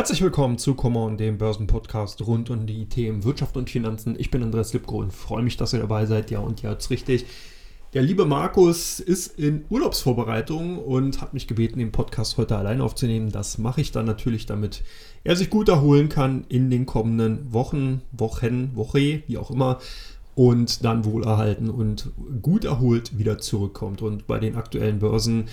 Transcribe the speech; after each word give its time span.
Herzlich 0.00 0.22
willkommen 0.22 0.56
zu 0.56 0.74
Common, 0.76 1.18
dem 1.18 1.36
Börsenpodcast 1.36 2.26
rund 2.26 2.48
um 2.48 2.64
die 2.64 2.86
Themen 2.86 3.22
Wirtschaft 3.22 3.58
und 3.58 3.68
Finanzen. 3.68 4.16
Ich 4.18 4.30
bin 4.30 4.42
Andreas 4.42 4.72
Lipko 4.72 4.96
und 4.96 5.12
freue 5.12 5.42
mich, 5.42 5.58
dass 5.58 5.74
ihr 5.74 5.80
dabei 5.80 6.06
seid. 6.06 6.30
Ja, 6.30 6.38
und 6.38 6.62
ja, 6.62 6.72
jetzt 6.72 6.88
richtig. 6.88 7.26
Der 7.92 8.00
liebe 8.00 8.24
Markus 8.24 8.98
ist 8.98 9.38
in 9.38 9.66
Urlaubsvorbereitung 9.68 10.78
und 10.78 11.20
hat 11.20 11.34
mich 11.34 11.46
gebeten, 11.46 11.80
den 11.80 11.92
Podcast 11.92 12.38
heute 12.38 12.56
allein 12.56 12.80
aufzunehmen. 12.80 13.30
Das 13.30 13.58
mache 13.58 13.82
ich 13.82 13.92
dann 13.92 14.06
natürlich, 14.06 14.46
damit 14.46 14.84
er 15.22 15.36
sich 15.36 15.50
gut 15.50 15.68
erholen 15.68 16.08
kann 16.08 16.46
in 16.48 16.70
den 16.70 16.86
kommenden 16.86 17.52
Wochen, 17.52 18.00
Wochen, 18.10 18.74
Woche, 18.74 19.22
wie 19.26 19.36
auch 19.36 19.50
immer. 19.50 19.80
Und 20.34 20.82
dann 20.82 21.04
wohlerhalten 21.04 21.68
und 21.68 22.10
gut 22.40 22.64
erholt 22.64 23.18
wieder 23.18 23.36
zurückkommt. 23.36 24.00
Und 24.00 24.26
bei 24.26 24.38
den 24.38 24.56
aktuellen 24.56 24.98
Börsen 24.98 25.50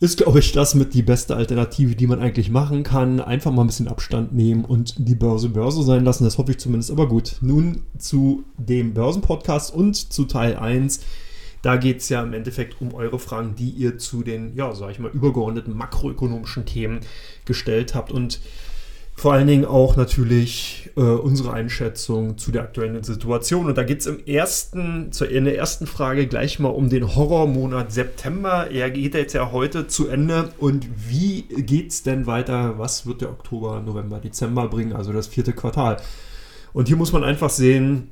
ist, 0.00 0.18
glaube 0.18 0.40
ich, 0.40 0.52
das 0.52 0.74
mit 0.74 0.92
die 0.94 1.02
beste 1.02 1.36
Alternative, 1.36 1.94
die 1.94 2.06
man 2.06 2.20
eigentlich 2.20 2.50
machen 2.50 2.82
kann. 2.82 3.20
Einfach 3.20 3.52
mal 3.52 3.62
ein 3.62 3.68
bisschen 3.68 3.88
Abstand 3.88 4.34
nehmen 4.34 4.64
und 4.64 4.94
die 4.98 5.14
Börse 5.14 5.48
Börse 5.48 5.82
sein 5.82 6.04
lassen. 6.04 6.24
Das 6.24 6.38
hoffe 6.38 6.52
ich 6.52 6.58
zumindest. 6.58 6.90
Aber 6.90 7.08
gut, 7.08 7.36
nun 7.40 7.82
zu 7.98 8.44
dem 8.58 8.92
Börsenpodcast 8.92 9.72
und 9.74 9.94
zu 10.12 10.24
Teil 10.24 10.56
1. 10.56 11.00
Da 11.62 11.76
geht 11.76 12.00
es 12.00 12.10
ja 12.10 12.22
im 12.22 12.34
Endeffekt 12.34 12.80
um 12.82 12.92
eure 12.92 13.18
Fragen, 13.18 13.54
die 13.56 13.70
ihr 13.70 13.96
zu 13.96 14.22
den, 14.22 14.54
ja, 14.54 14.74
sag 14.74 14.90
ich 14.90 14.98
mal, 14.98 15.10
übergeordneten 15.10 15.74
makroökonomischen 15.74 16.66
Themen 16.66 17.00
gestellt 17.46 17.94
habt. 17.94 18.12
Und 18.12 18.40
vor 19.16 19.32
allen 19.32 19.46
Dingen 19.46 19.64
auch 19.64 19.96
natürlich 19.96 20.90
äh, 20.96 21.00
unsere 21.00 21.52
Einschätzung 21.52 22.36
zu 22.36 22.50
der 22.50 22.62
aktuellen 22.62 23.02
Situation. 23.04 23.66
Und 23.66 23.78
da 23.78 23.84
geht 23.84 24.00
es 24.00 24.06
im 24.06 24.24
ersten, 24.26 25.10
in 25.30 25.44
der 25.44 25.56
ersten 25.56 25.86
Frage 25.86 26.26
gleich 26.26 26.58
mal 26.58 26.68
um 26.68 26.88
den 26.88 27.14
Horrormonat 27.14 27.92
September. 27.92 28.70
Er 28.70 28.90
geht 28.90 29.14
jetzt 29.14 29.32
ja 29.32 29.52
heute 29.52 29.86
zu 29.86 30.08
Ende. 30.08 30.50
Und 30.58 30.86
wie 31.08 31.42
geht 31.42 31.92
es 31.92 32.02
denn 32.02 32.26
weiter? 32.26 32.78
Was 32.78 33.06
wird 33.06 33.20
der 33.20 33.30
Oktober, 33.30 33.80
November, 33.80 34.18
Dezember 34.18 34.68
bringen? 34.68 34.92
Also 34.92 35.12
das 35.12 35.28
vierte 35.28 35.52
Quartal. 35.52 35.98
Und 36.72 36.88
hier 36.88 36.96
muss 36.96 37.12
man 37.12 37.22
einfach 37.22 37.50
sehen, 37.50 38.10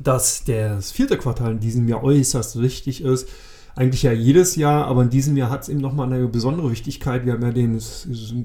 dass 0.00 0.42
das 0.44 0.90
vierte 0.90 1.16
Quartal 1.16 1.52
in 1.52 1.60
diesem 1.60 1.88
Jahr 1.88 2.02
äußerst 2.02 2.60
wichtig 2.60 3.04
ist 3.04 3.28
eigentlich 3.76 4.04
ja 4.04 4.12
jedes 4.12 4.54
Jahr, 4.54 4.86
aber 4.86 5.02
in 5.02 5.10
diesem 5.10 5.36
Jahr 5.36 5.50
hat 5.50 5.62
es 5.62 5.68
eben 5.68 5.80
nochmal 5.80 6.12
eine 6.12 6.28
besondere 6.28 6.70
Wichtigkeit. 6.70 7.26
Wir 7.26 7.32
haben 7.32 7.42
ja 7.42 7.50
den 7.50 7.80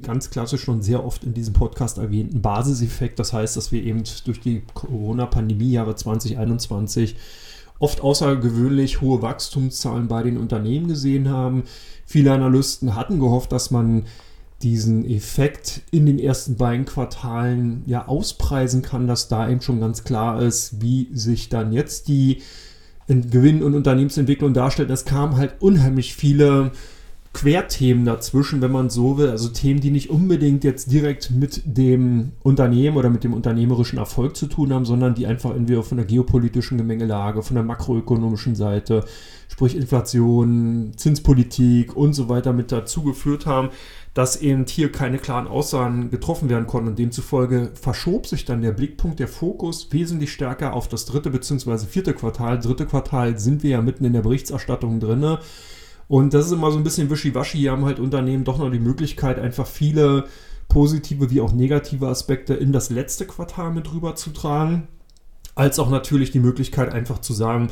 ganz 0.02 0.32
klassisch 0.32 0.64
schon 0.64 0.82
sehr 0.82 1.06
oft 1.06 1.24
in 1.24 1.34
diesem 1.34 1.54
Podcast 1.54 2.00
erwähnten 2.00 2.42
Basiseffekt. 2.42 3.20
Das 3.20 3.32
heißt, 3.32 3.56
dass 3.56 3.72
wir 3.72 3.84
eben 3.84 4.04
durch 4.26 4.40
die 4.40 4.64
Corona-Pandemie 4.74 5.72
Jahre 5.72 5.96
2021 5.96 7.16
oft 7.78 8.02
außergewöhnlich 8.02 9.02
hohe 9.02 9.22
Wachstumszahlen 9.22 10.08
bei 10.08 10.24
den 10.24 10.38
Unternehmen 10.38 10.88
gesehen 10.88 11.30
haben. 11.30 11.64
Viele 12.06 12.34
Analysten 12.34 12.96
hatten 12.96 13.20
gehofft, 13.20 13.52
dass 13.52 13.70
man 13.70 14.06
diesen 14.64 15.06
Effekt 15.06 15.84
in 15.92 16.06
den 16.06 16.20
ersten 16.20 16.56
beiden 16.56 16.86
Quartalen 16.86 17.84
ja 17.86 18.08
auspreisen 18.08 18.82
kann, 18.82 19.08
dass 19.08 19.28
da 19.28 19.48
eben 19.48 19.62
schon 19.62 19.80
ganz 19.80 20.04
klar 20.04 20.42
ist, 20.42 20.82
wie 20.82 21.08
sich 21.14 21.50
dann 21.50 21.72
jetzt 21.72 22.08
die 22.08 22.42
Gewinn- 23.10 23.64
und 23.64 23.74
Unternehmensentwicklung 23.74 24.54
darstellt. 24.54 24.90
Es 24.90 25.06
kamen 25.06 25.38
halt 25.38 25.54
unheimlich 25.60 26.14
viele 26.16 26.72
Querthemen 27.32 28.06
dazwischen, 28.06 28.60
wenn 28.62 28.72
man 28.72 28.90
so 28.90 29.18
will. 29.18 29.30
Also 29.30 29.50
Themen, 29.50 29.80
die 29.80 29.92
nicht 29.92 30.10
unbedingt 30.10 30.64
jetzt 30.64 30.92
direkt 30.92 31.30
mit 31.30 31.62
dem 31.66 32.32
Unternehmen 32.42 32.98
oder 32.98 33.10
mit 33.10 33.24
dem 33.24 33.34
unternehmerischen 33.34 34.00
Erfolg 34.00 34.36
zu 34.36 34.48
tun 34.48 34.74
haben, 34.74 34.86
sondern 34.86 35.14
die 35.14 35.28
einfach 35.28 35.56
entweder 35.56 35.84
von 35.84 35.98
der 35.98 36.08
geopolitischen 36.08 36.78
Gemengelage, 36.78 37.44
von 37.44 37.56
der 37.56 37.64
makroökonomischen 37.64 38.56
Seite, 38.56 39.06
sprich 39.48 39.76
Inflation, 39.76 40.92
Zinspolitik 40.96 41.96
und 41.96 42.14
so 42.14 42.30
weiter 42.30 42.52
mit 42.52 42.72
dazu 42.72 43.04
geführt 43.04 43.46
haben, 43.46 43.70
dass 44.16 44.42
eben 44.42 44.66
hier 44.68 44.92
keine 44.92 45.20
klaren 45.20 45.48
Aussagen 45.48 46.10
getroffen 46.10 46.50
werden 46.50 46.66
konnten. 46.66 46.90
Und 46.90 47.00
demzufolge 47.00 47.70
verschob 47.80 48.26
sich 48.26 48.44
dann 48.44 48.64
der 48.64 48.72
Blickpunkt, 48.72 49.20
der 49.20 49.28
Fokus 49.28 49.88
wesentlich 49.92 50.34
stärker 50.34 50.74
auf 50.74 50.88
das 50.88 51.06
dritte 51.06 51.30
bzw. 51.30 51.86
vierte 51.86 52.14
Quartal. 52.16 52.60
Dritte 52.60 52.88
Quartal 52.88 53.38
sind 53.38 53.62
wir 53.62 53.70
ja 53.70 53.82
mitten 53.82 54.04
in 54.04 54.14
der 54.14 54.24
Berichterstattung 54.24 55.00
drin. 55.00 55.38
Und 56.10 56.34
das 56.34 56.48
ist 56.48 56.52
immer 56.52 56.72
so 56.72 56.78
ein 56.78 56.84
bisschen 56.84 57.10
wischiwaschi. 57.12 57.60
Hier 57.60 57.72
haben 57.72 57.86
halt 57.86 58.00
Unternehmen 58.00 58.44
doch 58.44 58.58
noch 58.58 58.72
die 58.72 58.80
Möglichkeit, 58.80 59.40
einfach 59.40 59.68
viele 59.68 60.26
positive 60.68 61.30
wie 61.30 61.40
auch 61.40 61.54
negative 61.54 62.08
Aspekte 62.08 62.56
in 62.56 62.74
das 62.74 62.90
letzte 62.90 63.26
Quartal 63.26 63.72
mit 63.72 63.94
rüberzutragen. 63.94 64.88
Als 65.54 65.78
auch 65.78 65.90
natürlich 65.90 66.32
die 66.32 66.40
Möglichkeit, 66.40 66.92
einfach 66.94 67.20
zu 67.20 67.34
sagen, 67.34 67.70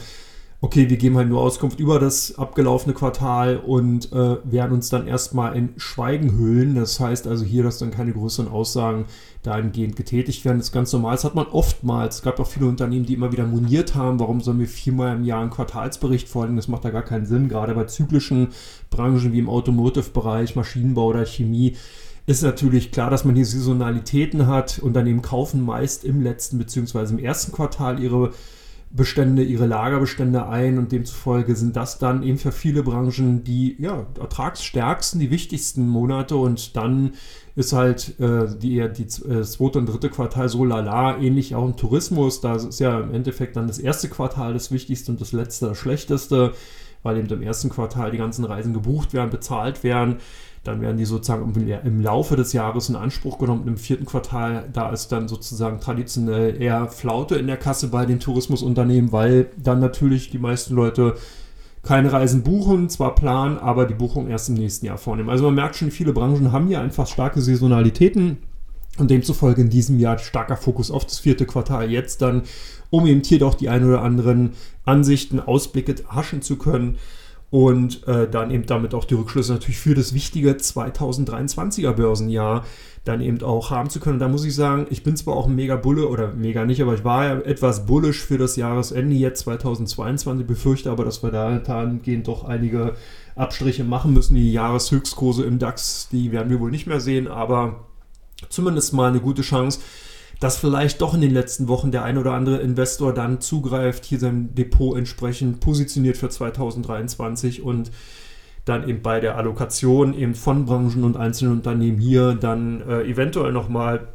okay, 0.60 0.90
wir 0.90 0.98
geben 0.98 1.18
halt 1.18 1.30
nur 1.30 1.40
Auskunft 1.42 1.80
über 1.80 2.00
das 2.00 2.38
abgelaufene 2.38 2.96
Quartal 2.96 3.58
und 3.58 4.12
äh, 4.12 4.38
werden 4.44 4.74
uns 4.74 4.90
dann 4.90 5.06
erstmal 5.06 5.56
in 5.56 5.74
Schweigen 5.78 6.36
hüllen. 6.38 6.74
Das 6.74 7.00
heißt 7.00 7.28
also 7.28 7.46
hier, 7.46 7.62
dass 7.62 7.78
dann 7.78 7.92
keine 7.92 8.14
größeren 8.14 8.48
Aussagen 8.48 9.06
dahingehend 9.44 9.96
getätigt 9.96 10.46
werden. 10.46 10.58
Das 10.58 10.68
ist 10.68 10.74
ganz 10.74 10.92
normal. 10.92 11.14
Das 11.14 11.26
hat 11.26 11.36
man 11.36 11.46
oftmals. 11.48 12.16
Es 12.18 12.22
gab 12.24 12.40
auch 12.40 12.48
viele 12.48 12.66
Unternehmen, 12.66 13.06
die 13.06 13.14
immer 13.14 13.32
wieder 13.32 13.46
moniert 13.46 13.94
haben, 13.94 14.20
warum 14.20 14.42
sollen 14.42 14.60
wir 14.60 14.68
viermal 14.68 15.16
im 15.16 15.24
Jahr 15.24 15.42
einen 15.42 15.52
Quartalsbericht 15.52 16.28
vorlegen? 16.28 16.56
Das 16.56 16.68
macht 16.68 16.86
da 16.86 16.90
gar 16.90 17.04
keinen 17.04 17.28
Sinn. 17.28 17.50
Gerade 17.50 17.76
bei 17.76 17.84
zyklischen 17.84 18.50
Branchen 18.90 19.32
wie 19.34 19.40
im 19.40 19.50
Automotive-Bereich, 19.50 20.56
Maschinenbau 20.56 21.08
oder 21.08 21.26
Chemie 21.26 21.76
ist 22.26 22.44
natürlich 22.44 22.92
klar, 22.92 23.10
dass 23.10 23.24
man 23.24 23.36
hier 23.36 23.46
Saisonalitäten 23.46 24.48
hat. 24.48 24.80
Unternehmen 24.80 25.22
kaufen 25.22 25.64
meist 25.64 26.04
im 26.04 26.22
letzten 26.22 26.58
bzw. 26.58 27.12
im 27.12 27.20
ersten 27.20 27.54
Quartal 27.54 28.02
ihre 28.02 28.32
Bestände, 28.90 29.44
ihre 29.44 29.66
Lagerbestände 29.66 30.48
ein 30.48 30.78
und 30.78 30.92
demzufolge 30.92 31.56
sind 31.56 31.76
das 31.76 32.00
dann 32.00 32.24
eben 32.24 32.38
für 32.38 32.54
viele 32.54 32.84
Branchen 32.84 33.44
die 33.44 33.76
ja, 33.80 34.06
ertragsstärksten, 34.18 35.20
die 35.20 35.30
wichtigsten 35.30 35.88
Monate 35.88 36.38
und 36.38 36.78
dann 36.78 37.12
ist 37.56 37.74
halt 37.74 38.18
äh, 38.20 38.48
die, 38.58 38.88
die 38.96 39.04
äh, 39.30 39.44
zweite 39.44 39.80
und 39.80 39.88
dritte 39.88 40.10
Quartal 40.10 40.48
so 40.48 40.64
lala, 40.64 41.18
ähnlich 41.18 41.54
auch 41.54 41.66
im 41.66 41.76
Tourismus, 41.76 42.40
da 42.40 42.56
ist 42.56 42.80
ja 42.80 43.02
im 43.02 43.14
Endeffekt 43.14 43.58
dann 43.58 43.68
das 43.68 43.80
erste 43.80 44.08
Quartal 44.08 44.54
das 44.54 44.72
wichtigste 44.72 45.12
und 45.12 45.20
das 45.20 45.34
letzte 45.34 45.68
das 45.68 45.78
schlechteste, 45.78 46.54
weil 47.04 47.18
eben 47.18 47.28
im 47.28 47.42
ersten 47.42 47.70
Quartal 47.70 48.12
die 48.12 48.18
ganzen 48.18 48.46
Reisen 48.46 48.74
gebucht 48.74 49.14
werden, 49.14 49.30
bezahlt 49.30 49.84
werden 49.84 50.18
dann 50.68 50.82
werden 50.82 50.98
die 50.98 51.06
sozusagen 51.06 51.54
im 51.56 52.02
Laufe 52.02 52.36
des 52.36 52.54
Jahres 52.54 52.90
in 52.90 52.96
Anspruch 52.96 53.38
genommen. 53.38 53.68
Im 53.68 53.78
vierten 53.78 54.06
Quartal, 54.06 54.68
da 54.74 54.90
ist 54.90 55.12
dann 55.12 55.28
sozusagen 55.28 55.80
traditionell 55.80 56.62
eher 56.62 56.88
Flaute 56.88 57.36
in 57.36 57.48
der 57.48 57.58
Kasse 57.58 57.88
bei 57.88 58.06
den 58.06 58.20
Tourismusunternehmen, 58.20 59.12
weil 59.12 59.48
dann 59.58 59.80
natürlich 59.80 60.30
die 60.30 60.40
meisten 60.40 60.76
Leute 60.76 61.16
keine 61.84 62.12
Reisen 62.12 62.44
buchen, 62.44 62.90
zwar 62.90 63.16
planen, 63.16 63.58
aber 63.58 63.86
die 63.86 63.94
Buchung 63.94 64.28
erst 64.28 64.50
im 64.50 64.56
nächsten 64.56 64.86
Jahr 64.86 64.98
vornehmen. 64.98 65.30
Also 65.30 65.46
man 65.46 65.56
merkt 65.56 65.78
schon, 65.78 65.90
viele 65.90 66.12
Branchen 66.12 66.52
haben 66.52 66.68
hier 66.68 66.82
einfach 66.82 67.08
starke 67.08 67.40
Saisonalitäten 67.40 68.38
und 68.98 69.10
demzufolge 69.10 69.62
in 69.62 69.70
diesem 69.70 70.00
Jahr 70.00 70.18
starker 70.18 70.58
Fokus 70.58 70.92
auf 70.92 71.06
das 71.06 71.20
vierte 71.20 71.46
Quartal 71.46 71.90
jetzt 71.90 72.22
dann, 72.22 72.42
um 72.90 73.06
eben 73.08 73.22
hier 73.24 73.40
doch 73.40 73.54
die 73.54 73.70
ein 73.70 73.88
oder 73.88 74.02
anderen 74.02 74.52
Ansichten, 74.84 75.40
Ausblicke 75.40 75.96
haschen 76.10 76.42
zu 76.42 76.58
können 76.58 76.98
und 77.50 78.06
äh, 78.08 78.30
dann 78.30 78.52
eben 78.52 78.66
damit 78.66 78.94
auch 78.94 79.06
die 79.06 79.14
Rückschlüsse 79.14 79.54
natürlich 79.54 79.80
für 79.80 79.96
das 79.96 80.14
wichtige 80.14 80.52
2023er 80.52 81.94
Börsenjahr 81.94 82.66
dann 83.06 83.22
eben 83.22 83.42
auch 83.42 83.72
haben 83.72 83.90
zu 83.90 84.02
können. 84.02 84.20
da 84.20 84.28
muss 84.28 84.44
ich 84.44 84.54
sagen, 84.54 84.86
ich 84.90 85.02
bin 85.02 85.16
zwar 85.16 85.36
auch 85.36 85.48
ein 85.48 85.56
mega 85.56 85.78
Bulle 85.78 86.10
oder 86.10 86.34
mega 86.34 86.66
nicht, 86.66 86.82
aber 86.82 86.94
ich 86.94 87.06
war 87.06 87.26
ja 87.26 87.40
etwas 87.40 87.86
bullisch 87.86 88.26
für 88.26 88.38
das 88.38 88.58
Jahresende 88.58 89.16
jetzt 89.16 89.42
2022, 89.42 90.46
befürchte 90.46 90.92
aber, 90.92 91.06
dass 91.06 91.24
wir 91.24 91.32
da 91.32 91.58
dahingehend 91.60 92.28
doch 92.28 92.44
einige 92.44 92.96
Abstriche 93.36 93.86
machen 93.86 94.14
müssen. 94.14 94.36
Die 94.36 94.52
Jahreshöchstkurse 94.52 95.46
im 95.46 95.58
DAX, 95.58 96.10
die 96.12 96.34
werden 96.34 96.50
wir 96.50 96.60
wohl 96.60 96.72
nicht 96.72 96.88
mehr 96.88 97.00
sehen, 97.00 97.30
aber 97.30 97.86
zumindest 98.50 98.94
mal 98.94 99.10
eine 99.10 99.22
gute 99.22 99.42
Chance 99.42 99.80
dass 100.40 100.58
vielleicht 100.58 101.02
doch 101.02 101.14
in 101.14 101.22
den 101.22 101.34
letzten 101.34 101.68
Wochen 101.68 101.92
der 101.92 102.04
ein 102.04 102.18
oder 102.18 102.34
andere 102.34 102.58
Investor 102.58 103.14
dann 103.14 103.42
zugreift, 103.42 104.06
hier 104.06 104.20
sein 104.20 104.54
Depot 104.54 104.98
entsprechend 104.98 105.60
positioniert 105.60 106.18
für 106.18 106.30
2023 106.30 107.62
und 107.64 107.92
dann 108.66 108.88
eben 108.88 109.02
bei 109.02 109.20
der 109.20 109.38
Allokation 109.38 110.14
eben 110.14 110.36
von 110.36 110.66
Branchen 110.66 111.04
und 111.04 111.18
einzelnen 111.18 111.54
Unternehmen 111.54 112.00
hier 112.00 112.34
dann 112.36 112.82
äh, 112.82 113.04
eventuell 113.04 113.52
nochmal 113.52 114.10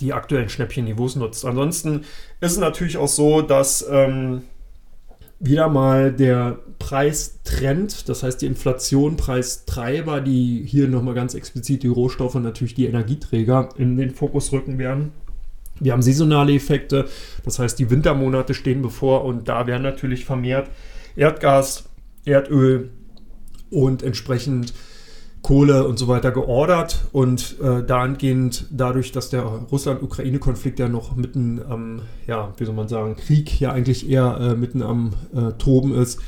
die 0.00 0.12
aktuellen 0.12 0.48
Schnäppchenniveaus 0.48 1.16
nutzt. 1.16 1.44
Ansonsten 1.44 2.04
ist 2.40 2.52
es 2.52 2.58
natürlich 2.58 2.96
auch 2.96 3.08
so, 3.08 3.42
dass 3.42 3.86
ähm, 3.90 4.42
wieder 5.38 5.68
mal 5.68 6.12
der 6.12 6.58
Preistrend, 6.78 8.08
das 8.08 8.22
heißt 8.22 8.42
die 8.42 8.46
Inflation, 8.46 9.16
Preistreiber, 9.16 10.20
die 10.20 10.62
hier 10.66 10.88
nochmal 10.88 11.14
ganz 11.14 11.34
explizit 11.34 11.82
die 11.82 11.88
Rohstoffe, 11.88 12.34
natürlich 12.34 12.74
die 12.74 12.86
Energieträger 12.86 13.70
in 13.76 13.96
den 13.96 14.10
Fokus 14.10 14.52
rücken 14.52 14.78
werden. 14.78 15.12
Wir 15.80 15.92
haben 15.92 16.02
saisonale 16.02 16.54
Effekte, 16.54 17.06
das 17.44 17.58
heißt, 17.58 17.78
die 17.78 17.90
Wintermonate 17.90 18.54
stehen 18.54 18.82
bevor 18.82 19.24
und 19.24 19.48
da 19.48 19.66
werden 19.66 19.82
natürlich 19.82 20.24
vermehrt 20.24 20.70
Erdgas, 21.16 21.84
Erdöl 22.24 22.90
und 23.70 24.02
entsprechend 24.02 24.74
Kohle 25.42 25.86
und 25.86 25.98
so 25.98 26.06
weiter 26.06 26.32
geordert 26.32 27.06
und 27.12 27.56
äh, 27.62 27.82
dahingehend 27.82 28.66
dadurch, 28.70 29.10
dass 29.12 29.30
der 29.30 29.42
Russland-Ukraine-Konflikt 29.42 30.78
ja 30.78 30.88
noch 30.88 31.16
mitten 31.16 31.62
am, 31.66 32.02
ja, 32.26 32.52
wie 32.58 32.64
soll 32.64 32.74
man 32.74 32.88
sagen, 32.88 33.16
Krieg 33.16 33.58
ja 33.58 33.72
eigentlich 33.72 34.08
eher 34.08 34.38
äh, 34.38 34.54
mitten 34.54 34.82
am 34.82 35.12
äh, 35.34 35.52
Toben 35.52 35.94
ist, 35.94 36.20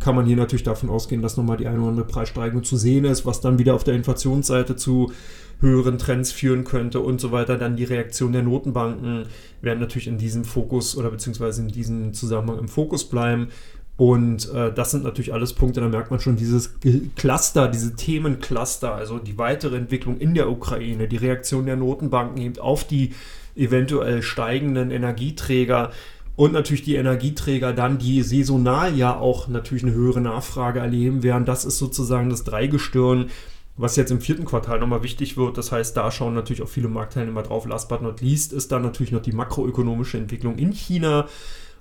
kann 0.00 0.16
man 0.16 0.26
hier 0.26 0.36
natürlich 0.36 0.64
davon 0.64 0.90
ausgehen, 0.90 1.22
dass 1.22 1.36
nochmal 1.36 1.56
die 1.56 1.66
eine 1.68 1.78
oder 1.78 1.90
andere 1.90 2.06
Preissteigerung 2.06 2.64
zu 2.64 2.76
sehen 2.76 3.04
ist, 3.04 3.26
was 3.26 3.40
dann 3.40 3.58
wieder 3.58 3.74
auf 3.74 3.84
der 3.84 3.94
Inflationsseite 3.94 4.74
zu 4.76 5.12
höheren 5.60 5.98
Trends 5.98 6.32
führen 6.32 6.64
könnte 6.64 7.00
und 7.00 7.20
so 7.20 7.32
weiter. 7.32 7.56
Dann 7.56 7.76
die 7.76 7.84
Reaktion 7.84 8.32
der 8.32 8.42
Notenbanken 8.42 9.24
werden 9.60 9.80
natürlich 9.80 10.08
in 10.08 10.18
diesem 10.18 10.44
Fokus 10.44 10.96
oder 10.96 11.10
beziehungsweise 11.10 11.62
in 11.62 11.68
diesem 11.68 12.12
Zusammenhang 12.12 12.58
im 12.58 12.68
Fokus 12.68 13.08
bleiben. 13.08 13.48
Und 13.96 14.48
äh, 14.54 14.72
das 14.72 14.92
sind 14.92 15.02
natürlich 15.02 15.32
alles 15.32 15.54
Punkte, 15.54 15.80
da 15.80 15.88
merkt 15.88 16.12
man 16.12 16.20
schon 16.20 16.36
dieses 16.36 16.76
Cluster, 17.16 17.66
diese 17.66 17.96
Themencluster, 17.96 18.94
also 18.94 19.18
die 19.18 19.38
weitere 19.38 19.76
Entwicklung 19.76 20.18
in 20.18 20.34
der 20.34 20.48
Ukraine, 20.48 21.08
die 21.08 21.16
Reaktion 21.16 21.66
der 21.66 21.74
Notenbanken 21.74 22.40
eben 22.40 22.60
auf 22.60 22.84
die 22.84 23.12
eventuell 23.56 24.22
steigenden 24.22 24.92
Energieträger 24.92 25.90
und 26.36 26.52
natürlich 26.52 26.84
die 26.84 26.94
Energieträger 26.94 27.72
dann, 27.72 27.98
die 27.98 28.22
saisonal 28.22 28.94
ja 28.94 29.18
auch 29.18 29.48
natürlich 29.48 29.82
eine 29.82 29.94
höhere 29.94 30.20
Nachfrage 30.20 30.78
erleben 30.78 31.24
werden. 31.24 31.44
Das 31.44 31.64
ist 31.64 31.78
sozusagen 31.78 32.30
das 32.30 32.44
Dreigestirn, 32.44 33.30
was 33.78 33.96
jetzt 33.96 34.10
im 34.10 34.20
vierten 34.20 34.44
Quartal 34.44 34.80
nochmal 34.80 35.02
wichtig 35.02 35.36
wird. 35.36 35.56
Das 35.56 35.72
heißt, 35.72 35.96
da 35.96 36.10
schauen 36.10 36.34
natürlich 36.34 36.62
auch 36.62 36.68
viele 36.68 36.88
Marktteilnehmer 36.88 37.42
drauf. 37.42 37.64
Last 37.64 37.88
but 37.88 38.02
not 38.02 38.20
least 38.20 38.52
ist 38.52 38.72
dann 38.72 38.82
natürlich 38.82 39.12
noch 39.12 39.22
die 39.22 39.32
makroökonomische 39.32 40.18
Entwicklung 40.18 40.58
in 40.58 40.72
China 40.72 41.26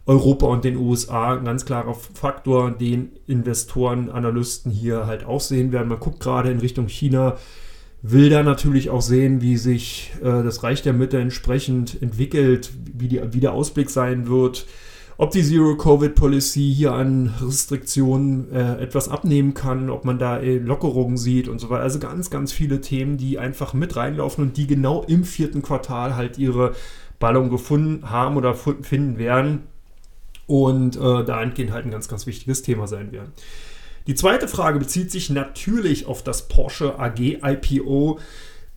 Europa 0.06 0.46
und 0.46 0.64
den 0.64 0.78
USA 0.78 1.36
ein 1.36 1.44
ganz 1.44 1.66
klarer 1.66 1.94
Faktor, 1.94 2.72
den 2.72 3.12
Investoren, 3.28 4.10
Analysten 4.10 4.72
hier 4.72 5.06
halt 5.06 5.26
auch 5.26 5.42
sehen 5.42 5.74
werden. 5.74 5.90
Man 5.90 6.00
guckt 6.00 6.22
gerade 6.22 6.50
in 6.50 6.60
Richtung 6.60 6.88
China, 6.88 7.38
will 8.04 8.30
da 8.30 8.42
natürlich 8.42 8.90
auch 8.90 9.02
sehen, 9.02 9.42
wie 9.42 9.58
sich 9.58 10.14
äh, 10.22 10.44
das 10.44 10.64
Reich 10.64 10.82
der 10.82 10.94
Mitte 10.94 11.20
entsprechend 11.20 12.02
entwickelt, 12.02 12.72
wie, 12.94 13.10
die, 13.10 13.22
wie 13.34 13.42
der 13.42 13.52
Ausblick 13.52 13.90
sein 13.90 14.28
wird, 14.28 14.66
ob 15.18 15.32
die 15.32 15.44
Zero-Covid-Policy 15.44 16.74
hier 16.74 16.94
an 16.94 17.34
Restriktionen 17.42 18.52
äh, 18.52 18.76
etwas 18.76 19.10
abnehmen 19.10 19.56
kann, 19.56 19.90
ob 19.90 20.06
man 20.06 20.20
da 20.20 20.40
äh, 20.40 20.58
Lockerungen 20.58 21.18
sieht 21.18 21.48
und 21.48 21.60
so 21.60 21.70
weiter. 21.70 21.84
Also 21.84 22.00
ganz, 22.00 22.30
ganz 22.30 22.52
viele 22.52 22.82
Themen, 22.82 23.18
die 23.18 23.40
einfach 23.40 23.74
mit 23.74 23.96
reinlaufen 23.96 24.44
und 24.44 24.58
die 24.58 24.68
genau 24.68 25.04
im 25.04 25.24
vierten 25.24 25.64
Quartal 25.64 26.16
halt 26.16 26.38
ihre 26.38 26.76
Ballung 27.20 27.50
gefunden 27.50 28.10
haben 28.10 28.38
oder 28.38 28.54
finden 28.54 29.18
werden 29.18 29.64
und 30.46 30.96
äh, 30.98 31.26
dahingehend 31.26 31.72
halt 31.72 31.86
ein 31.86 31.92
ganz, 31.92 32.08
ganz 32.08 32.28
wichtiges 32.28 32.62
Thema 32.62 32.88
sein 32.88 33.12
werden. 33.12 33.34
Die 34.06 34.16
zweite 34.16 34.48
Frage 34.48 34.80
bezieht 34.80 35.12
sich 35.12 35.30
natürlich 35.30 36.06
auf 36.06 36.24
das 36.24 36.48
Porsche 36.48 36.98
AG 37.00 37.20
IPO. 37.20 38.20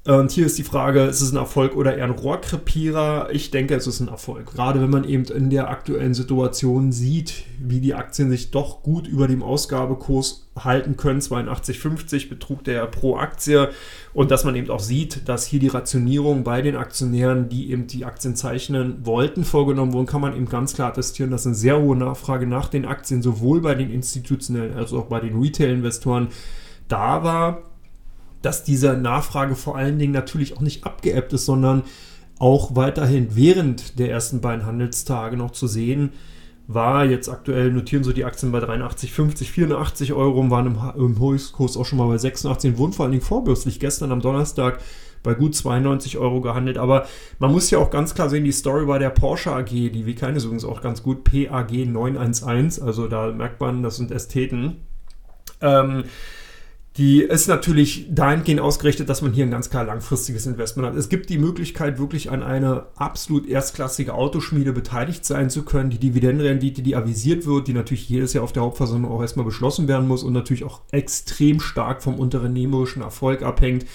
Und 0.07 0.31
hier 0.31 0.47
ist 0.47 0.57
die 0.57 0.65
Frage, 0.65 1.03
ist 1.03 1.21
es 1.21 1.31
ein 1.31 1.37
Erfolg 1.37 1.77
oder 1.77 1.95
eher 1.95 2.05
ein 2.05 2.11
Rohrkrepierer? 2.11 3.29
Ich 3.33 3.51
denke, 3.51 3.75
es 3.75 3.87
ist 3.87 4.01
ein 4.01 4.09
Erfolg. 4.09 4.51
Gerade 4.55 4.81
wenn 4.81 4.89
man 4.89 5.05
eben 5.05 5.25
in 5.25 5.51
der 5.51 5.69
aktuellen 5.69 6.15
Situation 6.15 6.91
sieht, 6.91 7.45
wie 7.59 7.81
die 7.81 7.93
Aktien 7.93 8.31
sich 8.31 8.51
doch 8.51 8.83
gut 8.83 9.07
über 9.07 9.29
dem 9.29 9.43
Ausgabekurs 9.43 10.49
halten 10.59 10.97
können. 10.97 11.21
82,50 11.21 12.31
betrug 12.31 12.65
der 12.65 12.87
pro 12.87 13.19
Aktie. 13.19 13.69
Und 14.15 14.31
dass 14.31 14.45
man 14.45 14.57
eben 14.57 14.71
auch 14.71 14.81
sieht, 14.81 15.29
dass 15.29 15.45
hier 15.45 15.61
die 15.61 15.69
Rationierung 15.69 16.45
bei 16.45 16.63
den 16.63 16.77
Aktionären, 16.77 17.51
die 17.51 17.71
eben 17.71 17.87
die 17.87 18.07
Aktien 18.07 18.35
zeichnen 18.37 19.05
wollten, 19.05 19.45
vorgenommen 19.45 19.93
wurden, 19.93 20.07
kann 20.07 20.23
man 20.23 20.35
eben 20.35 20.49
ganz 20.49 20.73
klar 20.73 20.89
attestieren, 20.89 21.31
dass 21.31 21.45
eine 21.45 21.55
sehr 21.55 21.79
hohe 21.79 21.97
Nachfrage 21.97 22.47
nach 22.47 22.69
den 22.69 22.87
Aktien 22.87 23.21
sowohl 23.21 23.61
bei 23.61 23.75
den 23.75 23.91
institutionellen 23.91 24.79
als 24.79 24.95
auch 24.95 25.07
bei 25.07 25.21
den 25.21 25.39
Retail-Investoren 25.39 26.29
da 26.89 27.23
war 27.23 27.70
dass 28.43 28.65
diese 28.65 28.95
Nachfrage 28.95 29.55
vor 29.55 29.77
allen 29.77 29.99
Dingen 29.99 30.13
natürlich 30.13 30.57
auch 30.57 30.61
nicht 30.61 30.85
abgeebbt 30.85 31.33
ist, 31.33 31.47
sondern 31.47 31.83
auch 32.39 32.75
weiterhin 32.75 33.37
während 33.37 33.99
der 33.99 34.11
ersten 34.11 34.41
beiden 34.41 34.65
Handelstage 34.65 35.37
noch 35.37 35.51
zu 35.51 35.67
sehen 35.67 36.11
war. 36.67 37.05
Jetzt 37.05 37.29
aktuell 37.29 37.71
notieren 37.71 38.05
so 38.05 38.13
die 38.13 38.25
Aktien 38.25 38.51
bei 38.51 38.61
83, 38.61 39.13
50, 39.13 39.53
84 39.53 40.13
Euro, 40.15 40.49
waren 40.51 40.67
im, 40.67 40.79
im 40.97 41.21
Höchstkurs 41.21 41.77
auch 41.77 41.85
schon 41.85 41.99
mal 41.99 42.09
bei 42.09 42.19
86, 42.19 42.79
wurden 42.79 42.93
vor 42.93 43.05
allen 43.05 43.13
Dingen 43.13 43.25
vorbürstlich 43.25 43.79
gestern 43.79 44.13
am 44.13 44.21
Donnerstag 44.21 44.81
bei 45.23 45.35
gut 45.35 45.55
92 45.55 46.17
Euro 46.17 46.41
gehandelt. 46.41 46.79
Aber 46.79 47.07
man 47.39 47.53
muss 47.53 47.71
ja 47.71 47.79
auch 47.79 47.91
ganz 47.91 48.15
klar 48.15 48.31
sehen, 48.31 48.45
die 48.45 48.53
Story 48.53 48.87
bei 48.87 48.99
der 48.99 49.11
Porsche 49.11 49.53
AG, 49.53 49.67
die 49.67 50.07
wie 50.07 50.15
keine 50.15 50.39
übrigens 50.39 50.65
auch 50.65 50.81
ganz 50.81 51.03
gut, 51.03 51.25
PAG 51.25 51.73
911, 51.73 52.81
also 52.83 53.07
da 53.07 53.31
merkt 53.33 53.61
man, 53.61 53.83
das 53.83 53.97
sind 53.97 54.11
Ästheten. 54.11 54.77
Ähm, 55.61 56.05
die 57.01 57.23
ist 57.23 57.49
natürlich 57.49 58.09
dahingehend 58.11 58.61
ausgerichtet, 58.61 59.09
dass 59.09 59.23
man 59.23 59.33
hier 59.33 59.47
ein 59.47 59.51
ganz 59.51 59.71
klar 59.71 59.85
langfristiges 59.85 60.45
Investment 60.45 60.87
hat. 60.87 60.95
Es 60.97 61.09
gibt 61.09 61.31
die 61.31 61.39
Möglichkeit, 61.39 61.99
wirklich 61.99 62.31
an 62.31 62.43
einer 62.43 62.89
absolut 62.95 63.49
erstklassige 63.49 64.13
Autoschmiede 64.13 64.75
beteiligt 64.75 65.25
sein 65.25 65.49
zu 65.49 65.63
können. 65.63 65.89
Die 65.89 65.99
Dividendenrendite, 65.99 66.83
die 66.83 66.95
avisiert 66.95 67.47
wird, 67.47 67.69
die 67.69 67.73
natürlich 67.73 68.07
jedes 68.07 68.35
Jahr 68.35 68.45
auf 68.45 68.53
der 68.53 68.65
Hauptversammlung 68.65 69.11
auch 69.11 69.23
erstmal 69.23 69.47
beschlossen 69.47 69.89
werden 69.89 70.07
muss 70.07 70.23
und 70.23 70.35
natürlich 70.35 70.63
auch 70.63 70.83
extrem 70.91 71.59
stark 71.61 72.03
vom 72.03 72.19
unternehmerischen 72.19 73.01
Erfolg 73.01 73.41
abhängt, 73.41 73.87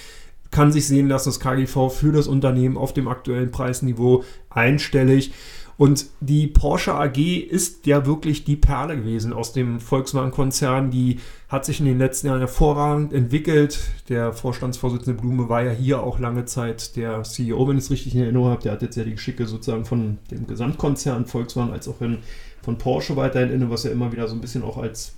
kann 0.49 0.71
sich 0.71 0.87
sehen 0.87 1.07
lassen, 1.07 1.29
das 1.29 1.39
KGV 1.39 1.91
für 1.91 2.11
das 2.11 2.27
Unternehmen 2.27 2.75
auf 2.75 2.91
dem 2.91 3.07
aktuellen 3.07 3.51
Preisniveau 3.51 4.23
einstellig. 4.49 5.31
Und 5.77 6.05
die 6.21 6.47
Porsche 6.47 6.93
AG 6.95 7.17
ist 7.17 7.85
ja 7.85 8.05
wirklich 8.05 8.45
die 8.45 8.55
Perle 8.55 8.95
gewesen 8.95 9.33
aus 9.33 9.51
dem 9.51 9.79
Volkswagen-Konzern. 9.79 10.89
Die 10.89 11.19
hat 11.49 11.65
sich 11.65 11.79
in 11.79 11.85
den 11.85 11.97
letzten 11.97 12.27
Jahren 12.27 12.39
hervorragend 12.39 13.11
entwickelt. 13.11 13.79
Der 14.07 14.31
Vorstandsvorsitzende 14.31 15.19
Blume 15.19 15.49
war 15.49 15.63
ja 15.63 15.71
hier 15.71 16.01
auch 16.01 16.17
lange 16.19 16.45
Zeit 16.45 16.95
der 16.95 17.23
CEO, 17.23 17.67
wenn 17.67 17.77
ich 17.77 17.85
es 17.85 17.91
richtig 17.91 18.15
in 18.15 18.21
Erinnerung 18.21 18.49
habe. 18.49 18.61
Der 18.61 18.71
hat 18.71 18.81
jetzt 18.81 18.95
ja 18.95 19.03
die 19.03 19.15
Geschicke 19.15 19.45
sozusagen 19.45 19.83
von 19.83 20.17
dem 20.31 20.47
Gesamtkonzern 20.47 21.25
Volkswagen 21.25 21.73
als 21.73 21.89
auch 21.89 21.99
in, 21.99 22.19
von 22.61 22.77
Porsche 22.77 23.17
weiterhin 23.17 23.51
inne, 23.51 23.69
was 23.69 23.83
ja 23.83 23.91
immer 23.91 24.11
wieder 24.13 24.29
so 24.29 24.35
ein 24.35 24.41
bisschen 24.41 24.63
auch 24.63 24.77
als 24.77 25.15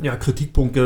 ja, 0.00 0.16
Kritikpunkt 0.16 0.76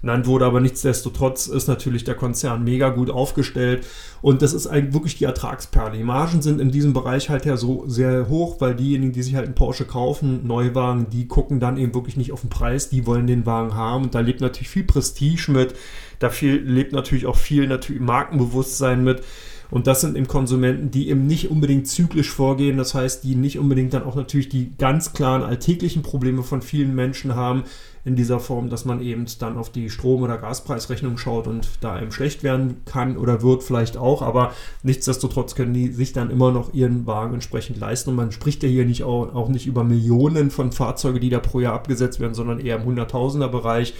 genannt 0.00 0.26
wurde, 0.26 0.46
aber 0.46 0.60
nichtsdestotrotz 0.60 1.46
ist 1.46 1.68
natürlich 1.68 2.04
der 2.04 2.14
Konzern 2.14 2.64
mega 2.64 2.88
gut 2.88 3.10
aufgestellt 3.10 3.86
und 4.22 4.42
das 4.42 4.52
ist 4.52 4.66
eigentlich 4.66 4.94
wirklich 4.94 5.18
die 5.18 5.24
Ertragsperle. 5.24 5.96
Die 5.96 6.04
Margen 6.04 6.42
sind 6.42 6.60
in 6.60 6.70
diesem 6.70 6.92
Bereich 6.92 7.28
halt 7.28 7.44
ja 7.44 7.56
so 7.56 7.84
sehr 7.86 8.28
hoch, 8.28 8.60
weil 8.60 8.74
diejenigen, 8.74 9.12
die 9.12 9.22
sich 9.22 9.34
halt 9.34 9.46
einen 9.46 9.54
Porsche 9.54 9.84
kaufen, 9.84 10.46
Neuwagen, 10.46 11.10
die 11.10 11.28
gucken 11.28 11.60
dann 11.60 11.76
eben 11.76 11.94
wirklich 11.94 12.16
nicht 12.16 12.32
auf 12.32 12.40
den 12.40 12.50
Preis, 12.50 12.88
die 12.88 13.06
wollen 13.06 13.26
den 13.26 13.46
Wagen 13.46 13.74
haben 13.74 14.04
und 14.04 14.14
da 14.14 14.20
lebt 14.20 14.40
natürlich 14.40 14.70
viel 14.70 14.84
Prestige 14.84 15.50
mit, 15.50 15.74
da 16.18 16.30
viel, 16.30 16.56
lebt 16.56 16.92
natürlich 16.92 17.26
auch 17.26 17.36
viel 17.36 17.66
natürlich 17.66 18.00
Markenbewusstsein 18.00 19.04
mit. 19.04 19.22
Und 19.70 19.86
das 19.86 20.00
sind 20.00 20.16
eben 20.16 20.26
Konsumenten, 20.26 20.90
die 20.90 21.08
eben 21.08 21.26
nicht 21.26 21.50
unbedingt 21.50 21.86
zyklisch 21.86 22.30
vorgehen. 22.30 22.76
Das 22.76 22.94
heißt, 22.94 23.22
die 23.24 23.36
nicht 23.36 23.58
unbedingt 23.58 23.94
dann 23.94 24.04
auch 24.04 24.16
natürlich 24.16 24.48
die 24.48 24.72
ganz 24.76 25.12
klaren 25.12 25.42
alltäglichen 25.42 26.02
Probleme 26.02 26.42
von 26.42 26.62
vielen 26.62 26.94
Menschen 26.94 27.36
haben, 27.36 27.64
in 28.04 28.16
dieser 28.16 28.40
Form, 28.40 28.70
dass 28.70 28.84
man 28.84 29.02
eben 29.02 29.26
dann 29.38 29.58
auf 29.58 29.70
die 29.70 29.90
Strom- 29.90 30.22
oder 30.22 30.38
Gaspreisrechnung 30.38 31.18
schaut 31.18 31.46
und 31.46 31.68
da 31.80 31.92
einem 31.92 32.12
schlecht 32.12 32.42
werden 32.42 32.80
kann 32.86 33.16
oder 33.16 33.42
wird 33.42 33.62
vielleicht 33.62 33.96
auch, 33.96 34.22
aber 34.22 34.54
nichtsdestotrotz 34.82 35.54
können 35.54 35.74
die 35.74 35.88
sich 35.88 36.12
dann 36.12 36.30
immer 36.30 36.50
noch 36.50 36.72
ihren 36.72 37.06
Wagen 37.06 37.34
entsprechend 37.34 37.78
leisten. 37.78 38.10
Und 38.10 38.16
man 38.16 38.32
spricht 38.32 38.62
ja 38.62 38.68
hier 38.68 38.86
nicht 38.86 39.04
auch, 39.04 39.34
auch 39.34 39.48
nicht 39.48 39.66
über 39.66 39.84
Millionen 39.84 40.50
von 40.50 40.72
Fahrzeugen, 40.72 41.20
die 41.20 41.30
da 41.30 41.40
pro 41.40 41.60
Jahr 41.60 41.74
abgesetzt 41.74 42.20
werden, 42.20 42.34
sondern 42.34 42.60
eher 42.60 42.76
im 42.76 42.84
Hunderttausender 42.84 43.48
Bereich. 43.48 43.94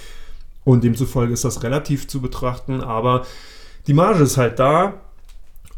Und 0.65 0.85
demzufolge 0.85 1.35
ist 1.35 1.45
das 1.45 1.63
relativ 1.63 2.09
zu 2.09 2.21
betrachten, 2.21 2.81
aber 2.81 3.27
die 3.87 3.95
Marge 3.95 4.23
ist 4.23 4.37
halt 4.37 4.59
da, 4.59 4.95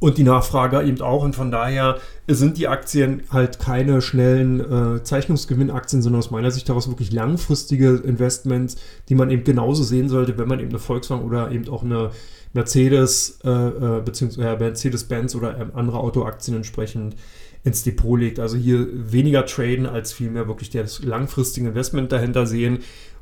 und 0.02 0.18
die 0.18 0.24
Nachfrage 0.24 0.82
eben 0.82 1.00
auch. 1.00 1.22
Und 1.22 1.36
von 1.36 1.52
daher 1.52 1.98
sind 2.26 2.58
die 2.58 2.66
Aktien 2.66 3.22
halt 3.30 3.60
keine 3.60 4.02
schnellen 4.02 4.58
äh, 4.96 5.02
Zeichnungsgewinnaktien, 5.04 6.02
sondern 6.02 6.18
aus 6.18 6.32
meiner 6.32 6.50
Sicht 6.50 6.68
daraus 6.68 6.88
wirklich 6.88 7.12
langfristige 7.12 8.02
Investments, 8.04 8.76
die 9.08 9.14
man 9.14 9.30
eben 9.30 9.44
genauso 9.44 9.84
sehen 9.84 10.08
sollte, 10.08 10.36
wenn 10.38 10.48
man 10.48 10.58
eben 10.58 10.70
eine 10.70 10.80
Volkswagen 10.80 11.24
oder 11.24 11.52
eben 11.52 11.68
auch 11.68 11.84
eine 11.84 12.10
Mercedes 12.52 13.38
äh, 13.44 13.48
äh 13.48 14.02
beziehungsweise 14.04 14.58
Mercedes-Benz 14.58 15.36
oder 15.36 15.56
ähm, 15.56 15.70
andere 15.74 16.00
Autoaktien 16.00 16.56
entsprechend 16.56 17.14
ins 17.62 17.84
Depot 17.84 18.18
legt. 18.18 18.40
Also 18.40 18.56
hier 18.56 18.88
weniger 18.92 19.46
traden 19.46 19.86
als 19.86 20.12
vielmehr 20.12 20.48
wirklich 20.48 20.70
das 20.70 21.04
langfristige 21.04 21.68
Investment 21.68 22.10
dahinter 22.10 22.46
sehen. 22.46 22.80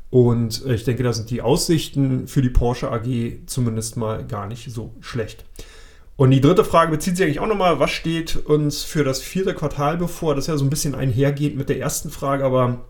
Und 0.09 0.65
äh, 0.65 0.77
ich 0.77 0.85
denke, 0.85 1.03
da 1.03 1.13
sind 1.13 1.29
die 1.29 1.43
Aussichten 1.43 2.27
für 2.27 2.41
die 2.41 2.49
Porsche 2.49 2.91
AG 2.91 3.05
zumindest 3.45 3.99
mal 3.99 4.27
gar 4.27 4.47
nicht 4.47 4.73
so 4.73 4.95
schlecht. 5.01 5.45
Und 6.21 6.33
die 6.33 6.43
dritte 6.43 6.65
Frage 6.65 6.91
bezieht 6.91 7.17
sich 7.17 7.25
eigentlich 7.25 7.41
auch 7.41 7.47
nochmal, 7.47 7.81
was 7.81 7.93
steht 7.93 8.37
uns 8.37 8.83
für 8.83 9.05
das 9.05 9.23
vierte 9.23 9.55
Quartal 9.55 9.97
bevor? 9.97 10.35
Das 10.35 10.45
ist 10.45 10.49
ja 10.49 10.59
so 10.59 10.67
ein 10.67 10.69
bisschen 10.69 10.95
einhergeht 10.95 11.57
mit 11.57 11.71
der 11.71 11.81
ersten 11.81 12.11
Frage, 12.11 12.45
aber 12.45 12.85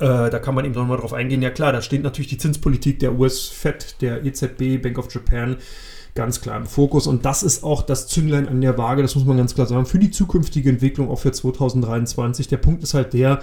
äh, 0.00 0.28
da 0.28 0.40
kann 0.40 0.56
man 0.56 0.64
eben 0.64 0.74
nochmal 0.74 0.98
drauf 0.98 1.12
eingehen. 1.12 1.40
Ja 1.40 1.50
klar, 1.50 1.72
da 1.72 1.82
steht 1.82 2.02
natürlich 2.02 2.30
die 2.30 2.36
Zinspolitik 2.36 2.98
der 2.98 3.16
US-Fed, 3.16 4.00
der 4.00 4.24
EZB, 4.24 4.82
Bank 4.82 4.98
of 4.98 5.06
Japan 5.14 5.58
ganz 6.16 6.40
klar 6.40 6.56
im 6.56 6.66
Fokus. 6.66 7.06
Und 7.06 7.24
das 7.24 7.44
ist 7.44 7.62
auch 7.62 7.82
das 7.82 8.08
Zünglein 8.08 8.48
an 8.48 8.60
der 8.60 8.76
Waage, 8.76 9.02
das 9.02 9.14
muss 9.14 9.24
man 9.24 9.36
ganz 9.36 9.54
klar 9.54 9.68
sagen, 9.68 9.86
für 9.86 10.00
die 10.00 10.10
zukünftige 10.10 10.68
Entwicklung 10.68 11.12
auch 11.12 11.20
für 11.20 11.30
2023. 11.30 12.48
Der 12.48 12.56
Punkt 12.56 12.82
ist 12.82 12.92
halt 12.92 13.12
der, 13.12 13.40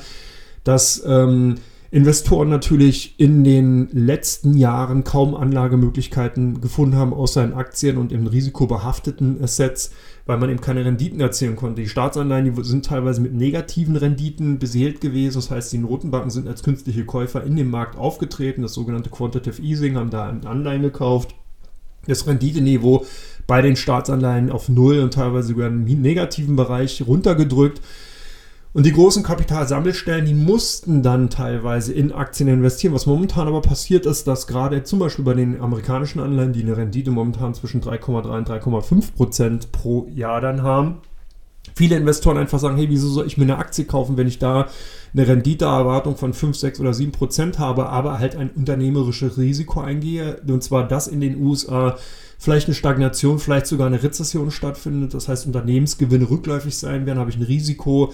dass... 0.66 1.02
Ähm, 1.08 1.56
Investoren 1.96 2.50
natürlich 2.50 3.18
in 3.22 3.46
den 3.46 3.88
letzten 3.94 4.58
Jahren 4.58 5.06
kaum 5.06 5.34
Anlagemöglichkeiten 5.34 6.60
gefunden 6.60 6.98
haben, 6.98 7.14
außer 7.14 7.42
in 7.42 7.54
Aktien 7.54 7.96
und 7.96 8.12
in 8.12 8.28
risikobehafteten 8.28 9.42
Assets, 9.42 9.92
weil 10.25 10.38
man 10.38 10.50
eben 10.50 10.60
keine 10.60 10.84
Renditen 10.84 11.22
erzielen 11.22 11.56
konnte. 11.56 11.82
Die 11.82 11.88
Staatsanleihen 11.88 12.54
die 12.54 12.64
sind 12.66 12.84
teilweise 12.84 13.22
mit 13.22 13.34
negativen 13.34 13.96
Renditen 13.96 14.60
beseelt 14.60 15.00
gewesen. 15.00 15.36
Das 15.38 15.50
heißt, 15.50 15.72
die 15.72 15.78
Notenbanken 15.78 16.32
sind 16.32 16.50
als 16.50 16.64
künstliche 16.64 17.06
Käufer 17.06 17.46
in 17.46 17.56
dem 17.56 17.70
Markt 17.70 17.98
aufgetreten. 17.98 18.64
Das 18.64 18.74
sogenannte 18.74 19.10
Quantitative 19.10 19.62
Easing 19.62 19.96
haben 19.96 20.10
da 20.10 20.28
Anleihen 20.28 20.82
gekauft. 20.82 21.34
Das 22.08 22.28
Renditeniveau 22.28 23.06
bei 23.48 23.62
den 23.62 23.78
Staatsanleihen 23.78 24.52
auf 24.52 24.68
Null 24.68 25.00
und 25.00 25.14
teilweise 25.14 25.48
sogar 25.48 25.70
im 25.70 25.86
negativen 25.86 26.58
Bereich 26.58 27.06
runtergedrückt. 27.08 27.80
Und 28.75 28.86
die 28.86 28.91
großen 28.91 29.24
Kapitalsammelstellen, 29.24 30.25
die 30.25 30.34
mussten 30.34 31.01
dann 31.01 31.29
teilweise 31.29 31.94
in 31.94 32.12
Aktien 32.12 32.50
investieren. 32.50 32.94
Was 32.94 33.05
momentan 33.05 33.48
aber 33.48 33.62
passiert 33.62 34.05
ist, 34.05 34.27
dass 34.27 34.48
gerade 34.48 34.84
zum 34.84 35.00
Beispiel 35.00 35.24
bei 35.24 35.34
den 35.34 35.62
amerikanischen 35.62 36.20
Anleihen, 36.20 36.51
die 36.51 36.62
eine 36.62 36.75
Rendite 36.75 37.10
momentan 37.10 37.53
zwischen 37.53 37.82
3,3 37.82 38.38
und 38.38 38.50
3,5 38.50 39.13
Prozent 39.13 39.72
pro 39.72 40.08
Jahr 40.13 40.41
dann 40.41 40.62
haben, 40.62 40.98
viele 41.74 41.96
Investoren 41.96 42.38
einfach 42.38 42.60
sagen, 42.60 42.75
hey, 42.75 42.89
wieso 42.89 43.08
soll 43.08 43.25
ich 43.27 43.38
mir 43.38 43.46
eine 43.46 43.60
Aktie 43.60 43.86
kaufen, 43.86 44.17
wenn 44.17 44.27
ich 44.27 44.39
da 44.39 44.67
eine 45.13 45.25
Renditeerwartung 45.25 46.17
von 46.17 46.34
5, 46.34 46.58
6 46.58 46.82
oder 46.82 46.94
7 46.94 47.13
Prozent 47.13 47.60
habe, 47.60 47.88
aber 47.88 48.20
halt 48.20 48.36
ein 48.36 48.50
unternehmerisches 48.50 49.38
Risiko 49.38 49.79
eingehe. 49.79 50.41
Und 50.46 50.65
zwar, 50.65 50.86
dass 50.86 51.08
in 51.08 51.22
den 51.22 51.41
USA 51.41 51.98
vielleicht 52.38 52.67
eine 52.67 52.75
Stagnation, 52.75 53.39
vielleicht 53.39 53.67
sogar 53.67 53.88
eine 53.88 54.03
Rezession 54.03 54.51
stattfindet. 54.51 55.13
Das 55.13 55.29
heißt, 55.29 55.46
Unternehmensgewinne 55.46 56.29
rückläufig 56.29 56.77
sein 56.77 57.05
werden, 57.05 57.20
habe 57.20 57.29
ich 57.29 57.38
ein 57.38 57.44
Risiko 57.44 58.12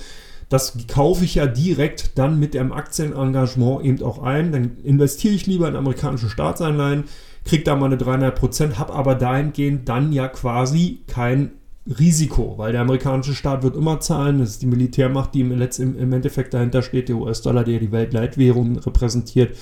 das 0.52 0.78
kaufe 0.90 1.24
ich 1.24 1.36
ja 1.36 1.48
direkt 1.48 2.18
dann 2.18 2.38
mit 2.38 2.54
dem 2.54 2.74
Aktienengagement 2.74 3.86
eben 3.86 4.04
auch 4.04 4.22
ein. 4.22 4.52
Dann 4.52 4.78
investiere 4.84 5.34
ich 5.34 5.48
lieber 5.48 5.66
in 5.70 5.78
amerikanische 5.78 6.30
Staatsanleihen, 6.30 7.06
kriege 7.46 7.64
da 7.64 7.78
mal 7.78 7.86
eine 7.86 7.96
3,5% 7.96 8.76
habe 8.78 8.94
aber 8.94 9.16
dahingehend 9.16 9.88
dann 9.88 10.12
ja 10.12 10.28
quasi 10.28 11.04
kein 11.08 11.52
Risiko, 11.88 12.56
weil 12.58 12.74
der 12.74 12.82
amerikanische 12.82 13.34
Staat 13.34 13.64
wird 13.64 13.78
immer 13.78 14.02
zahlen. 14.02 14.40
Das 14.40 14.50
ist 14.50 14.62
die 14.62 14.68
Militärmacht, 14.68 15.34
die 15.34 15.40
im, 15.40 15.52
im 15.54 16.14
Endeffekt 16.14 16.54
dahinter 16.54 16.82
steht, 16.82 17.08
der 17.08 17.16
US-Dollar, 17.16 17.64
der 17.64 17.80
die 17.80 17.94
Weltleitwährung 17.94 18.78
repräsentiert. 18.78 19.58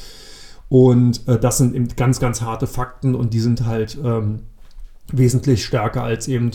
Und 0.70 1.28
äh, 1.28 1.38
das 1.38 1.60
sind 1.60 1.76
eben 1.76 1.88
ganz, 1.98 2.20
ganz 2.20 2.42
harte 2.42 2.66
Fakten 2.66 3.14
und 3.14 3.36
die 3.36 3.40
sind 3.42 3.68
halt 3.68 3.96
ähm, 4.04 4.40
wesentlich 5.12 5.64
stärker 5.64 6.02
als 6.02 6.28
eben 6.28 6.50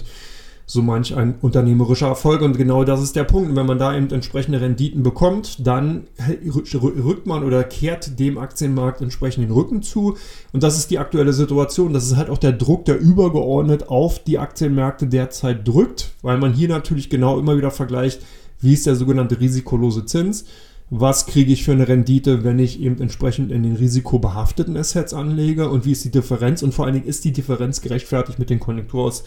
so 0.67 0.81
manch 0.81 1.15
ein 1.15 1.35
unternehmerischer 1.41 2.09
Erfolg. 2.09 2.41
Und 2.43 2.57
genau 2.57 2.85
das 2.85 3.03
ist 3.03 3.17
der 3.17 3.25
Punkt. 3.25 3.55
Wenn 3.55 3.67
man 3.67 3.79
da 3.79 3.97
eben 3.97 4.11
entsprechende 4.11 4.61
Renditen 4.61 5.03
bekommt, 5.03 5.67
dann 5.67 6.05
rückt 6.45 7.27
man 7.27 7.45
oder 7.45 7.65
kehrt 7.65 8.19
dem 8.19 8.39
Aktienmarkt 8.39 9.03
entsprechend 9.03 9.45
den 9.45 9.53
Rücken 9.53 9.83
zu. 9.83 10.17
Und 10.53 10.63
das 10.63 10.79
ist 10.79 10.91
die 10.91 10.99
aktuelle 10.99 11.33
Situation. 11.33 11.93
Das 11.93 12.07
ist 12.07 12.17
halt 12.17 12.31
auch 12.31 12.39
der 12.39 12.53
Druck, 12.53 12.87
der 12.87 12.99
übergeordnet 12.99 13.89
auf 13.89 14.23
die 14.25 14.39
Aktienmärkte 14.39 15.07
derzeit 15.07 15.67
drückt, 15.69 16.13
weil 16.23 16.39
man 16.39 16.55
hier 16.55 16.69
natürlich 16.69 17.11
genau 17.11 17.39
immer 17.39 17.57
wieder 17.57 17.71
vergleicht, 17.71 18.23
wie 18.61 18.73
ist 18.73 18.87
der 18.87 18.97
sogenannte 18.97 19.41
risikolose 19.41 20.07
Zins. 20.07 20.47
Was 20.91 21.27
kriege 21.27 21.53
ich 21.53 21.65
für 21.65 21.73
eine 21.73 21.89
Rendite, 21.89 22.45
wenn 22.45 22.59
ich 22.59 22.81
eben 22.81 23.01
entsprechend 23.01 23.51
in 23.51 23.63
den 23.63 23.75
risikobehafteten 23.75 24.77
Assets 24.77 25.15
anlege 25.15 25.69
und 25.69 25.87
wie 25.87 25.93
ist 25.93 26.05
die 26.05 26.11
Differenz 26.11 26.63
und 26.63 26.73
vor 26.73 26.85
allen 26.85 26.95
Dingen 26.95 27.07
ist 27.07 27.25
die 27.25 27.33
Differenz 27.33 27.81
gerechtfertigt 27.81 28.39
mit 28.39 28.51
den 28.51 28.61
Konjunkturaus 28.61 29.25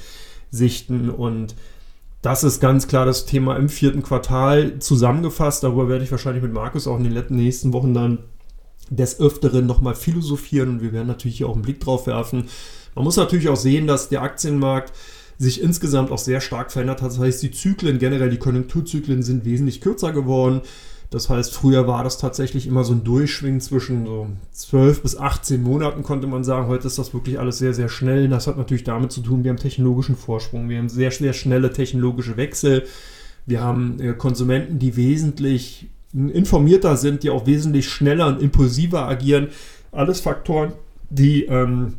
sichten. 0.52 1.10
Und 1.10 1.56
das 2.22 2.44
ist 2.44 2.60
ganz 2.60 2.88
klar 2.88 3.06
das 3.06 3.26
Thema 3.26 3.56
im 3.56 3.70
vierten 3.70 4.04
Quartal 4.04 4.80
zusammengefasst. 4.80 5.64
Darüber 5.64 5.90
werde 5.90 6.04
ich 6.04 6.12
wahrscheinlich 6.12 6.44
mit 6.44 6.54
Markus 6.54 6.88
auch 6.88 6.98
in 6.98 7.04
den 7.04 7.24
nächsten 7.30 7.74
Wochen 7.74 7.94
dann 7.94 8.20
des 8.90 9.20
Öfteren 9.20 9.66
nochmal 9.66 9.96
philosophieren 9.96 10.70
und 10.70 10.82
wir 10.82 10.94
werden 10.94 11.08
natürlich 11.08 11.38
hier 11.38 11.50
auch 11.50 11.54
einen 11.54 11.62
Blick 11.62 11.80
drauf 11.80 12.08
werfen. 12.08 12.46
Man 12.96 13.04
muss 13.04 13.18
natürlich 13.18 13.50
auch 13.50 13.58
sehen, 13.58 13.86
dass 13.86 14.10
der 14.10 14.22
Aktienmarkt 14.22 14.94
sich 15.38 15.62
insgesamt 15.62 16.12
auch 16.12 16.18
sehr 16.18 16.42
stark 16.42 16.72
verändert 16.72 17.02
hat. 17.02 17.12
Das 17.12 17.20
heißt, 17.20 17.44
die 17.44 17.52
Zyklen, 17.52 18.00
generell 18.00 18.30
die 18.30 18.40
Konjunkturzyklen 18.40 19.22
sind 19.22 19.46
wesentlich 19.46 19.82
kürzer 19.82 20.12
geworden. 20.12 20.62
Das 21.10 21.30
heißt, 21.30 21.54
früher 21.54 21.88
war 21.88 22.04
das 22.04 22.18
tatsächlich 22.18 22.68
immer 22.68 22.84
so 22.84 22.94
ein 22.94 23.04
Durchschwingen 23.04 23.62
zwischen 23.62 24.06
so 24.06 24.28
12 24.52 25.02
bis 25.04 25.18
18 25.18 25.64
Monaten, 25.64 26.04
konnte 26.04 26.28
man 26.28 26.44
sagen. 26.44 26.68
Heute 26.68 26.88
ist 26.88 27.00
das 27.00 27.14
wirklich 27.14 27.40
alles 27.40 27.60
sehr, 27.60 27.74
sehr 27.74 27.88
schnell. 27.88 28.28
Das 28.28 28.48
hat 28.48 28.58
natürlich 28.58 28.84
damit 28.84 29.14
zu 29.14 29.22
tun, 29.22 29.44
wir 29.44 29.52
haben 29.52 29.58
technologischen 29.58 30.18
Vorsprung, 30.18 30.68
wir 30.68 30.78
haben 30.78 30.90
sehr, 30.90 31.12
sehr 31.12 31.34
schnelle 31.34 31.72
technologische 31.72 32.36
Wechsel. 32.36 32.86
Wir 33.46 33.62
haben 33.62 34.00
äh, 34.02 34.14
Konsumenten, 34.14 34.80
die 34.80 34.98
wesentlich 34.98 35.90
informierter 36.14 36.98
sind, 36.98 37.24
die 37.24 37.30
auch 37.30 37.46
wesentlich 37.46 37.88
schneller 37.88 38.28
und 38.28 38.42
impulsiver 38.42 39.08
agieren. 39.08 39.48
Alles 39.94 40.20
Faktoren, 40.20 40.74
die 41.10 41.46
ähm, 41.46 41.94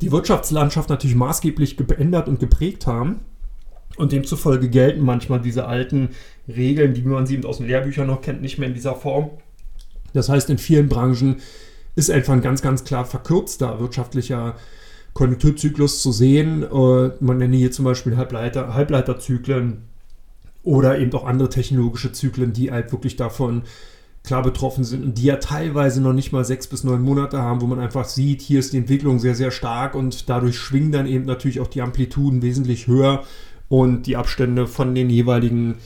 die 0.00 0.10
Wirtschaftslandschaft 0.10 0.90
natürlich 0.90 1.16
maßgeblich 1.16 1.76
geändert 1.76 2.28
und 2.28 2.40
geprägt 2.40 2.86
haben. 2.88 3.20
Und 3.96 4.10
demzufolge 4.10 4.68
gelten 4.68 5.04
manchmal 5.04 5.40
diese 5.40 5.66
alten 5.66 6.10
Regeln, 6.48 6.94
die 6.94 7.02
man 7.02 7.26
sie 7.26 7.44
aus 7.44 7.58
den 7.58 7.66
Lehrbüchern 7.66 8.06
noch 8.06 8.22
kennt, 8.22 8.42
nicht 8.42 8.58
mehr 8.58 8.68
in 8.68 8.74
dieser 8.74 8.94
Form. 8.94 9.30
Das 10.12 10.28
heißt, 10.28 10.50
in 10.50 10.58
vielen 10.58 10.88
Branchen 10.88 11.36
ist 11.94 12.10
einfach 12.10 12.32
ein 12.32 12.42
ganz, 12.42 12.62
ganz 12.62 12.84
klar 12.84 13.04
verkürzter 13.04 13.80
wirtschaftlicher 13.80 14.56
Konjunkturzyklus 15.12 16.02
zu 16.02 16.12
sehen. 16.12 16.62
Äh, 16.62 17.10
man 17.20 17.38
nenne 17.38 17.56
hier 17.56 17.70
zum 17.70 17.84
Beispiel 17.84 18.16
Halbleiter, 18.16 18.74
Halbleiterzyklen 18.74 19.82
oder 20.62 20.98
eben 20.98 21.12
auch 21.12 21.24
andere 21.24 21.48
technologische 21.48 22.12
Zyklen, 22.12 22.52
die 22.52 22.70
halt 22.70 22.92
wirklich 22.92 23.16
davon 23.16 23.62
klar 24.24 24.42
betroffen 24.42 24.84
sind 24.84 25.02
und 25.02 25.18
die 25.18 25.24
ja 25.24 25.36
teilweise 25.36 26.00
noch 26.00 26.12
nicht 26.12 26.30
mal 26.30 26.44
sechs 26.44 26.68
bis 26.68 26.84
neun 26.84 27.02
Monate 27.02 27.38
haben, 27.38 27.60
wo 27.60 27.66
man 27.66 27.80
einfach 27.80 28.04
sieht, 28.04 28.40
hier 28.40 28.60
ist 28.60 28.72
die 28.72 28.78
Entwicklung 28.78 29.18
sehr, 29.18 29.34
sehr 29.34 29.50
stark 29.50 29.96
und 29.96 30.28
dadurch 30.28 30.56
schwingen 30.56 30.92
dann 30.92 31.06
eben 31.06 31.24
natürlich 31.24 31.58
auch 31.58 31.66
die 31.66 31.82
Amplituden 31.82 32.40
wesentlich 32.40 32.86
höher 32.86 33.24
und 33.68 34.06
die 34.06 34.16
Abstände 34.16 34.68
von 34.68 34.94
den 34.94 35.10
jeweiligen 35.10 35.72
äh, 35.72 35.76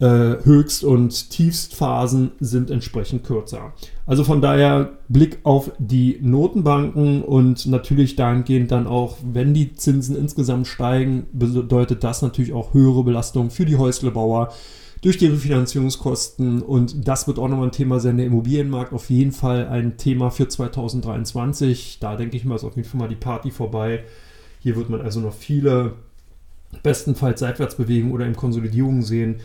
Höchst- 0.00 0.82
und 0.82 1.28
Tiefstphasen 1.28 2.32
sind 2.40 2.70
entsprechend 2.70 3.22
kürzer. 3.22 3.74
Also 4.06 4.24
von 4.24 4.40
daher 4.40 4.92
Blick 5.08 5.40
auf 5.42 5.72
die 5.78 6.18
Notenbanken 6.22 7.22
und 7.22 7.66
natürlich 7.66 8.16
dahingehend 8.16 8.70
dann 8.70 8.86
auch, 8.86 9.18
wenn 9.22 9.52
die 9.52 9.74
Zinsen 9.74 10.16
insgesamt 10.16 10.68
steigen, 10.68 11.26
bedeutet 11.32 12.02
das 12.02 12.22
natürlich 12.22 12.54
auch 12.54 12.72
höhere 12.72 13.04
Belastung 13.04 13.50
für 13.50 13.66
die 13.66 13.76
Häuslebauer 13.76 14.54
durch 15.02 15.18
die 15.18 15.26
Refinanzierungskosten 15.26 16.62
und 16.62 17.06
das 17.06 17.26
wird 17.26 17.38
auch 17.38 17.48
nochmal 17.48 17.68
ein 17.68 17.72
Thema 17.72 18.00
sein. 18.00 18.16
Der 18.16 18.26
Immobilienmarkt 18.26 18.94
auf 18.94 19.10
jeden 19.10 19.32
Fall 19.32 19.68
ein 19.68 19.96
Thema 19.98 20.30
für 20.30 20.48
2023. 20.48 21.98
Da 22.00 22.16
denke 22.16 22.38
ich 22.38 22.44
mal, 22.46 22.56
ist 22.56 22.64
auf 22.64 22.76
jeden 22.76 22.88
Fall 22.88 23.00
mal 23.00 23.08
die 23.08 23.16
Party 23.16 23.50
vorbei. 23.50 24.04
Hier 24.60 24.76
wird 24.76 24.88
man 24.88 25.00
also 25.02 25.20
noch 25.20 25.34
viele 25.34 25.94
bestenfalls 26.82 27.40
Seitwärtsbewegungen 27.40 28.14
oder 28.14 28.26
in 28.26 28.36
Konsolidierungen 28.36 29.02
sehen. 29.02 29.36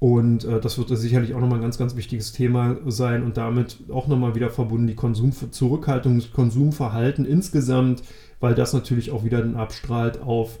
Und 0.00 0.44
äh, 0.44 0.60
das 0.60 0.78
wird 0.78 0.96
sicherlich 0.96 1.34
auch 1.34 1.40
nochmal 1.40 1.58
ein 1.58 1.62
ganz, 1.62 1.76
ganz 1.76 1.96
wichtiges 1.96 2.32
Thema 2.32 2.76
sein 2.86 3.24
und 3.24 3.36
damit 3.36 3.78
auch 3.92 4.06
nochmal 4.06 4.34
wieder 4.36 4.50
verbunden 4.50 4.86
die 4.86 4.94
Konsum 4.94 5.32
Zurückhaltung, 5.50 6.18
das 6.20 6.30
Konsumverhalten 6.30 7.24
insgesamt, 7.24 8.02
weil 8.38 8.54
das 8.54 8.72
natürlich 8.72 9.10
auch 9.10 9.24
wieder 9.24 9.38
dann 9.38 9.56
abstrahlt 9.56 10.22
auf 10.22 10.58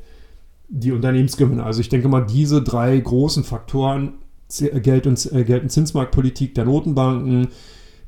die 0.68 0.92
Unternehmensgewinne. 0.92 1.62
Also 1.62 1.80
ich 1.80 1.88
denke 1.88 2.08
mal, 2.08 2.26
diese 2.26 2.62
drei 2.62 2.98
großen 2.98 3.44
Faktoren, 3.44 4.14
Geld- 4.82 5.06
und, 5.06 5.32
äh, 5.32 5.44
Geld- 5.44 5.62
und 5.62 5.70
Zinsmarktpolitik 5.70 6.54
der 6.54 6.64
Notenbanken, 6.64 7.48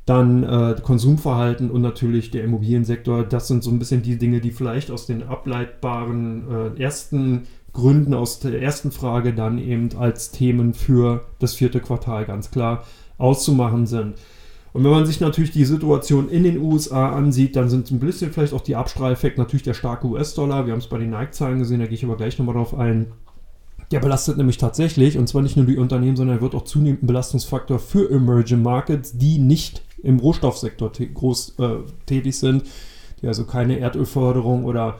dann 0.07 0.43
äh, 0.43 0.75
Konsumverhalten 0.83 1.71
und 1.71 1.83
natürlich 1.83 2.31
der 2.33 2.43
Immobiliensektor, 2.43 3.23
das 3.23 3.47
sind 3.47 3.63
so 3.63 3.71
ein 3.71 3.79
bisschen 3.79 4.03
die 4.03 4.19
Dinge, 4.19 4.41
die 4.41 4.51
vielleicht 4.51 4.91
aus 4.91 5.07
den 5.07 5.23
ableitbaren 5.23 6.75
äh, 6.77 6.83
ersten 6.83 7.43
Gründen 7.73 8.15
aus 8.15 8.41
der 8.41 8.61
ersten 8.61 8.91
Frage 8.91 9.33
dann 9.33 9.59
eben 9.59 9.91
als 9.97 10.31
Themen 10.31 10.75
für 10.75 11.25
das 11.39 11.55
vierte 11.55 11.81
Quartal 11.81 12.25
ganz 12.25 12.51
klar 12.51 12.85
auszumachen 13.19 13.87
sind. 13.87 14.15
Und 14.73 14.85
wenn 14.85 14.91
man 14.91 15.07
sich 15.07 15.21
natürlich 15.21 15.51
die 15.51 15.65
Situation 15.65 16.29
in 16.29 16.45
den 16.45 16.59
USA 16.59 17.11
ansieht, 17.11 17.57
dann 17.57 17.69
sind 17.69 17.91
ein 17.91 17.99
bisschen 17.99 18.33
vielleicht 18.33 18.53
auch 18.53 18.61
die 18.61 18.77
Abstrahleffekte 18.77 19.41
natürlich 19.41 19.65
der 19.65 19.75
starke 19.75 20.07
US-Dollar. 20.07 20.67
Wir 20.67 20.73
haben 20.73 20.81
es 20.81 20.87
bei 20.87 20.99
den 20.99 21.11
Nike-Zahlen 21.11 21.59
gesehen, 21.59 21.81
da 21.81 21.87
gehe 21.87 21.95
ich 21.95 22.05
aber 22.05 22.17
gleich 22.17 22.39
nochmal 22.39 22.55
drauf 22.55 22.75
ein. 22.75 23.07
Der 23.91 23.99
belastet 23.99 24.37
nämlich 24.37 24.59
tatsächlich, 24.59 25.19
und 25.19 25.29
zwar 25.29 25.43
nicht 25.43 25.57
nur 25.57 25.67
die 25.67 25.77
Unternehmen, 25.77 26.17
sondern 26.17 26.39
er 26.39 26.43
wird 26.43 26.55
auch 26.55 26.63
zunehmend 26.63 27.03
ein 27.03 27.09
Belastungsfaktor 27.09 27.81
für 27.81 28.09
Emerging 28.09 28.63
Markets, 28.63 29.19
die 29.19 29.39
nicht 29.39 29.83
im 30.03 30.21
Rohstoffsektor 30.21 30.93
groß 30.93 31.59
äh, 31.59 31.77
tätig 32.07 32.39
sind, 32.39 32.65
die 33.21 33.27
also 33.27 33.45
keine 33.45 33.81
Erdölförderung 33.81 34.65
oder 34.65 34.99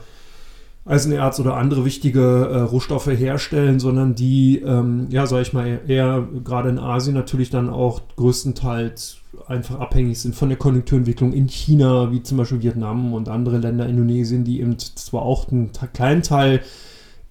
Eisenerz 0.83 1.39
oder 1.39 1.57
andere 1.57 1.85
wichtige 1.85 2.49
äh, 2.51 2.61
Rohstoffe 2.61 3.07
herstellen, 3.07 3.79
sondern 3.79 4.15
die, 4.15 4.59
ähm, 4.59 5.07
ja, 5.11 5.27
sag 5.27 5.41
ich 5.41 5.53
mal, 5.53 5.79
eher 5.87 6.27
gerade 6.43 6.69
in 6.69 6.79
Asien 6.79 7.13
natürlich 7.13 7.51
dann 7.51 7.69
auch 7.69 8.01
größtenteils 8.15 9.17
einfach 9.47 9.79
abhängig 9.79 10.19
sind 10.19 10.35
von 10.35 10.49
der 10.49 10.57
Konjunkturentwicklung 10.57 11.33
in 11.33 11.47
China, 11.47 12.11
wie 12.11 12.23
zum 12.23 12.37
Beispiel 12.37 12.63
Vietnam 12.63 13.13
und 13.13 13.29
andere 13.29 13.59
Länder, 13.59 13.87
Indonesien, 13.87 14.43
die 14.43 14.59
eben 14.59 14.77
zwar 14.79 15.21
auch 15.21 15.51
einen 15.51 15.71
kleinen 15.93 16.23
Teil 16.23 16.61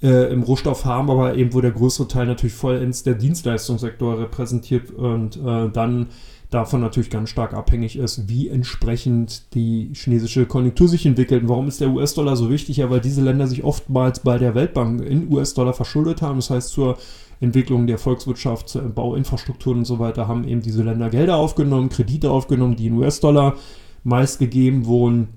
äh, 0.03 0.33
im 0.33 0.43
Rohstoff 0.43 0.85
haben, 0.85 1.11
aber 1.11 1.35
eben 1.35 1.53
wo 1.53 1.61
der 1.61 1.73
größere 1.73 2.09
Teil 2.09 2.27
natürlich 2.27 2.55
vollends 2.55 3.03
der 3.03 3.15
Dienstleistungssektor 3.15 4.19
repräsentiert 4.19 4.91
und 4.93 5.37
äh, 5.37 5.69
dann 5.71 6.07
davon 6.51 6.81
natürlich 6.81 7.11
ganz 7.11 7.31
stark 7.31 7.55
abhängig 7.55 7.97
ist, 7.97 8.29
wie 8.29 8.49
entsprechend 8.49 9.55
die 9.55 9.93
chinesische 9.95 10.47
Konjunktur 10.47 10.89
sich 10.89 11.07
entwickelt. 11.07 11.43
Und 11.43 11.49
warum 11.49 11.69
ist 11.69 11.81
der 11.81 11.91
US-Dollar 11.91 12.37
so 12.37 12.51
wichtig? 12.51 12.79
Ja, 12.79 12.91
weil 12.91 13.01
diese 13.01 13.23
Länder 13.23 13.47
sich 13.47 13.63
oftmals 13.63 14.21
bei 14.21 14.37
der 14.37 14.55
Weltbank 14.57 15.01
in 15.03 15.33
US-Dollar 15.33 15.73
verschuldet 15.73 16.23
haben. 16.23 16.37
Das 16.37 16.51
heißt, 16.51 16.71
zur 16.71 16.99
Entwicklung 17.41 17.87
der 17.87 17.99
Volkswirtschaft, 17.99 18.69
zur 18.69 18.83
Bauinfrastruktur 18.83 19.75
und 19.75 19.85
so 19.85 19.99
weiter 20.01 20.27
haben 20.27 20.47
eben 20.47 20.61
diese 20.61 20.83
Länder 20.83 21.09
Gelder 21.09 21.37
aufgenommen, 21.37 21.89
Kredite 21.89 22.31
aufgenommen, 22.31 22.77
die 22.77 22.89
in 22.89 22.95
US-Dollar 22.95 23.55
meist 24.03 24.41
gegeben 24.41 24.87
wurden. 24.87 25.29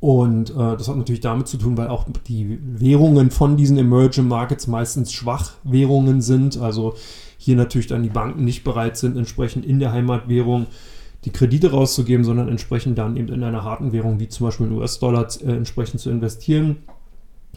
Und 0.00 0.50
äh, 0.50 0.54
das 0.54 0.88
hat 0.88 0.96
natürlich 0.96 1.20
damit 1.20 1.46
zu 1.46 1.58
tun, 1.58 1.76
weil 1.76 1.86
auch 1.86 2.06
die 2.26 2.58
Währungen 2.60 3.30
von 3.30 3.56
diesen 3.56 3.78
Emerging 3.78 4.26
Markets 4.26 4.66
meistens 4.66 5.12
Schwachwährungen 5.12 6.22
sind. 6.22 6.58
Also 6.58 6.94
hier 7.42 7.56
natürlich 7.56 7.88
dann 7.88 8.02
die 8.02 8.08
Banken 8.08 8.44
nicht 8.44 8.64
bereit 8.64 8.96
sind, 8.96 9.16
entsprechend 9.16 9.66
in 9.66 9.80
der 9.80 9.92
Heimatwährung 9.92 10.66
die 11.24 11.30
Kredite 11.30 11.70
rauszugeben, 11.70 12.24
sondern 12.24 12.48
entsprechend 12.48 12.98
dann 12.98 13.16
eben 13.16 13.28
in 13.28 13.42
einer 13.42 13.64
harten 13.64 13.92
Währung 13.92 14.20
wie 14.20 14.28
zum 14.28 14.46
Beispiel 14.46 14.66
in 14.66 14.72
US-Dollar 14.72 15.26
äh, 15.44 15.52
entsprechend 15.52 16.00
zu 16.00 16.10
investieren. 16.10 16.78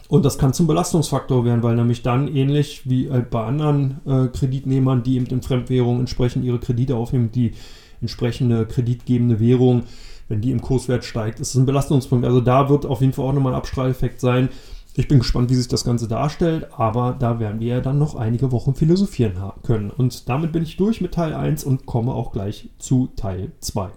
Und 0.08 0.24
das 0.24 0.38
kann 0.38 0.52
zum 0.52 0.66
Belastungsfaktor 0.66 1.44
werden, 1.44 1.62
weil 1.62 1.74
nämlich 1.74 2.02
dann 2.02 2.28
ähnlich 2.28 2.82
wie 2.88 3.06
äh, 3.06 3.24
bei 3.28 3.44
anderen 3.44 4.00
äh, 4.06 4.26
Kreditnehmern, 4.28 5.02
die 5.02 5.16
eben 5.16 5.26
in 5.26 5.42
Fremdwährung 5.42 6.00
entsprechend 6.00 6.44
ihre 6.44 6.58
Kredite 6.58 6.96
aufnehmen, 6.96 7.30
die 7.32 7.52
entsprechende 8.00 8.66
kreditgebende 8.66 9.40
Währung 9.40 9.84
wenn 10.28 10.40
die 10.40 10.50
im 10.50 10.60
Kurswert 10.60 11.04
steigt, 11.04 11.40
ist 11.40 11.50
es 11.50 11.54
ein 11.54 11.66
Belastungspunkt. 11.66 12.24
Also 12.24 12.40
da 12.40 12.68
wird 12.68 12.86
auf 12.86 13.00
jeden 13.00 13.12
Fall 13.12 13.26
auch 13.26 13.32
nochmal 13.32 13.52
ein 13.52 13.58
Abstrahleffekt 13.58 14.20
sein. 14.20 14.48
Ich 14.98 15.08
bin 15.08 15.18
gespannt, 15.18 15.50
wie 15.50 15.54
sich 15.54 15.68
das 15.68 15.84
Ganze 15.84 16.08
darstellt, 16.08 16.68
aber 16.74 17.14
da 17.18 17.38
werden 17.38 17.60
wir 17.60 17.66
ja 17.66 17.80
dann 17.82 17.98
noch 17.98 18.14
einige 18.14 18.50
Wochen 18.50 18.74
philosophieren 18.74 19.34
können. 19.62 19.90
Und 19.90 20.26
damit 20.30 20.52
bin 20.52 20.62
ich 20.62 20.78
durch 20.78 21.02
mit 21.02 21.12
Teil 21.12 21.34
1 21.34 21.64
und 21.64 21.84
komme 21.84 22.14
auch 22.14 22.32
gleich 22.32 22.70
zu 22.78 23.10
Teil 23.14 23.52
2. 23.60 23.90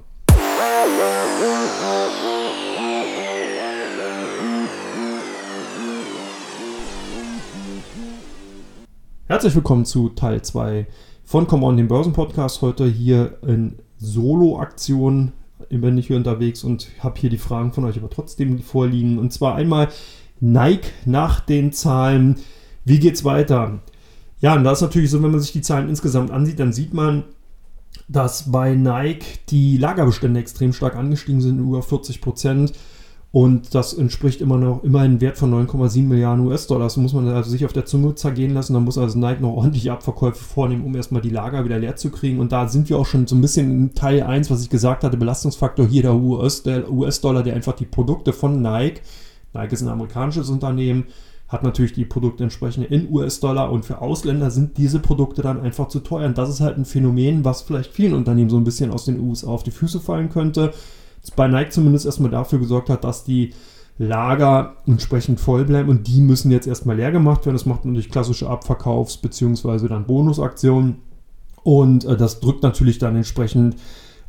Herzlich 9.28 9.56
willkommen 9.56 9.86
zu 9.86 10.10
Teil 10.10 10.42
2 10.42 10.86
von 11.24 11.48
Come 11.48 11.66
On, 11.66 11.78
dem 11.78 11.88
Börsenpodcast. 11.88 12.62
Heute 12.62 12.86
hier 12.86 13.38
in 13.48 13.78
Solo-Aktion 14.00 15.32
bin 15.70 15.98
ich 15.98 16.08
hier 16.08 16.18
unterwegs 16.18 16.66
und 16.66 16.90
habe 17.00 17.18
hier 17.22 17.30
die 17.30 17.38
Fragen 17.38 17.72
von 17.72 17.86
euch 17.86 17.98
aber 17.98 18.10
trotzdem 18.10 18.60
vorliegen. 18.60 19.18
Und 19.18 19.32
zwar 19.32 19.56
einmal 19.56 19.88
Nike 20.40 20.90
nach 21.06 21.40
den 21.40 21.72
Zahlen. 21.72 22.38
Wie 22.86 23.00
geht's 23.00 23.24
weiter? 23.24 23.80
Ja, 24.42 24.56
und 24.56 24.64
da 24.64 24.72
ist 24.72 24.82
natürlich 24.82 25.12
so, 25.12 25.22
wenn 25.22 25.32
man 25.32 25.40
sich 25.40 25.52
die 25.52 25.62
Zahlen 25.62 25.90
insgesamt 25.90 26.32
ansieht, 26.32 26.60
dann 26.60 26.74
sieht 26.74 26.94
man, 26.94 27.24
dass 28.08 28.52
bei 28.52 28.74
Nike 28.74 29.40
die 29.50 29.78
Lagerbestände 29.78 30.40
extrem 30.40 30.74
stark 30.74 30.96
angestiegen 30.96 31.42
sind, 31.42 31.60
über 31.60 31.82
40 31.82 32.22
Prozent. 32.22 32.74
Und 33.32 33.76
das 33.76 33.94
entspricht 33.94 34.42
immer 34.42 34.58
noch 34.58 34.84
immer 34.84 35.02
einem 35.02 35.22
Wert 35.22 35.38
von 35.38 35.54
9,7 35.54 36.04
Milliarden 36.08 36.48
US-Dollar. 36.48 36.86
Das 36.86 36.98
muss 36.98 37.14
man 37.14 37.28
also 37.28 37.52
sich 37.52 37.64
auf 37.64 37.74
der 37.74 37.86
Zunge 37.86 38.16
zergehen 38.16 38.56
lassen. 38.56 38.74
Da 38.74 38.80
muss 38.80 38.98
also 38.98 39.20
Nike 39.20 39.42
noch 39.42 39.56
ordentliche 39.56 39.92
Abverkäufe 39.92 40.44
vornehmen, 40.44 40.84
um 40.84 40.96
erstmal 40.96 41.22
die 41.22 41.30
Lager 41.30 41.64
wieder 41.64 41.78
leer 41.78 41.96
zu 41.96 42.10
kriegen. 42.10 42.40
Und 42.40 42.52
da 42.52 42.68
sind 42.68 42.90
wir 42.90 42.98
auch 42.98 43.06
schon 43.06 43.28
so 43.28 43.36
ein 43.36 43.42
bisschen 43.42 43.70
in 43.70 43.94
Teil 43.94 44.24
1, 44.24 44.50
was 44.50 44.64
ich 44.64 44.72
gesagt 44.72 45.04
hatte, 45.04 45.16
Belastungsfaktor 45.16 45.86
hier 45.86 46.02
der 46.02 46.16
US-Dollar, 46.16 47.44
der 47.44 47.54
einfach 47.54 47.74
die 47.74 47.86
Produkte 47.86 48.34
von 48.34 48.64
Nike, 48.64 49.02
Nike 49.54 49.74
ist 49.74 49.82
ein 49.82 49.90
amerikanisches 49.90 50.50
Unternehmen, 50.50 51.06
hat 51.48 51.64
natürlich 51.64 51.94
die 51.94 52.06
Produkte 52.06 52.44
entsprechend 52.44 52.92
in 52.92 53.12
US-Dollar 53.12 53.72
und 53.72 53.84
für 53.84 54.02
Ausländer 54.02 54.52
sind 54.52 54.78
diese 54.78 55.00
Produkte 55.00 55.42
dann 55.42 55.62
einfach 55.62 55.88
zu 55.88 56.00
teuer. 56.00 56.28
Und 56.28 56.38
das 56.38 56.50
ist 56.50 56.62
halt 56.62 56.78
ein 56.78 56.86
Phänomen, 56.86 57.44
was 57.44 57.64
vielleicht 57.64 57.92
vielen 57.92 58.14
Unternehmen 58.14 58.52
so 58.52 58.58
ein 58.58 58.64
bisschen 58.64 58.92
aus 58.92 59.06
den 59.06 59.20
USA 59.20 59.48
auf 59.48 59.64
die 59.64 59.72
Füße 59.72 60.00
fallen 60.00 60.30
könnte 60.30 60.74
bei 61.36 61.48
Nike 61.48 61.72
zumindest 61.72 62.06
erstmal 62.06 62.32
dafür 62.32 62.60
gesorgt 62.60 62.90
hat, 62.90 63.04
dass 63.04 63.24
die 63.24 63.54
Lager 63.98 64.78
entsprechend 64.88 65.40
voll 65.40 65.66
bleiben 65.66 65.90
und 65.90 66.08
die 66.08 66.22
müssen 66.22 66.52
jetzt 66.52 66.68
erstmal 66.68 66.96
leer 66.96 67.12
gemacht 67.12 67.46
werden. 67.46 67.56
Das 67.56 67.66
macht 67.66 67.84
durch 67.84 68.10
klassische 68.10 68.50
Abverkaufs- 68.50 69.22
bzw. 69.22 69.90
dann 69.90 70.06
Bonusaktionen 70.06 70.98
und 71.64 72.06
äh, 72.06 72.16
das 72.16 72.40
drückt 72.40 72.64
natürlich 72.64 72.98
dann 72.98 73.18
entsprechend 73.18 73.76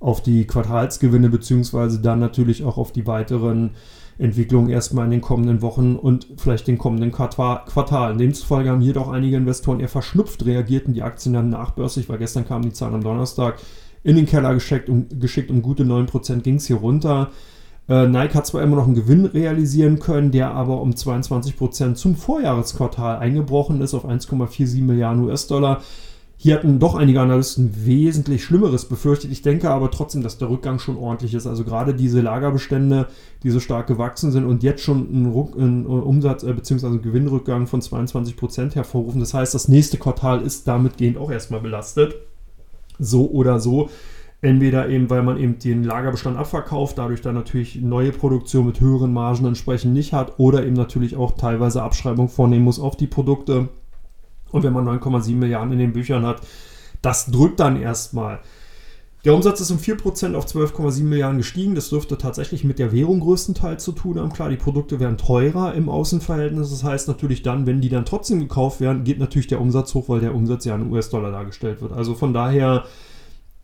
auf 0.00 0.22
die 0.22 0.46
Quartalsgewinne 0.46 1.28
bzw. 1.28 1.98
dann 2.02 2.18
natürlich 2.18 2.64
auch 2.64 2.78
auf 2.78 2.90
die 2.90 3.06
weiteren 3.06 3.70
Entwicklungen 4.20 4.68
erstmal 4.68 5.06
in 5.06 5.10
den 5.10 5.20
kommenden 5.22 5.62
Wochen 5.62 5.96
und 5.96 6.26
vielleicht 6.36 6.66
den 6.66 6.76
kommenden 6.76 7.10
Quartal. 7.10 8.16
Demzufolge 8.16 8.68
haben 8.68 8.82
hier 8.82 8.92
doch 8.92 9.08
einige 9.08 9.36
Investoren 9.36 9.80
eher 9.80 9.88
verschnupft 9.88 10.44
reagierten 10.44 10.92
die 10.92 11.02
Aktien 11.02 11.32
dann 11.32 11.48
nachbörslich, 11.48 12.08
weil 12.08 12.18
gestern 12.18 12.46
kamen 12.46 12.64
die 12.64 12.72
Zahlen 12.72 12.94
am 12.94 13.02
Donnerstag 13.02 13.58
in 14.02 14.16
den 14.16 14.26
Keller 14.26 14.52
geschickt, 14.54 14.88
um, 14.88 15.06
geschickt, 15.18 15.50
um 15.50 15.62
gute 15.62 15.84
9% 15.84 16.42
ging 16.42 16.56
es 16.56 16.66
hier 16.66 16.76
runter. 16.76 17.30
Äh, 17.88 18.08
Nike 18.08 18.34
hat 18.34 18.46
zwar 18.46 18.62
immer 18.62 18.76
noch 18.76 18.84
einen 18.84 18.94
Gewinn 18.94 19.24
realisieren 19.24 19.98
können, 19.98 20.30
der 20.30 20.52
aber 20.52 20.80
um 20.82 20.90
22% 20.90 21.94
zum 21.94 22.14
Vorjahresquartal 22.14 23.18
eingebrochen 23.18 23.80
ist 23.80 23.94
auf 23.94 24.06
1,47 24.06 24.82
Milliarden 24.82 25.24
US-Dollar. 25.24 25.80
Hier 26.42 26.54
hatten 26.54 26.78
doch 26.78 26.94
einige 26.94 27.20
Analysten 27.20 27.84
wesentlich 27.84 28.44
Schlimmeres 28.44 28.86
befürchtet. 28.86 29.30
Ich 29.30 29.42
denke 29.42 29.68
aber 29.68 29.90
trotzdem, 29.90 30.22
dass 30.22 30.38
der 30.38 30.48
Rückgang 30.48 30.78
schon 30.78 30.96
ordentlich 30.96 31.34
ist. 31.34 31.46
Also 31.46 31.64
gerade 31.64 31.92
diese 31.92 32.22
Lagerbestände, 32.22 33.08
die 33.42 33.50
so 33.50 33.60
stark 33.60 33.86
gewachsen 33.88 34.32
sind 34.32 34.46
und 34.46 34.62
jetzt 34.62 34.82
schon 34.82 35.06
einen, 35.10 35.26
Ruck, 35.26 35.54
einen 35.54 35.84
Umsatz- 35.84 36.42
äh, 36.42 36.54
bzw. 36.54 36.96
Gewinnrückgang 36.96 37.66
von 37.66 37.82
22% 37.82 38.74
hervorrufen. 38.74 39.20
Das 39.20 39.34
heißt, 39.34 39.52
das 39.52 39.68
nächste 39.68 39.98
Quartal 39.98 40.40
ist 40.40 40.66
damit 40.66 40.96
gehend 40.96 41.18
auch 41.18 41.30
erstmal 41.30 41.60
belastet 41.60 42.14
so 42.98 43.30
oder 43.30 43.60
so. 43.60 43.90
Entweder 44.40 44.88
eben, 44.88 45.10
weil 45.10 45.22
man 45.22 45.36
eben 45.36 45.58
den 45.58 45.84
Lagerbestand 45.84 46.38
abverkauft, 46.38 46.96
dadurch 46.96 47.20
dann 47.20 47.34
natürlich 47.34 47.82
neue 47.82 48.12
Produktion 48.12 48.64
mit 48.64 48.80
höheren 48.80 49.12
Margen 49.12 49.44
entsprechend 49.44 49.92
nicht 49.92 50.14
hat 50.14 50.38
oder 50.38 50.64
eben 50.64 50.72
natürlich 50.72 51.16
auch 51.16 51.32
teilweise 51.32 51.82
Abschreibung 51.82 52.30
vornehmen 52.30 52.64
muss 52.64 52.80
auf 52.80 52.96
die 52.96 53.08
Produkte. 53.08 53.68
Und 54.52 54.62
wenn 54.62 54.72
man 54.72 54.86
9,7 54.86 55.34
Milliarden 55.34 55.72
in 55.72 55.78
den 55.78 55.92
Büchern 55.92 56.26
hat, 56.26 56.42
das 57.02 57.26
drückt 57.26 57.60
dann 57.60 57.80
erstmal. 57.80 58.40
Der 59.24 59.34
Umsatz 59.34 59.60
ist 59.60 59.70
um 59.70 59.76
4% 59.76 60.34
auf 60.34 60.46
12,7 60.46 61.02
Milliarden 61.02 61.36
gestiegen. 61.36 61.74
Das 61.74 61.90
dürfte 61.90 62.16
tatsächlich 62.16 62.64
mit 62.64 62.78
der 62.78 62.90
Währung 62.90 63.20
größtenteils 63.20 63.84
zu 63.84 63.92
tun 63.92 64.18
haben. 64.18 64.32
Klar, 64.32 64.48
die 64.48 64.56
Produkte 64.56 64.98
werden 64.98 65.18
teurer 65.18 65.74
im 65.74 65.90
Außenverhältnis. 65.90 66.70
Das 66.70 66.84
heißt 66.84 67.06
natürlich 67.06 67.42
dann, 67.42 67.66
wenn 67.66 67.82
die 67.82 67.90
dann 67.90 68.06
trotzdem 68.06 68.40
gekauft 68.40 68.80
werden, 68.80 69.04
geht 69.04 69.18
natürlich 69.18 69.46
der 69.46 69.60
Umsatz 69.60 69.92
hoch, 69.92 70.08
weil 70.08 70.20
der 70.20 70.34
Umsatz 70.34 70.64
ja 70.64 70.74
in 70.74 70.90
US-Dollar 70.90 71.32
dargestellt 71.32 71.82
wird. 71.82 71.92
Also 71.92 72.14
von 72.14 72.32
daher, 72.32 72.84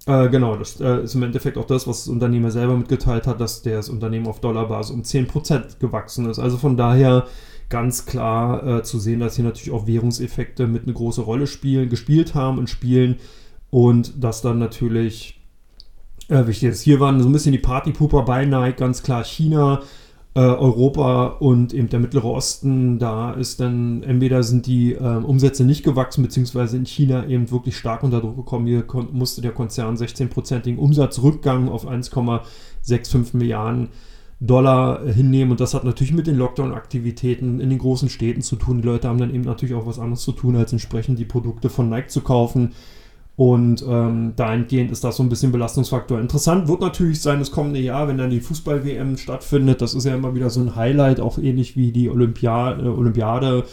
äh, 0.07 0.29
genau, 0.29 0.57
das 0.57 0.81
äh, 0.81 1.03
ist 1.03 1.15
im 1.15 1.25
Endeffekt 1.25 1.59
auch 1.59 1.67
das, 1.67 1.87
was 1.87 2.05
das 2.05 2.09
Unternehmer 2.09 2.53
selber 2.53 2.77
mitgeteilt 2.77 3.27
hat, 3.27 3.41
dass 3.41 3.63
das 3.63 3.89
Unternehmen 3.89 4.29
auf 4.29 4.41
Dollarbasis 4.41 4.95
um 4.95 5.03
10% 5.03 5.81
gewachsen 5.81 6.31
ist. 6.31 6.39
Also 6.39 6.57
von 6.57 6.77
daher 6.77 7.27
ganz 7.69 8.07
klar 8.07 8.65
äh, 8.65 8.83
zu 8.85 9.01
sehen, 9.01 9.19
dass 9.19 9.35
hier 9.35 9.45
natürlich 9.45 9.73
auch 9.73 9.89
Währungseffekte 9.89 10.69
mit 10.69 10.85
eine 10.85 10.93
große 10.93 11.23
Rolle 11.23 11.49
spielen, 11.49 11.89
gespielt 11.89 12.35
haben 12.35 12.59
und 12.59 12.71
spielen 12.71 13.17
und 13.71 14.23
dass 14.23 14.43
dann 14.43 14.61
natürlich 14.61 15.41
äh, 16.29 16.47
wichtig 16.47 16.71
ist. 16.71 16.83
Hier 16.83 17.01
waren 17.01 17.21
so 17.21 17.29
ein 17.29 17.33
bisschen 17.33 17.53
die 17.53 17.59
Partypooper 17.59 18.23
bei 18.23 18.45
Nike, 18.45 18.77
ganz 18.77 19.03
klar 19.03 19.25
China, 19.25 19.83
äh, 20.37 20.39
Europa 20.39 21.29
und 21.29 21.73
eben 21.73 21.89
der 21.89 21.99
Mittlere 21.99 22.29
Osten. 22.29 22.99
Da 22.99 23.33
ist 23.33 23.59
dann, 23.59 24.03
entweder 24.03 24.43
sind 24.43 24.67
die 24.67 24.93
äh, 24.93 24.99
Umsätze 24.99 25.65
nicht 25.65 25.83
gewachsen, 25.83 26.23
beziehungsweise 26.23 26.77
in 26.77 26.85
China 26.85 27.27
eben 27.27 27.51
wirklich 27.51 27.79
stark 27.79 28.03
unter 28.03 28.21
Druck 28.21 28.37
gekommen. 28.37 28.67
Hier 28.67 28.85
musste 29.13 29.41
der 29.41 29.53
Konzern 29.53 29.97
16-prozentigen 29.97 30.77
Umsatzrückgang 30.77 31.71
auf 31.71 31.89
1,65 31.89 33.35
Milliarden 33.35 33.89
Dollar 34.39 35.07
hinnehmen 35.07 35.53
und 35.53 35.61
das 35.61 35.73
hat 35.73 35.85
natürlich 35.85 36.13
mit 36.13 36.27
den 36.27 36.37
Lockdown-Aktivitäten 36.37 37.59
in 37.59 37.71
den 37.71 37.79
großen 37.79 38.11
Städten 38.11 38.43
zu 38.43 38.57
tun. 38.57 38.83
Die 38.83 38.87
Leute 38.87 39.09
haben 39.09 39.17
dann 39.17 39.35
eben 39.35 39.45
natürlich 39.45 39.75
auch 39.75 39.87
was 39.87 39.99
anderes 39.99 40.21
zu 40.21 40.33
tun, 40.33 40.57
als 40.57 40.73
entsprechend 40.73 41.19
die 41.19 41.25
Produkte 41.25 41.71
von 41.71 41.89
Nike 41.89 42.11
zu 42.11 42.21
kaufen. 42.21 42.75
Und 43.37 43.85
ähm, 43.87 44.33
dahingehend 44.35 44.91
ist 44.91 45.05
das 45.05 45.17
so 45.17 45.23
ein 45.23 45.29
bisschen 45.29 45.53
Belastungsfaktor. 45.53 46.19
Interessant 46.19 46.69
wird 46.69 46.81
natürlich 46.81 47.21
sein, 47.21 47.39
das 47.39 47.51
kommende 47.51 47.81
Jahr, 47.81 48.09
wenn 48.09 48.17
dann 48.17 48.31
die 48.31 48.41
Fußball-WM 48.41 49.19
stattfindet. 49.19 49.83
Das 49.83 49.95
ist 49.95 50.05
ja 50.05 50.15
immer 50.15 50.35
wieder 50.35 50.49
so 50.49 50.61
ein 50.61 50.75
Highlight, 50.75 51.21
auch 51.21 51.37
ähnlich 51.37 51.77
wie 51.77 51.93
die 51.93 52.09
Olympia 52.09 52.79
äh, 52.79 52.89
Olympiade 52.89 53.65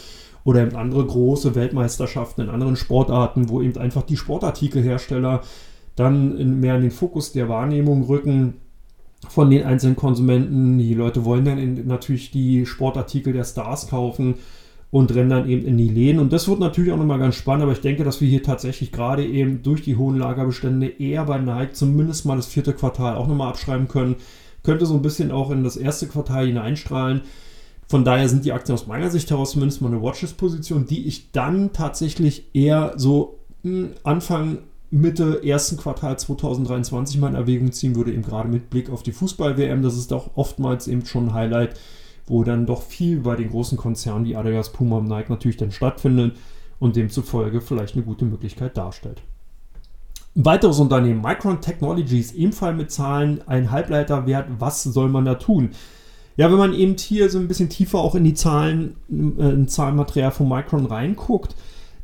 oder 0.44 0.62
eben 0.62 0.76
andere 0.76 1.06
große 1.06 1.54
Weltmeisterschaften 1.54 2.42
in 2.42 2.50
anderen 2.50 2.76
Sportarten, 2.76 3.48
wo 3.48 3.62
eben 3.62 3.78
einfach 3.78 4.02
die 4.02 4.18
Sportartikelhersteller 4.18 5.40
dann 5.96 6.36
in, 6.36 6.60
mehr 6.60 6.76
in 6.76 6.82
den 6.82 6.90
Fokus 6.90 7.32
der 7.32 7.48
Wahrnehmung 7.48 8.02
rücken 8.02 8.54
von 9.30 9.48
den 9.48 9.64
einzelnen 9.64 9.96
Konsumenten. 9.96 10.76
Die 10.76 10.92
Leute 10.92 11.24
wollen 11.24 11.46
dann 11.46 11.86
natürlich 11.86 12.30
die 12.30 12.66
Sportartikel 12.66 13.32
der 13.32 13.44
Stars 13.44 13.88
kaufen 13.88 14.34
und 14.94 15.12
rennen 15.12 15.30
dann 15.30 15.48
eben 15.48 15.66
in 15.66 15.76
die 15.76 15.88
Läden. 15.88 16.20
Und 16.20 16.32
das 16.32 16.46
wird 16.46 16.60
natürlich 16.60 16.92
auch 16.92 16.96
nochmal 16.96 17.18
ganz 17.18 17.34
spannend, 17.34 17.64
aber 17.64 17.72
ich 17.72 17.80
denke, 17.80 18.04
dass 18.04 18.20
wir 18.20 18.28
hier 18.28 18.44
tatsächlich 18.44 18.92
gerade 18.92 19.26
eben 19.26 19.60
durch 19.60 19.82
die 19.82 19.96
hohen 19.96 20.16
Lagerbestände 20.16 20.86
eher 20.86 21.24
bei 21.24 21.36
Nike 21.36 21.72
zumindest 21.72 22.26
mal 22.26 22.36
das 22.36 22.46
vierte 22.46 22.72
Quartal 22.72 23.16
auch 23.16 23.26
nochmal 23.26 23.48
abschreiben 23.48 23.88
können. 23.88 24.14
Könnte 24.62 24.86
so 24.86 24.94
ein 24.94 25.02
bisschen 25.02 25.32
auch 25.32 25.50
in 25.50 25.64
das 25.64 25.76
erste 25.76 26.06
Quartal 26.06 26.46
hineinstrahlen. 26.46 27.22
Von 27.88 28.04
daher 28.04 28.28
sind 28.28 28.44
die 28.44 28.52
Aktien 28.52 28.74
aus 28.74 28.86
meiner 28.86 29.10
Sicht 29.10 29.28
heraus 29.32 29.50
zumindest 29.50 29.82
mal 29.82 29.88
eine 29.88 30.00
Watches-Position, 30.00 30.86
die 30.86 31.08
ich 31.08 31.32
dann 31.32 31.72
tatsächlich 31.72 32.54
eher 32.54 32.92
so 32.94 33.40
hm, 33.64 33.94
Anfang 34.04 34.58
Mitte 34.92 35.42
ersten 35.44 35.76
Quartal 35.76 36.20
2023 36.20 37.18
mal 37.18 37.30
in 37.30 37.34
Erwägung 37.34 37.72
ziehen 37.72 37.96
würde, 37.96 38.12
eben 38.12 38.22
gerade 38.22 38.48
mit 38.48 38.70
Blick 38.70 38.90
auf 38.90 39.02
die 39.02 39.10
Fußball-WM. 39.10 39.82
Das 39.82 39.96
ist 39.96 40.12
doch 40.12 40.36
oftmals 40.36 40.86
eben 40.86 41.04
schon 41.04 41.30
ein 41.30 41.34
Highlight, 41.34 41.80
wo 42.26 42.44
dann 42.44 42.66
doch 42.66 42.82
viel 42.82 43.20
bei 43.20 43.36
den 43.36 43.50
großen 43.50 43.76
Konzernen 43.76 44.24
wie 44.24 44.36
Adidas, 44.36 44.72
Puma 44.72 44.98
und 44.98 45.08
Nike 45.08 45.30
natürlich 45.30 45.56
dann 45.56 45.72
stattfindet 45.72 46.36
und 46.78 46.96
demzufolge 46.96 47.60
vielleicht 47.60 47.94
eine 47.94 48.04
gute 48.04 48.24
Möglichkeit 48.24 48.76
darstellt. 48.76 49.22
Ein 50.36 50.44
weiteres 50.44 50.80
Unternehmen, 50.80 51.22
Micron 51.22 51.60
Technologies, 51.60 52.32
ebenfalls 52.32 52.76
mit 52.76 52.90
Zahlen, 52.90 53.40
ein 53.46 53.70
Halbleiterwert. 53.70 54.48
Was 54.58 54.82
soll 54.82 55.08
man 55.08 55.24
da 55.24 55.34
tun? 55.36 55.70
Ja, 56.36 56.50
wenn 56.50 56.58
man 56.58 56.74
eben 56.74 56.96
hier 56.96 57.30
so 57.30 57.38
ein 57.38 57.46
bisschen 57.46 57.68
tiefer 57.68 57.98
auch 57.98 58.16
in 58.16 58.24
die 58.24 58.34
Zahlen, 58.34 58.96
äh, 59.08 59.50
in 59.50 59.68
Zahlenmaterial 59.68 60.32
von 60.32 60.48
Micron 60.48 60.86
reinguckt, 60.86 61.54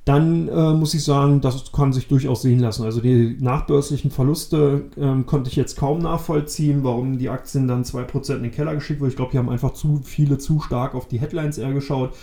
dann 0.04 0.48
äh, 0.48 0.72
muss 0.72 0.94
ich 0.94 1.04
sagen, 1.04 1.40
das 1.40 1.72
kann 1.72 1.92
sich 1.92 2.08
durchaus 2.08 2.42
sehen 2.42 2.58
lassen. 2.58 2.84
Also 2.84 3.00
die 3.00 3.36
nachbörslichen 3.38 4.10
Verluste 4.10 4.84
äh, 4.96 5.22
konnte 5.24 5.50
ich 5.50 5.56
jetzt 5.56 5.76
kaum 5.76 5.98
nachvollziehen, 5.98 6.82
warum 6.84 7.18
die 7.18 7.28
Aktien 7.28 7.68
dann 7.68 7.84
2% 7.84 8.36
in 8.36 8.42
den 8.44 8.50
Keller 8.52 8.74
geschickt 8.74 9.00
wurden. 9.00 9.10
Ich 9.10 9.16
glaube, 9.16 9.32
die 9.32 9.38
haben 9.38 9.50
einfach 9.50 9.74
zu 9.74 10.00
viele 10.02 10.38
zu 10.38 10.60
stark 10.60 10.94
auf 10.94 11.06
die 11.06 11.20
Headlines 11.20 11.58
eher 11.58 11.74
geschaut. 11.74 12.14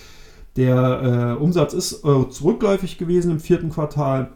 Der 0.56 1.36
äh, 1.38 1.42
Umsatz 1.42 1.74
ist 1.74 2.04
äh, 2.04 2.30
zurückläufig 2.30 2.98
gewesen 2.98 3.32
im 3.32 3.40
vierten 3.40 3.70
Quartal. 3.70 4.32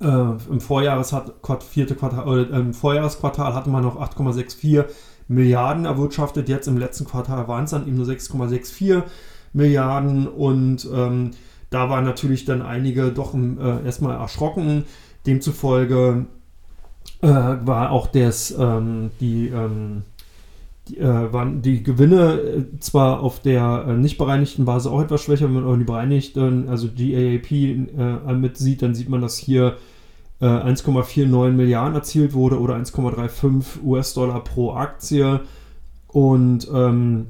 Äh, 0.00 0.06
Im 0.06 0.60
Vorjahres 0.60 1.12
hat, 1.12 1.34
vierte 1.62 1.94
Quartal, 1.94 2.44
im 2.44 2.74
Vorjahresquartal 2.74 3.54
hatte 3.54 3.70
man 3.70 3.82
noch 3.82 4.00
8,64 4.00 4.84
Milliarden 5.28 5.84
erwirtschaftet. 5.84 6.48
Jetzt 6.48 6.68
im 6.68 6.78
letzten 6.78 7.04
Quartal 7.04 7.48
waren 7.48 7.64
es 7.64 7.70
dann 7.70 7.86
eben 7.86 7.96
nur 7.96 8.06
6,64 8.06 9.02
Milliarden 9.52 10.26
und 10.26 10.88
ähm, 10.92 11.30
da 11.70 11.90
waren 11.90 12.04
natürlich 12.04 12.44
dann 12.44 12.62
einige 12.62 13.10
doch 13.10 13.34
äh, 13.34 13.84
erstmal 13.84 14.16
erschrocken. 14.16 14.84
Demzufolge 15.26 16.26
äh, 17.22 17.26
war 17.28 17.90
auch 17.90 18.06
das, 18.06 18.54
ähm, 18.56 19.10
die, 19.20 19.48
ähm, 19.48 20.02
die, 20.88 20.98
äh, 20.98 21.32
waren 21.32 21.62
die 21.62 21.82
Gewinne 21.82 22.34
äh, 22.34 22.78
zwar 22.80 23.20
auf 23.20 23.40
der 23.40 23.86
äh, 23.88 23.92
nicht 23.94 24.18
bereinigten 24.18 24.64
Basis 24.64 24.90
auch 24.90 25.02
etwas 25.02 25.22
schwächer, 25.22 25.46
wenn 25.46 25.54
man 25.54 25.64
aber 25.64 25.76
die 25.76 25.84
bereinigten, 25.84 26.68
also 26.68 26.88
GAAP 26.88 27.50
äh, 27.50 28.34
mit 28.34 28.56
sieht, 28.56 28.82
dann 28.82 28.94
sieht 28.94 29.08
man, 29.08 29.20
dass 29.20 29.36
hier 29.36 29.76
1,49 30.38 31.52
Milliarden 31.52 31.94
erzielt 31.94 32.34
wurde 32.34 32.60
oder 32.60 32.76
1,35 32.76 33.82
US-Dollar 33.82 34.44
pro 34.44 34.74
Aktie. 34.74 35.40
Und 36.08 36.68
ähm, 36.70 37.28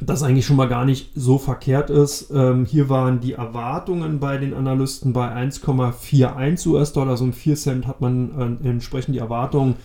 das 0.00 0.22
eigentlich 0.22 0.46
schon 0.46 0.56
mal 0.56 0.68
gar 0.68 0.84
nicht 0.84 1.10
so 1.14 1.38
verkehrt 1.38 1.90
ist. 1.90 2.30
Ähm, 2.30 2.64
hier 2.64 2.88
waren 2.88 3.20
die 3.20 3.34
Erwartungen 3.34 4.18
bei 4.18 4.38
den 4.38 4.54
Analysten 4.54 5.12
bei 5.12 5.28
1,41 5.34 6.66
US-Dollar, 6.68 7.16
so 7.16 7.24
ein 7.24 7.32
4 7.32 7.56
Cent 7.56 7.86
hat 7.86 8.00
man 8.00 8.58
äh, 8.62 8.68
entsprechend 8.68 9.14
die 9.14 9.18
Erwartungen 9.18 9.76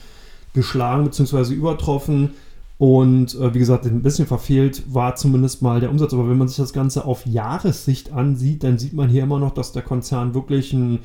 geschlagen 0.53 1.03
bzw. 1.03 1.53
übertroffen. 1.53 2.31
Und 2.77 3.35
äh, 3.35 3.53
wie 3.53 3.59
gesagt, 3.59 3.85
ein 3.85 4.01
bisschen 4.01 4.27
verfehlt 4.27 4.83
war 4.93 5.15
zumindest 5.15 5.61
mal 5.61 5.79
der 5.79 5.89
Umsatz. 5.89 6.13
Aber 6.13 6.29
wenn 6.29 6.37
man 6.37 6.47
sich 6.47 6.57
das 6.57 6.73
Ganze 6.73 7.05
auf 7.05 7.25
Jahressicht 7.25 8.11
ansieht, 8.11 8.63
dann 8.63 8.77
sieht 8.77 8.93
man 8.93 9.09
hier 9.09 9.23
immer 9.23 9.39
noch, 9.39 9.53
dass 9.53 9.71
der 9.71 9.81
Konzern 9.83 10.33
wirklich 10.33 10.73
ein 10.73 10.99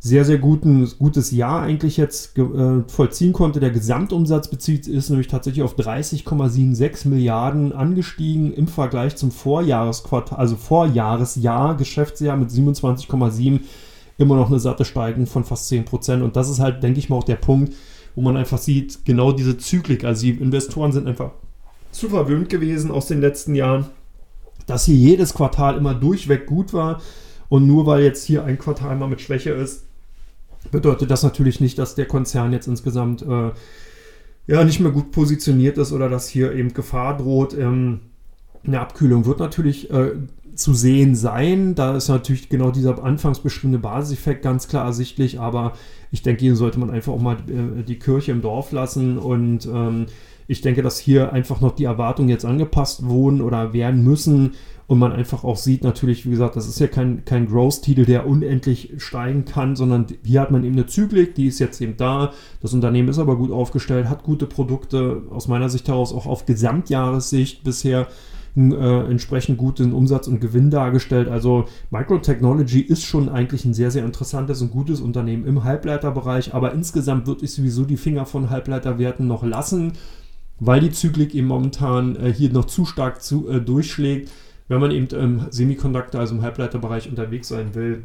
sehr, 0.00 0.24
sehr 0.24 0.38
guten, 0.38 0.88
gutes 0.98 1.32
Jahr 1.32 1.62
eigentlich 1.62 1.96
jetzt 1.96 2.38
äh, 2.38 2.82
vollziehen 2.86 3.32
konnte. 3.32 3.58
Der 3.58 3.70
Gesamtumsatz 3.70 4.48
bezieht, 4.48 4.86
ist 4.86 5.10
nämlich 5.10 5.26
tatsächlich 5.26 5.64
auf 5.64 5.76
30,76 5.76 7.08
Milliarden 7.08 7.72
angestiegen 7.72 8.52
im 8.52 8.68
Vergleich 8.68 9.16
zum 9.16 9.32
Vorjahresquartal, 9.32 10.38
also 10.38 10.54
Vorjahresjahr, 10.54 11.76
Geschäftsjahr 11.76 12.36
mit 12.36 12.50
27,7 12.50 13.60
immer 14.18 14.36
noch 14.36 14.50
eine 14.50 14.60
satte 14.60 14.84
Steigung 14.84 15.26
von 15.26 15.44
fast 15.44 15.68
10 15.68 15.84
Prozent. 15.84 16.22
Und 16.22 16.36
das 16.36 16.48
ist 16.48 16.60
halt, 16.60 16.82
denke 16.82 17.00
ich 17.00 17.08
mal, 17.08 17.16
auch 17.16 17.24
der 17.24 17.36
Punkt, 17.36 17.74
wo 18.14 18.20
man 18.20 18.36
einfach 18.36 18.58
sieht, 18.58 19.04
genau 19.04 19.32
diese 19.32 19.58
Zyklik. 19.58 20.04
Also 20.04 20.22
die 20.22 20.30
Investoren 20.30 20.92
sind 20.92 21.08
einfach 21.08 21.32
zu 21.90 22.08
verwöhnt 22.08 22.50
gewesen 22.50 22.92
aus 22.92 23.06
den 23.06 23.20
letzten 23.20 23.56
Jahren, 23.56 23.86
dass 24.66 24.84
hier 24.84 24.96
jedes 24.96 25.34
Quartal 25.34 25.76
immer 25.76 25.94
durchweg 25.94 26.46
gut 26.46 26.72
war. 26.72 27.00
Und 27.48 27.66
nur 27.66 27.86
weil 27.86 28.02
jetzt 28.02 28.24
hier 28.24 28.44
ein 28.44 28.58
Quartal 28.58 28.94
mal 28.96 29.08
mit 29.08 29.20
Schwäche 29.20 29.50
ist, 29.50 29.87
bedeutet 30.70 31.10
das 31.10 31.22
natürlich 31.22 31.60
nicht, 31.60 31.78
dass 31.78 31.94
der 31.94 32.06
Konzern 32.06 32.52
jetzt 32.52 32.68
insgesamt 32.68 33.22
äh, 33.22 33.50
ja 34.46 34.64
nicht 34.64 34.80
mehr 34.80 34.92
gut 34.92 35.10
positioniert 35.10 35.78
ist 35.78 35.92
oder 35.92 36.08
dass 36.08 36.28
hier 36.28 36.52
eben 36.52 36.74
Gefahr 36.74 37.16
droht. 37.16 37.56
Ähm, 37.56 38.00
eine 38.66 38.80
Abkühlung 38.80 39.26
wird 39.26 39.38
natürlich 39.38 39.90
äh, 39.90 40.12
zu 40.54 40.74
sehen 40.74 41.14
sein. 41.14 41.74
Da 41.74 41.96
ist 41.96 42.08
natürlich 42.08 42.48
genau 42.48 42.70
dieser 42.70 43.02
anfangs 43.02 43.38
beschriebene 43.38 43.78
Basiseffekt 43.78 44.42
ganz 44.42 44.68
klar 44.68 44.84
ersichtlich, 44.84 45.38
aber 45.38 45.72
ich 46.10 46.22
denke, 46.22 46.40
hier 46.40 46.56
sollte 46.56 46.80
man 46.80 46.90
einfach 46.90 47.12
auch 47.12 47.20
mal 47.20 47.36
äh, 47.46 47.82
die 47.84 47.98
Kirche 47.98 48.32
im 48.32 48.42
Dorf 48.42 48.72
lassen 48.72 49.18
und 49.18 49.66
ähm, 49.66 50.06
ich 50.48 50.62
denke, 50.62 50.82
dass 50.82 50.98
hier 50.98 51.32
einfach 51.32 51.60
noch 51.60 51.72
die 51.72 51.84
Erwartungen 51.84 52.30
jetzt 52.30 52.46
angepasst 52.46 53.04
wurden 53.04 53.42
oder 53.42 53.74
werden 53.74 54.02
müssen 54.02 54.52
und 54.88 54.98
man 54.98 55.12
einfach 55.12 55.44
auch 55.44 55.58
sieht, 55.58 55.84
natürlich, 55.84 56.24
wie 56.24 56.30
gesagt, 56.30 56.56
das 56.56 56.66
ist 56.66 56.80
ja 56.80 56.86
kein, 56.86 57.22
kein 57.26 57.46
Growth-Titel, 57.46 58.06
der 58.06 58.26
unendlich 58.26 58.94
steigen 58.96 59.44
kann, 59.44 59.76
sondern 59.76 60.06
hier 60.24 60.40
hat 60.40 60.50
man 60.50 60.64
eben 60.64 60.76
eine 60.76 60.86
Zyklik, 60.86 61.34
die 61.34 61.46
ist 61.46 61.58
jetzt 61.58 61.78
eben 61.82 61.98
da. 61.98 62.32
Das 62.62 62.72
Unternehmen 62.72 63.10
ist 63.10 63.18
aber 63.18 63.36
gut 63.36 63.52
aufgestellt, 63.52 64.08
hat 64.08 64.22
gute 64.22 64.46
Produkte, 64.46 65.24
aus 65.28 65.46
meiner 65.46 65.68
Sicht 65.68 65.88
heraus 65.88 66.14
auch 66.14 66.24
auf 66.24 66.46
Gesamtjahressicht 66.46 67.64
bisher 67.64 68.08
äh, 68.56 69.10
entsprechend 69.10 69.58
guten 69.58 69.92
Umsatz 69.92 70.26
und 70.26 70.40
Gewinn 70.40 70.70
dargestellt. 70.70 71.28
Also 71.28 71.66
Microtechnology 71.90 72.80
ist 72.80 73.04
schon 73.04 73.28
eigentlich 73.28 73.66
ein 73.66 73.74
sehr, 73.74 73.90
sehr 73.90 74.06
interessantes 74.06 74.62
und 74.62 74.70
gutes 74.70 75.02
Unternehmen 75.02 75.46
im 75.46 75.64
Halbleiterbereich, 75.64 76.54
aber 76.54 76.72
insgesamt 76.72 77.26
würde 77.26 77.44
ich 77.44 77.52
sowieso 77.52 77.84
die 77.84 77.98
Finger 77.98 78.24
von 78.24 78.48
Halbleiterwerten 78.48 79.26
noch 79.26 79.44
lassen, 79.44 79.92
weil 80.60 80.80
die 80.80 80.92
Zyklik 80.92 81.34
eben 81.34 81.46
momentan 81.46 82.16
äh, 82.16 82.32
hier 82.32 82.50
noch 82.50 82.64
zu 82.64 82.86
stark 82.86 83.22
zu, 83.22 83.50
äh, 83.50 83.60
durchschlägt 83.60 84.30
wenn 84.68 84.80
man 84.80 84.90
eben 84.90 85.06
im 85.08 85.46
Semiconductor, 85.50 86.20
also 86.20 86.34
im 86.34 86.42
Halbleiterbereich 86.42 87.08
unterwegs 87.08 87.48
sein 87.48 87.74
will, 87.74 88.04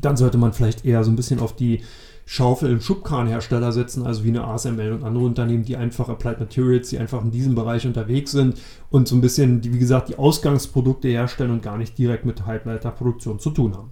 dann 0.00 0.16
sollte 0.16 0.38
man 0.38 0.52
vielleicht 0.52 0.84
eher 0.84 1.04
so 1.04 1.10
ein 1.10 1.16
bisschen 1.16 1.40
auf 1.40 1.54
die 1.54 1.82
Schaufel- 2.24 2.70
im 2.70 2.80
Schubkranhersteller 2.80 3.72
setzen, 3.72 4.06
also 4.06 4.24
wie 4.24 4.28
eine 4.28 4.44
ASML 4.44 4.92
und 4.92 5.04
andere 5.04 5.24
Unternehmen, 5.24 5.64
die 5.64 5.76
einfach 5.76 6.08
Applied 6.08 6.40
Materials, 6.40 6.88
die 6.88 6.98
einfach 6.98 7.22
in 7.22 7.30
diesem 7.30 7.54
Bereich 7.54 7.86
unterwegs 7.86 8.30
sind 8.30 8.60
und 8.90 9.08
so 9.08 9.16
ein 9.16 9.20
bisschen, 9.20 9.62
wie 9.64 9.78
gesagt, 9.78 10.08
die 10.08 10.16
Ausgangsprodukte 10.16 11.08
herstellen 11.08 11.50
und 11.50 11.62
gar 11.62 11.76
nicht 11.76 11.98
direkt 11.98 12.24
mit 12.24 12.46
Halbleiterproduktion 12.46 13.38
zu 13.38 13.50
tun 13.50 13.76
haben. 13.76 13.90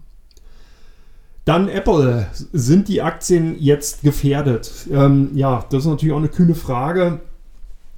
Dann 1.45 1.69
Apple. 1.69 2.29
Sind 2.53 2.89
die 2.89 3.03
Aktien 3.03 3.57
jetzt 3.59 4.03
gefährdet? 4.03 4.87
Ähm, 4.93 5.31
ja, 5.35 5.65
das 5.71 5.85
ist 5.85 5.91
natürlich 5.91 6.13
auch 6.15 6.19
eine 6.19 6.29
kühne 6.29 6.55
Frage. 6.55 7.21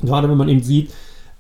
Gerade 0.00 0.28
wenn 0.28 0.38
man 0.38 0.48
eben 0.48 0.62
sieht, 0.62 0.90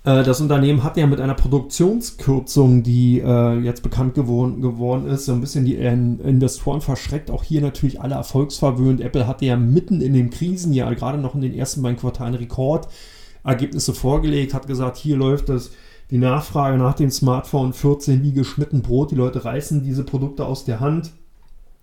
das 0.04 0.40
Unternehmen 0.40 0.82
hat 0.82 0.96
ja 0.96 1.06
mit 1.06 1.20
einer 1.20 1.34
Produktionskürzung, 1.34 2.82
die 2.82 3.20
äh, 3.20 3.58
jetzt 3.60 3.84
bekannt 3.84 4.14
geworden, 4.14 4.60
geworden 4.60 5.06
ist, 5.06 5.26
so 5.26 5.32
ein 5.32 5.40
bisschen 5.40 5.64
die 5.64 5.76
äh, 5.76 5.92
Investoren 5.92 6.80
verschreckt. 6.80 7.30
Auch 7.30 7.44
hier 7.44 7.60
natürlich 7.60 8.00
alle 8.00 8.16
erfolgsverwöhnt. 8.16 9.00
Apple 9.00 9.28
hatte 9.28 9.44
ja 9.44 9.56
mitten 9.56 10.00
in 10.00 10.12
dem 10.12 10.30
Krisenjahr, 10.30 10.92
gerade 10.96 11.18
noch 11.18 11.36
in 11.36 11.40
den 11.40 11.54
ersten 11.54 11.82
beiden 11.82 11.98
Quartalen, 11.98 12.34
Rekordergebnisse 12.34 13.94
vorgelegt, 13.94 14.54
hat 14.54 14.66
gesagt, 14.66 14.96
hier 14.96 15.16
läuft 15.16 15.48
das. 15.48 15.70
Die 16.10 16.18
Nachfrage 16.18 16.76
nach 16.76 16.94
dem 16.94 17.10
Smartphone 17.10 17.72
14 17.72 18.22
wie 18.24 18.32
geschnitten 18.32 18.82
Brot. 18.82 19.12
Die 19.12 19.16
Leute 19.16 19.44
reißen 19.44 19.84
diese 19.84 20.02
Produkte 20.02 20.44
aus 20.44 20.64
der 20.64 20.80
Hand 20.80 21.12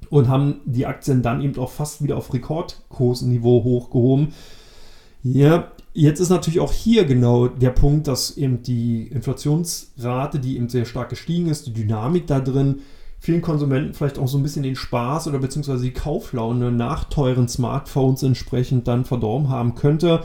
und 0.09 0.27
haben 0.27 0.59
die 0.65 0.85
Aktien 0.85 1.21
dann 1.21 1.41
eben 1.41 1.57
auch 1.57 1.71
fast 1.71 2.03
wieder 2.03 2.17
auf 2.17 2.33
Rekordkursniveau 2.33 3.63
hochgehoben. 3.63 4.33
Ja, 5.23 5.71
Jetzt 5.93 6.19
ist 6.19 6.29
natürlich 6.29 6.59
auch 6.59 6.71
hier 6.71 7.05
genau 7.05 7.47
der 7.47 7.71
Punkt, 7.71 8.07
dass 8.07 8.37
eben 8.37 8.61
die 8.61 9.07
Inflationsrate, 9.07 10.39
die 10.39 10.55
eben 10.55 10.69
sehr 10.69 10.85
stark 10.85 11.09
gestiegen 11.09 11.49
ist, 11.49 11.65
die 11.65 11.73
Dynamik 11.73 12.27
da 12.27 12.39
drin, 12.39 12.81
vielen 13.19 13.41
Konsumenten 13.41 13.93
vielleicht 13.93 14.19
auch 14.19 14.27
so 14.27 14.37
ein 14.37 14.43
bisschen 14.43 14.63
den 14.63 14.75
Spaß 14.75 15.27
oder 15.27 15.39
beziehungsweise 15.39 15.83
die 15.83 15.93
Kauflaune 15.93 16.71
nach 16.71 17.05
teuren 17.05 17.47
Smartphones 17.47 18.23
entsprechend 18.23 18.87
dann 18.87 19.03
verdorben 19.03 19.49
haben 19.49 19.75
könnte. 19.75 20.23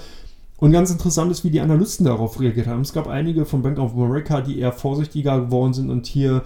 Und 0.58 0.72
ganz 0.72 0.90
interessant 0.90 1.32
ist, 1.32 1.44
wie 1.44 1.50
die 1.50 1.60
Analysten 1.60 2.06
darauf 2.06 2.40
reagiert 2.40 2.68
haben. 2.68 2.82
Es 2.82 2.92
gab 2.92 3.08
einige 3.08 3.44
von 3.44 3.62
Bank 3.62 3.78
of 3.78 3.94
America, 3.94 4.40
die 4.40 4.58
eher 4.58 4.72
vorsichtiger 4.72 5.40
geworden 5.40 5.74
sind 5.74 5.90
und 5.90 6.06
hier 6.06 6.42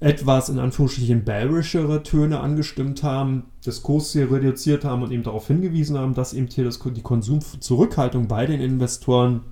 etwas 0.00 0.48
in 0.48 0.58
Anführungsstrichen 0.58 1.24
bearischere 1.24 2.02
Töne 2.02 2.40
angestimmt 2.40 3.02
haben, 3.02 3.44
das 3.64 3.82
Kursziel 3.82 4.26
reduziert 4.26 4.84
haben 4.84 5.02
und 5.02 5.12
eben 5.12 5.22
darauf 5.22 5.46
hingewiesen 5.46 5.98
haben, 5.98 6.14
dass 6.14 6.32
eben 6.32 6.46
hier 6.46 6.64
das, 6.64 6.80
die 6.82 7.02
Konsumzurückhaltung 7.02 8.26
bei 8.26 8.46
den 8.46 8.60
Investoren 8.60 9.42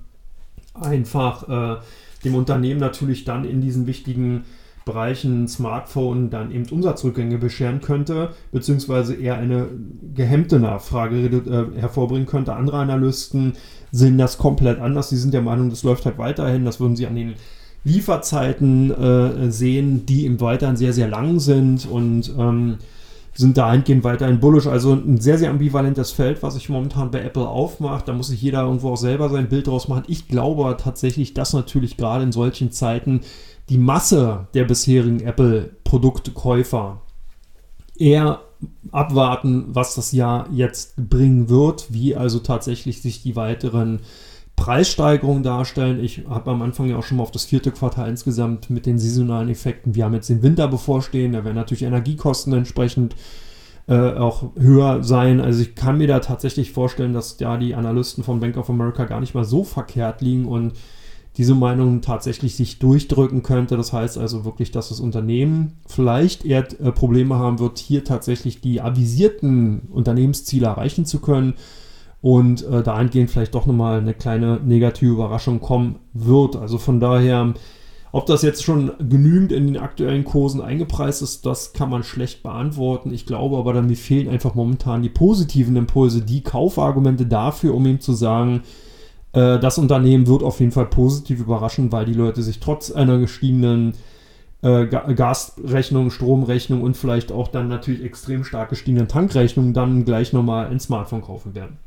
einfach 0.73 1.77
äh, 1.77 1.81
dem 2.23 2.35
Unternehmen 2.35 2.79
natürlich 2.79 3.25
dann 3.25 3.45
in 3.45 3.61
diesen 3.61 3.85
wichtigen 3.85 4.45
Bereichen 4.85 5.47
Smartphone 5.47 6.29
dann 6.29 6.51
eben 6.51 6.67
Umsatzrückgänge 6.67 7.37
bescheren 7.37 7.79
könnte, 7.79 8.31
beziehungsweise 8.51 9.15
eher 9.15 9.37
eine 9.37 9.69
gehemmte 10.13 10.59
Nachfrage 10.59 11.27
äh, 11.27 11.79
hervorbringen 11.79 12.25
könnte. 12.25 12.53
Andere 12.53 12.79
Analysten 12.79 13.53
sehen 13.91 14.17
das 14.17 14.37
komplett 14.37 14.79
anders. 14.79 15.09
Sie 15.09 15.17
sind 15.17 15.33
der 15.33 15.41
Meinung, 15.41 15.69
das 15.69 15.83
läuft 15.83 16.05
halt 16.05 16.17
weiterhin. 16.17 16.65
Das 16.65 16.81
würden 16.81 16.97
sie 16.97 17.07
an 17.07 17.15
den 17.15 17.35
Lieferzeiten 17.83 18.91
äh, 18.91 19.51
sehen, 19.51 20.05
die 20.05 20.25
im 20.25 20.39
Weiteren 20.39 20.77
sehr, 20.77 20.93
sehr 20.93 21.07
lang 21.07 21.39
sind 21.39 21.85
und 21.85 22.33
ähm, 22.37 22.77
sind 23.35 23.57
dahingehend 23.57 24.03
weiterhin 24.03 24.39
bullish. 24.39 24.67
Also 24.67 24.93
ein 24.93 25.19
sehr, 25.19 25.37
sehr 25.37 25.49
ambivalentes 25.49 26.11
Feld, 26.11 26.43
was 26.43 26.53
sich 26.53 26.69
momentan 26.69 27.11
bei 27.11 27.21
Apple 27.21 27.47
aufmacht. 27.47 28.07
Da 28.07 28.13
muss 28.13 28.27
sich 28.27 28.41
jeder 28.41 28.61
irgendwo 28.61 28.91
auch 28.91 28.97
selber 28.97 29.29
sein 29.29 29.49
Bild 29.49 29.67
draus 29.67 29.87
machen. 29.87 30.03
Ich 30.07 30.27
glaube 30.27 30.77
tatsächlich, 30.79 31.33
dass 31.33 31.53
natürlich 31.53 31.97
gerade 31.97 32.23
in 32.23 32.31
solchen 32.31 32.71
Zeiten 32.71 33.21
die 33.69 33.77
Masse 33.77 34.47
der 34.53 34.65
bisherigen 34.65 35.21
Apple-Produktkäufer 35.21 37.01
eher 37.97 38.41
abwarten, 38.91 39.65
was 39.69 39.95
das 39.95 40.11
Jahr 40.11 40.47
jetzt 40.51 40.95
bringen 41.09 41.49
wird, 41.49 41.87
wie 41.89 42.15
also 42.15 42.39
tatsächlich 42.39 43.01
sich 43.01 43.23
die 43.23 43.35
weiteren 43.35 44.01
Preissteigerungen 44.55 45.43
darstellen. 45.43 46.03
Ich 46.03 46.23
habe 46.29 46.51
am 46.51 46.61
Anfang 46.61 46.89
ja 46.89 46.97
auch 46.97 47.03
schon 47.03 47.17
mal 47.17 47.23
auf 47.23 47.31
das 47.31 47.45
vierte 47.45 47.71
Quartal 47.71 48.09
insgesamt 48.09 48.69
mit 48.69 48.85
den 48.85 48.99
saisonalen 48.99 49.49
Effekten. 49.49 49.95
Wir 49.95 50.05
haben 50.05 50.13
jetzt 50.13 50.29
den 50.29 50.43
Winter 50.43 50.67
bevorstehen, 50.67 51.33
da 51.33 51.43
werden 51.43 51.55
natürlich 51.55 51.83
Energiekosten 51.83 52.53
entsprechend 52.53 53.15
äh, 53.87 54.13
auch 54.13 54.51
höher 54.57 55.03
sein. 55.03 55.41
Also 55.41 55.61
ich 55.61 55.75
kann 55.75 55.97
mir 55.97 56.07
da 56.07 56.19
tatsächlich 56.19 56.71
vorstellen, 56.71 57.13
dass 57.13 57.37
da 57.37 57.57
die 57.57 57.75
Analysten 57.75 58.23
von 58.23 58.39
Bank 58.39 58.55
of 58.57 58.69
America 58.69 59.05
gar 59.05 59.19
nicht 59.19 59.33
mal 59.33 59.43
so 59.43 59.63
verkehrt 59.63 60.21
liegen 60.21 60.45
und 60.45 60.73
diese 61.37 61.55
Meinung 61.55 62.01
tatsächlich 62.01 62.55
sich 62.55 62.79
durchdrücken 62.79 63.41
könnte. 63.41 63.75
Das 63.75 63.91
heißt 63.91 64.17
also 64.17 64.45
wirklich, 64.45 64.71
dass 64.71 64.89
das 64.89 64.99
Unternehmen 64.99 65.73
vielleicht 65.87 66.45
eher 66.45 66.67
äh, 66.79 66.91
Probleme 66.91 67.35
haben 67.35 67.59
wird, 67.59 67.79
hier 67.79 68.03
tatsächlich 68.03 68.61
die 68.61 68.81
avisierten 68.81 69.89
Unternehmensziele 69.91 70.67
erreichen 70.67 71.05
zu 71.05 71.19
können 71.19 71.55
und 72.23 72.65
äh, 72.65 72.81
dahingehend 72.81 73.29
vielleicht 73.29 73.53
doch 73.53 73.65
nochmal 73.65 73.99
eine 73.99 74.13
kleine 74.13 74.61
negative 74.63 75.11
Überraschung 75.11 75.59
kommen 75.59 75.97
wird. 76.13 76.55
Also 76.55 76.77
von 76.77 77.01
daher, 77.01 77.53
ob 78.13 78.25
das 78.27 78.43
jetzt 78.43 78.63
schon 78.63 78.93
genügend 78.97 79.51
in 79.51 79.67
den 79.67 79.77
aktuellen 79.77 80.23
Kursen 80.23 80.61
eingepreist 80.61 81.21
ist, 81.21 81.45
das 81.45 81.73
kann 81.73 81.89
man 81.89 82.03
schlecht 82.03 82.41
beantworten. 82.41 83.13
Ich 83.13 83.25
glaube 83.25 83.57
aber, 83.57 83.73
dann 83.73 83.87
mir 83.87 83.97
fehlen 83.97 84.29
einfach 84.29 84.55
momentan 84.55 85.03
die 85.03 85.09
positiven 85.09 85.75
Impulse, 85.75 86.21
die 86.21 86.41
Kaufargumente 86.41 87.25
dafür, 87.25 87.75
um 87.75 87.85
ihm 87.85 87.99
zu 87.99 88.13
sagen, 88.13 88.61
äh, 89.33 89.59
das 89.59 89.77
Unternehmen 89.77 90.25
wird 90.25 90.43
auf 90.43 90.61
jeden 90.61 90.71
Fall 90.71 90.85
positiv 90.85 91.41
überraschen, 91.41 91.91
weil 91.91 92.05
die 92.05 92.13
Leute 92.13 92.41
sich 92.41 92.61
trotz 92.61 92.89
einer 92.89 93.17
gestiegenen 93.17 93.95
äh, 94.61 94.85
Gasrechnung, 94.85 96.09
Stromrechnung 96.09 96.83
und 96.83 96.95
vielleicht 96.95 97.33
auch 97.33 97.49
dann 97.49 97.67
natürlich 97.67 98.01
extrem 98.01 98.45
stark 98.45 98.69
gestiegenen 98.69 99.09
Tankrechnungen 99.09 99.73
dann 99.73 100.05
gleich 100.05 100.31
nochmal 100.31 100.67
ein 100.67 100.79
Smartphone 100.79 101.21
kaufen 101.21 101.53
werden. 101.53 101.79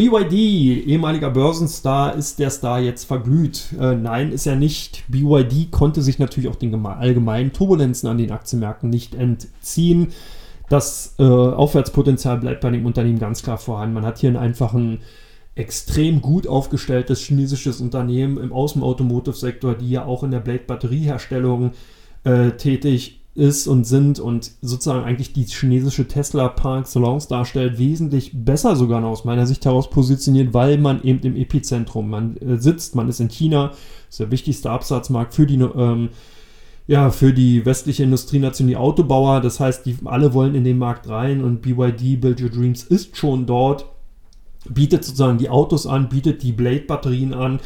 BYD, 0.00 0.86
ehemaliger 0.86 1.28
Börsenstar, 1.28 2.14
ist 2.14 2.38
der 2.38 2.48
Star 2.48 2.80
jetzt 2.80 3.04
verglüht? 3.04 3.74
Äh, 3.78 3.96
nein, 3.96 4.32
ist 4.32 4.46
er 4.46 4.56
nicht. 4.56 5.04
BYD 5.08 5.70
konnte 5.70 6.00
sich 6.00 6.18
natürlich 6.18 6.48
auch 6.48 6.56
den 6.56 6.86
allgemeinen 6.86 7.52
Turbulenzen 7.52 8.08
an 8.08 8.16
den 8.16 8.32
Aktienmärkten 8.32 8.88
nicht 8.88 9.14
entziehen. 9.14 10.08
Das 10.70 11.16
äh, 11.18 11.22
Aufwärtspotenzial 11.22 12.38
bleibt 12.38 12.62
bei 12.62 12.70
dem 12.70 12.86
Unternehmen 12.86 13.18
ganz 13.18 13.42
klar 13.42 13.58
vorhanden. 13.58 13.92
Man 13.92 14.06
hat 14.06 14.16
hier 14.16 14.30
einen 14.30 14.38
einfachen 14.38 15.00
extrem 15.54 16.22
gut 16.22 16.46
aufgestelltes 16.46 17.20
chinesisches 17.20 17.82
Unternehmen 17.82 18.38
im 18.38 18.54
Außen-Automotive-Sektor, 18.54 19.74
die 19.74 19.90
ja 19.90 20.06
auch 20.06 20.22
in 20.22 20.30
der 20.30 20.40
Blade-Batterieherstellung 20.40 21.72
äh, 22.24 22.52
tätig 22.52 23.19
ist 23.34 23.68
und 23.68 23.84
sind 23.84 24.18
und 24.18 24.50
sozusagen 24.60 25.04
eigentlich 25.04 25.32
die 25.32 25.44
chinesische 25.44 26.08
Tesla 26.08 26.48
Park 26.48 26.86
Salons 26.86 27.28
darstellt, 27.28 27.78
wesentlich 27.78 28.32
besser 28.34 28.74
sogar 28.76 29.04
aus 29.04 29.24
meiner 29.24 29.46
Sicht 29.46 29.64
heraus 29.64 29.88
positioniert, 29.88 30.52
weil 30.52 30.78
man 30.78 31.02
eben 31.02 31.20
im 31.20 31.36
Epizentrum 31.36 32.10
man 32.10 32.36
äh, 32.38 32.58
sitzt, 32.58 32.94
man 32.94 33.08
ist 33.08 33.20
in 33.20 33.28
China, 33.28 33.72
ist 34.08 34.20
der 34.20 34.30
wichtigste 34.30 34.70
Absatzmarkt 34.70 35.34
für 35.34 35.46
die 35.46 35.56
ähm, 35.56 36.10
ja, 36.86 37.10
für 37.10 37.32
die 37.32 37.64
westliche 37.64 38.02
Industrienation, 38.02 38.66
die 38.66 38.76
Autobauer. 38.76 39.40
Das 39.40 39.60
heißt, 39.60 39.86
die 39.86 39.96
alle 40.06 40.34
wollen 40.34 40.56
in 40.56 40.64
den 40.64 40.76
Markt 40.76 41.08
rein 41.08 41.44
und 41.44 41.62
BYD 41.62 42.20
Build 42.20 42.42
Your 42.42 42.48
Dreams 42.48 42.82
ist 42.82 43.16
schon 43.16 43.46
dort 43.46 43.86
bietet 44.68 45.04
sozusagen 45.04 45.38
die 45.38 45.48
Autos 45.48 45.86
an, 45.86 46.08
bietet 46.08 46.42
die 46.42 46.52
Blade-Batterien 46.52 47.34
an. 47.34 47.60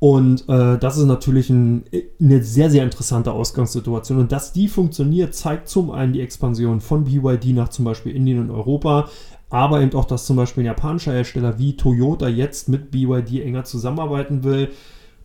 Und 0.00 0.48
äh, 0.48 0.78
das 0.78 0.96
ist 0.96 1.04
natürlich 1.04 1.50
ein, 1.50 1.84
eine 2.20 2.42
sehr, 2.42 2.70
sehr 2.70 2.84
interessante 2.84 3.32
Ausgangssituation. 3.32 4.18
Und 4.18 4.32
dass 4.32 4.52
die 4.52 4.66
funktioniert, 4.66 5.34
zeigt 5.34 5.68
zum 5.68 5.90
einen 5.90 6.14
die 6.14 6.22
Expansion 6.22 6.80
von 6.80 7.04
BYD 7.04 7.54
nach 7.54 7.68
zum 7.68 7.84
Beispiel 7.84 8.16
Indien 8.16 8.40
und 8.40 8.50
Europa, 8.50 9.08
aber 9.50 9.82
eben 9.82 9.94
auch, 9.94 10.06
dass 10.06 10.26
zum 10.26 10.36
Beispiel 10.36 10.62
ein 10.62 10.66
japanischer 10.66 11.12
Hersteller 11.12 11.58
wie 11.58 11.76
Toyota 11.76 12.28
jetzt 12.28 12.68
mit 12.68 12.90
BYD 12.90 13.44
enger 13.44 13.64
zusammenarbeiten 13.64 14.42
will 14.42 14.70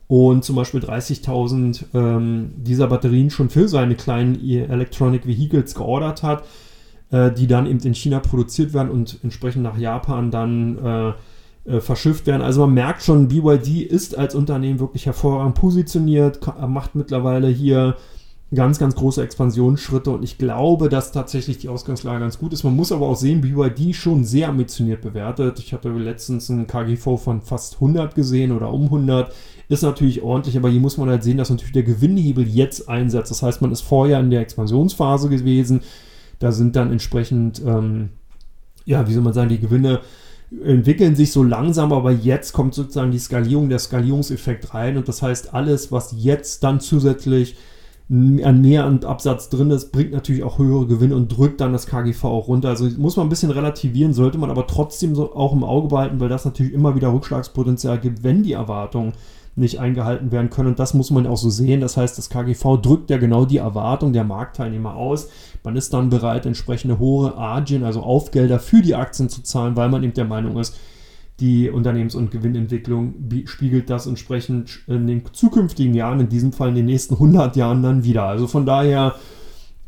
und 0.07 0.43
zum 0.43 0.57
Beispiel 0.57 0.81
30.000 0.81 1.85
ähm, 1.93 2.51
dieser 2.57 2.87
Batterien 2.87 3.29
schon 3.29 3.49
für 3.49 3.67
seine 3.67 3.95
kleinen 3.95 4.35
Electronic 4.47 5.25
Vehicles 5.25 5.73
geordert 5.73 6.21
hat 6.21 6.43
äh, 7.11 7.31
die 7.31 7.47
dann 7.47 7.67
eben 7.67 7.79
in 7.79 7.93
China 7.93 8.19
produziert 8.19 8.73
werden 8.73 8.89
und 8.89 9.19
entsprechend 9.23 9.63
nach 9.63 9.77
Japan 9.77 10.31
dann 10.31 10.77
äh, 10.77 11.13
äh 11.65 11.79
verschifft 11.79 12.27
werden. 12.27 12.41
Also 12.41 12.61
man 12.61 12.73
merkt 12.73 13.03
schon, 13.03 13.27
BYD 13.27 13.81
ist 13.81 14.17
als 14.17 14.35
Unternehmen 14.35 14.79
wirklich 14.79 15.05
hervorragend 15.05 15.55
positioniert, 15.55 16.39
macht 16.67 16.95
mittlerweile 16.95 17.47
hier 17.47 17.95
ganz, 18.53 18.77
ganz 18.77 18.95
große 18.95 19.23
Expansionsschritte 19.23 20.11
und 20.11 20.23
ich 20.23 20.37
glaube, 20.37 20.87
dass 20.89 21.11
tatsächlich 21.11 21.57
die 21.57 21.69
Ausgangslage 21.69 22.19
ganz 22.19 22.37
gut 22.37 22.53
ist. 22.53 22.63
Man 22.63 22.75
muss 22.75 22.91
aber 22.91 23.07
auch 23.07 23.15
sehen, 23.15 23.41
BYD 23.41 23.95
schon 23.95 24.23
sehr 24.23 24.49
ambitioniert 24.49 25.01
bewertet. 25.01 25.59
Ich 25.59 25.73
hatte 25.73 25.89
letztens 25.89 26.49
einen 26.49 26.67
KGV 26.67 27.17
von 27.17 27.41
fast 27.41 27.75
100 27.75 28.13
gesehen 28.13 28.51
oder 28.51 28.71
um 28.71 28.83
100. 28.83 29.33
Ist 29.67 29.81
natürlich 29.81 30.21
ordentlich, 30.21 30.57
aber 30.57 30.69
hier 30.69 30.79
muss 30.79 30.97
man 30.97 31.09
halt 31.09 31.23
sehen, 31.23 31.37
dass 31.37 31.49
natürlich 31.49 31.73
der 31.73 31.83
Gewinnhebel 31.83 32.47
jetzt 32.47 32.87
einsetzt. 32.87 33.31
Das 33.31 33.41
heißt, 33.41 33.61
man 33.61 33.71
ist 33.71 33.81
vorher 33.81 34.19
in 34.19 34.29
der 34.29 34.41
Expansionsphase 34.41 35.29
gewesen. 35.29 35.81
Da 36.37 36.51
sind 36.51 36.75
dann 36.75 36.91
entsprechend, 36.91 37.61
ähm, 37.65 38.09
ja, 38.85 39.07
wie 39.07 39.13
soll 39.13 39.23
man 39.23 39.33
sagen, 39.33 39.49
die 39.49 39.59
Gewinne 39.59 40.01
entwickeln 40.63 41.15
sich 41.15 41.31
so 41.31 41.43
langsam, 41.43 41.91
aber 41.91 42.11
jetzt 42.11 42.53
kommt 42.53 42.73
sozusagen 42.73 43.11
die 43.11 43.19
Skalierung, 43.19 43.69
der 43.69 43.79
Skalierungseffekt 43.79 44.73
rein 44.73 44.97
und 44.97 45.07
das 45.07 45.21
heißt, 45.21 45.53
alles, 45.53 45.91
was 45.91 46.15
jetzt 46.17 46.63
dann 46.63 46.79
zusätzlich 46.79 47.55
an 48.07 48.61
Mehr 48.61 48.85
und 48.85 49.03
Absatz 49.03 49.49
drin 49.49 49.71
ist, 49.71 49.91
bringt 49.91 50.11
natürlich 50.11 50.43
auch 50.43 50.59
höhere 50.59 50.85
Gewinne 50.85 51.15
und 51.15 51.29
drückt 51.29 51.59
dann 51.59 51.73
das 51.73 51.87
KGV 51.87 52.23
auch 52.25 52.47
runter. 52.47 52.69
Also 52.69 52.87
muss 52.97 53.17
man 53.17 53.25
ein 53.25 53.29
bisschen 53.29 53.49
relativieren, 53.49 54.13
sollte 54.13 54.37
man 54.37 54.51
aber 54.51 54.67
trotzdem 54.67 55.15
so 55.15 55.35
auch 55.35 55.53
im 55.53 55.63
Auge 55.63 55.87
behalten, 55.87 56.19
weil 56.19 56.29
das 56.29 56.45
natürlich 56.45 56.73
immer 56.73 56.95
wieder 56.95 57.11
Rückschlagspotenzial 57.11 57.99
gibt, 57.99 58.23
wenn 58.23 58.43
die 58.43 58.53
Erwartungen 58.53 59.13
nicht 59.55 59.79
eingehalten 59.79 60.31
werden 60.31 60.49
können. 60.49 60.69
Und 60.69 60.79
das 60.79 60.93
muss 60.93 61.11
man 61.11 61.27
auch 61.27 61.37
so 61.37 61.49
sehen. 61.49 61.81
Das 61.81 61.95
heißt, 61.97 62.17
das 62.17 62.29
KGV 62.29 62.77
drückt 62.81 63.09
ja 63.09 63.17
genau 63.17 63.45
die 63.45 63.57
Erwartung 63.57 64.11
der 64.11 64.23
Marktteilnehmer 64.23 64.95
aus. 64.95 65.29
Man 65.63 65.75
ist 65.75 65.93
dann 65.93 66.09
bereit, 66.09 66.45
entsprechende 66.45 66.99
hohe 66.99 67.35
Argin, 67.35 67.83
also 67.83 68.01
Aufgelder 68.01 68.59
für 68.59 68.81
die 68.81 68.95
Aktien 68.95 69.29
zu 69.29 69.43
zahlen, 69.43 69.75
weil 69.75 69.89
man 69.89 70.03
eben 70.03 70.13
der 70.13 70.25
Meinung 70.25 70.57
ist, 70.57 70.77
die 71.39 71.69
Unternehmens- 71.69 72.15
und 72.15 72.31
Gewinnentwicklung 72.31 73.15
spiegelt 73.45 73.89
das 73.89 74.07
entsprechend 74.07 74.79
in 74.87 75.05
den 75.05 75.21
zukünftigen 75.33 75.93
Jahren, 75.93 76.21
in 76.21 76.29
diesem 76.29 76.53
Fall 76.53 76.69
in 76.69 76.75
den 76.75 76.85
nächsten 76.85 77.15
100 77.15 77.55
Jahren 77.57 77.83
dann 77.83 78.03
wieder. 78.05 78.23
Also 78.23 78.47
von 78.47 78.65
daher 78.65 79.15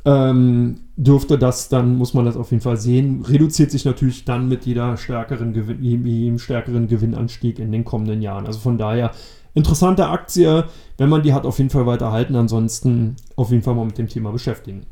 ähm, 0.04 0.82
dürfte 0.98 1.38
das 1.38 1.70
dann, 1.70 1.96
muss 1.96 2.14
man 2.14 2.26
das 2.26 2.36
auf 2.36 2.52
jeden 2.52 2.62
Fall 2.62 2.78
sehen, 2.78 3.24
reduziert 3.28 3.72
sich 3.72 3.86
natürlich 3.86 4.26
dann 4.26 4.50
mit 4.50 4.66
jeder 4.66 4.98
stärkeren 4.98 5.54
Gewinn, 5.54 6.40
stärkeren 6.40 6.88
Gewinnanstieg 6.88 7.60
in 7.60 7.72
den 7.72 7.86
kommenden 7.86 8.22
Jahren. 8.22 8.46
Also 8.46 8.60
von 8.60 8.78
daher 8.78 9.12
interessante 9.58 10.08
Aktie, 10.08 10.66
wenn 10.98 11.10
man 11.10 11.24
die 11.24 11.34
hat, 11.34 11.46
auf 11.46 11.58
jeden 11.58 11.70
Fall 11.70 11.86
weiterhalten. 11.86 12.36
Ansonsten 12.36 13.16
auf 13.36 13.52
jeden 13.52 13.64
Fall 13.64 13.76
mal 13.76 13.86
mit 13.86 13.98
dem 13.98 14.08
Thema 14.08 14.32
beschäftigen. 14.32 14.86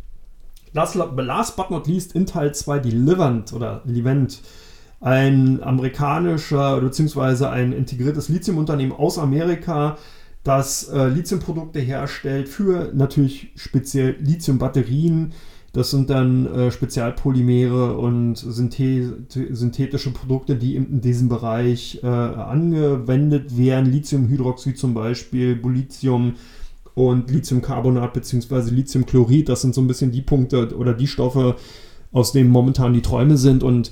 Last, 0.73 0.95
last 0.95 1.55
but 1.55 1.71
not 1.71 1.87
least 1.87 2.15
in 2.15 2.25
Teil 2.25 2.53
2 2.53 2.79
die 2.79 2.91
Livent 2.91 3.53
oder 3.53 3.81
Livent. 3.85 4.41
Ein 4.99 5.61
amerikanischer 5.61 6.81
bzw. 6.81 7.45
ein 7.45 7.71
integriertes 7.71 8.27
Lithiumunternehmen 8.27 8.95
aus 8.95 9.19
Amerika, 9.19 9.97
das 10.43 10.89
äh, 10.89 11.07
Lithiumprodukte 11.07 11.79
herstellt 11.79 12.49
für 12.49 12.91
natürlich 12.93 13.51
speziell 13.55 14.15
Lithiumbatterien 14.19 15.33
das 15.75 15.91
sind 15.91 16.09
dann 16.09 16.45
äh, 16.47 16.71
Spezialpolymere 16.71 17.97
und 17.97 18.37
Synthe 18.37 19.17
synthetische 19.27 20.11
Produkte, 20.11 20.55
die 20.55 20.77
in, 20.77 21.01
diesem 21.01 21.27
Bereich 21.27 21.99
äh, 22.01 22.07
angewendet 22.07 23.57
werden. 23.57 23.91
Lithiumhydroxid 23.91 24.77
zum 24.77 24.93
Beispiel, 24.93 25.59
Lithium 25.61 26.35
und 26.93 27.29
Lithiumcarbonat 27.29 28.13
bzw. 28.13 28.69
Lithiumchlorid. 28.69 29.49
Das 29.49 29.63
sind 29.63 29.75
so 29.75 29.81
ein 29.81 29.87
bisschen 29.87 30.13
die 30.13 30.21
Punkte 30.21 30.73
oder 30.77 30.93
die 30.93 31.07
Stoffe, 31.07 31.57
aus 32.13 32.31
denen 32.31 32.51
momentan 32.51 32.93
die 32.93 33.01
Träume 33.01 33.35
sind. 33.35 33.61
Und 33.61 33.91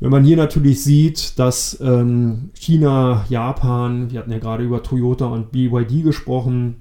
wenn 0.00 0.10
man 0.10 0.24
hier 0.24 0.38
natürlich 0.38 0.82
sieht, 0.82 1.38
dass 1.38 1.78
ähm, 1.82 2.52
China, 2.54 3.26
Japan, 3.28 4.10
wir 4.10 4.20
hatten 4.20 4.32
ja 4.32 4.38
gerade 4.38 4.64
über 4.64 4.82
Toyota 4.82 5.26
und 5.26 5.52
BYD 5.52 6.04
gesprochen, 6.04 6.76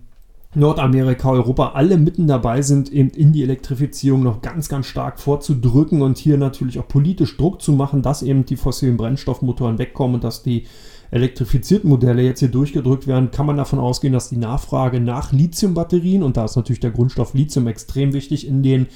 Nordamerika, 0.54 1.32
Europa 1.32 1.72
alle 1.76 1.98
mitten 1.98 2.28
dabei 2.28 2.62
sind, 2.62 2.92
eben 2.92 3.10
in 3.12 3.32
die 3.32 3.44
Elektrifizierung 3.44 4.22
noch 4.22 4.42
ganz, 4.42 4.68
ganz 4.68 4.86
stark 4.86 5.20
vorzudrücken 5.20 6.02
und 6.02 6.18
hier 6.18 6.38
natürlich 6.38 6.78
auch 6.78 6.88
politisch 6.88 7.38
Druck 7.38 7.62
zu 7.62 7.72
machen, 7.72 8.02
dass 8.02 8.22
eben 8.22 8.46
die 8.46 8.58
fossilen 8.58 8.98
Brennstoffmotoren 8.98 9.78
wegkommen 9.78 10.16
und 10.16 10.24
dass 10.26 10.44
die 10.44 10.66
elektrifizierten 11.10 11.90
Modelle 11.90 12.22
jetzt 12.22 12.40
hier 12.40 12.50
durchgedrückt 12.50 13.08
werden, 13.08 13.32
kann 13.32 13.46
man 13.46 13.58
davon 13.58 13.80
ausgehen, 13.80 14.14
dass 14.14 14.30
die 14.30 14.38
Nachfrage 14.38 15.00
nach 15.00 15.32
Lithiumbatterien, 15.32 16.24
und 16.24 16.36
da 16.36 16.46
ist 16.46 16.58
natürlich 16.58 16.80
der 16.80 16.92
Grundstoff 16.92 17.34
Lithium 17.34 17.68
extrem 17.68 18.14
wichtig, 18.14 18.48
in 18.48 18.62
den 18.64 18.88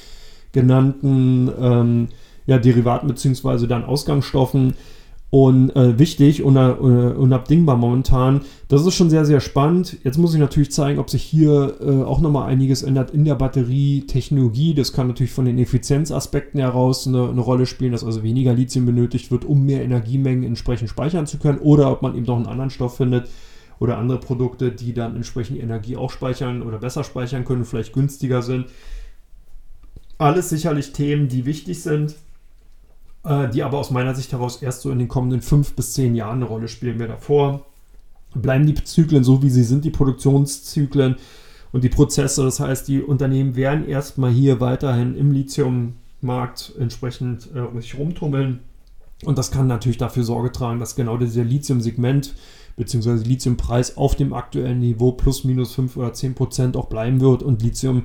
genannten 0.51 1.51
ähm, 1.59 2.07
ja, 2.47 2.57
Derivaten 2.57 3.07
bzw. 3.07 3.67
dann 3.67 3.83
Ausgangsstoffen. 3.83 4.75
Und 5.35 5.75
äh, 5.75 5.99
wichtig 5.99 6.43
und 6.43 6.55
uh, 6.55 6.61
unabdingbar 6.61 7.75
momentan. 7.75 8.39
Das 8.69 8.85
ist 8.85 8.95
schon 8.95 9.09
sehr, 9.09 9.25
sehr 9.25 9.41
spannend. 9.41 9.97
Jetzt 10.05 10.17
muss 10.17 10.33
ich 10.33 10.39
natürlich 10.39 10.71
zeigen, 10.71 10.97
ob 10.97 11.09
sich 11.09 11.23
hier 11.23 11.75
äh, 11.81 12.03
auch 12.03 12.21
nochmal 12.21 12.47
einiges 12.47 12.83
ändert 12.83 13.11
in 13.11 13.25
der 13.25 13.35
Batterietechnologie. 13.35 14.73
Das 14.73 14.93
kann 14.93 15.09
natürlich 15.09 15.33
von 15.33 15.43
den 15.43 15.59
Effizienzaspekten 15.59 16.61
heraus 16.61 17.05
eine, 17.05 17.27
eine, 17.27 17.41
Rolle 17.41 17.65
spielen, 17.65 17.91
dass 17.91 18.05
also 18.05 18.23
weniger 18.23 18.53
Lithium 18.53 18.85
benötigt 18.85 19.29
wird, 19.29 19.43
um 19.43 19.65
mehr 19.65 19.83
Energiemengen 19.83 20.45
entsprechend 20.45 20.89
speichern 20.89 21.27
zu 21.27 21.37
können. 21.37 21.59
Oder 21.59 21.91
ob 21.91 22.01
man 22.01 22.15
eben 22.15 22.25
noch 22.25 22.37
einen 22.37 22.47
anderen 22.47 22.69
Stoff 22.69 22.95
findet 22.95 23.27
oder 23.77 23.97
andere 23.97 24.21
Produkte, 24.21 24.71
die 24.71 24.93
dann 24.93 25.17
entsprechend 25.17 25.61
Energie 25.61 25.97
auch 25.97 26.11
speichern 26.11 26.61
oder 26.61 26.77
besser 26.77 27.03
speichern 27.03 27.43
können, 27.43 27.65
vielleicht 27.65 27.91
günstiger 27.91 28.41
sind. 28.41 28.67
Alles 30.17 30.47
sicherlich 30.47 30.93
Themen, 30.93 31.27
die 31.27 31.45
wichtig 31.45 31.83
sind 31.83 32.15
äh, 33.25 33.49
die 33.49 33.63
aber 33.63 33.79
aus 33.79 33.91
meiner 33.91 34.15
Sicht 34.15 34.31
heraus 34.31 34.61
erst 34.61 34.81
so 34.81 34.91
in 34.91 34.99
den 34.99 35.07
kommenden 35.07 35.41
fünf 35.41 35.73
bis 35.73 35.93
zehn 35.93 36.15
Jahren 36.15 36.37
eine 36.37 36.45
Rolle 36.45 36.67
spielen. 36.67 36.97
Mehr 36.97 37.07
davor 37.07 37.65
bleiben 38.33 38.65
die 38.65 38.75
Zyklen 38.75 39.23
so, 39.23 39.41
wie 39.41 39.49
sie 39.49 39.63
sind, 39.63 39.85
die 39.85 39.89
Produktionszyklen 39.89 41.15
und 41.71 41.83
die 41.83 41.89
Prozesse. 41.89 42.43
Das 42.43 42.59
heißt, 42.59 42.87
die 42.87 43.01
Unternehmen 43.01 43.55
werden 43.55 43.87
erstmal 43.87 44.31
hier 44.31 44.59
weiterhin 44.59 45.15
im 45.15 45.31
Lithiummarkt 45.31 46.73
entsprechend 46.79 47.49
äh, 47.55 47.81
sich 47.81 47.97
rumtummeln. 47.97 48.59
Und 49.23 49.37
das 49.37 49.51
kann 49.51 49.67
natürlich 49.67 49.97
dafür 49.97 50.23
Sorge 50.23 50.51
tragen, 50.51 50.79
dass 50.79 50.95
genau 50.95 51.17
dieser 51.17 51.43
Lithium-Segment 51.43 52.35
bzw. 52.75 53.23
Lithiumpreis 53.23 53.97
auf 53.97 54.15
dem 54.15 54.33
aktuellen 54.33 54.79
Niveau 54.79 55.13
plus 55.13 55.45
minus 55.45 55.73
5 55.73 55.97
oder 55.97 56.13
10 56.13 56.35
Prozent 56.35 56.77
auch 56.77 56.87
bleiben 56.87 57.21
wird 57.21 57.41
und 57.41 57.63
Lithium 57.63 58.03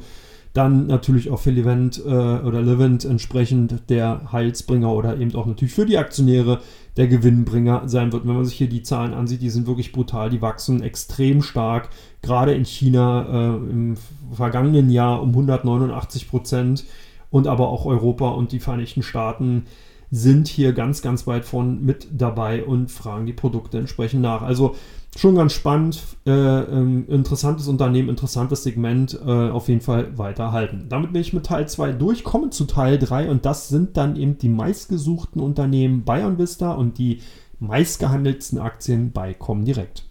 dann 0.52 0.86
natürlich 0.86 1.30
auch 1.30 1.38
für 1.38 1.50
Levent 1.50 2.02
äh, 2.04 2.08
oder 2.08 2.60
Levent 2.60 3.04
entsprechend 3.04 3.88
der 3.88 4.32
Heilsbringer 4.32 4.92
oder 4.92 5.16
eben 5.18 5.34
auch 5.34 5.46
natürlich 5.46 5.74
für 5.74 5.86
die 5.86 5.98
Aktionäre 5.98 6.60
der 6.96 7.06
Gewinnbringer 7.06 7.88
sein 7.88 8.12
wird. 8.12 8.26
Wenn 8.26 8.34
man 8.34 8.44
sich 8.44 8.56
hier 8.56 8.68
die 8.68 8.82
Zahlen 8.82 9.14
ansieht, 9.14 9.42
die 9.42 9.50
sind 9.50 9.68
wirklich 9.68 9.92
brutal, 9.92 10.28
die 10.28 10.42
wachsen 10.42 10.82
extrem 10.82 11.42
stark. 11.42 11.90
Gerade 12.20 12.52
in 12.52 12.64
China 12.64 13.26
äh, 13.54 13.56
im 13.70 13.96
vergangenen 14.32 14.90
Jahr 14.90 15.22
um 15.22 15.30
189 15.30 16.28
Prozent 16.28 16.84
und 17.30 17.46
aber 17.46 17.68
auch 17.68 17.86
Europa 17.86 18.30
und 18.30 18.50
die 18.50 18.60
Vereinigten 18.60 19.02
Staaten 19.02 19.66
sind 20.10 20.48
hier 20.48 20.72
ganz, 20.72 21.02
ganz 21.02 21.28
weit 21.28 21.44
von 21.44 21.84
mit 21.84 22.08
dabei 22.10 22.64
und 22.64 22.90
fragen 22.90 23.26
die 23.26 23.32
Produkte 23.32 23.78
entsprechend 23.78 24.22
nach. 24.22 24.42
Also 24.42 24.74
schon 25.16 25.34
ganz 25.34 25.52
spannend, 25.52 26.02
äh, 26.26 26.30
ähm, 26.30 27.06
interessantes 27.08 27.68
Unternehmen, 27.68 28.08
interessantes 28.08 28.62
Segment, 28.62 29.18
äh, 29.24 29.50
auf 29.50 29.68
jeden 29.68 29.80
Fall 29.80 30.16
weiterhalten. 30.16 30.86
Damit 30.88 31.12
bin 31.12 31.20
ich 31.20 31.32
mit 31.32 31.46
Teil 31.46 31.68
2 31.68 31.92
durch, 31.92 32.24
komme 32.24 32.50
zu 32.50 32.64
Teil 32.64 32.98
3 32.98 33.30
und 33.30 33.44
das 33.44 33.68
sind 33.68 33.96
dann 33.96 34.16
eben 34.16 34.38
die 34.38 34.48
meistgesuchten 34.48 35.40
Unternehmen 35.40 36.04
bei 36.04 36.24
OnVista 36.24 36.72
und 36.72 36.98
die 36.98 37.20
meistgehandelten 37.58 38.58
Aktien 38.58 39.12
bei 39.12 39.34
Comdirect. 39.34 40.09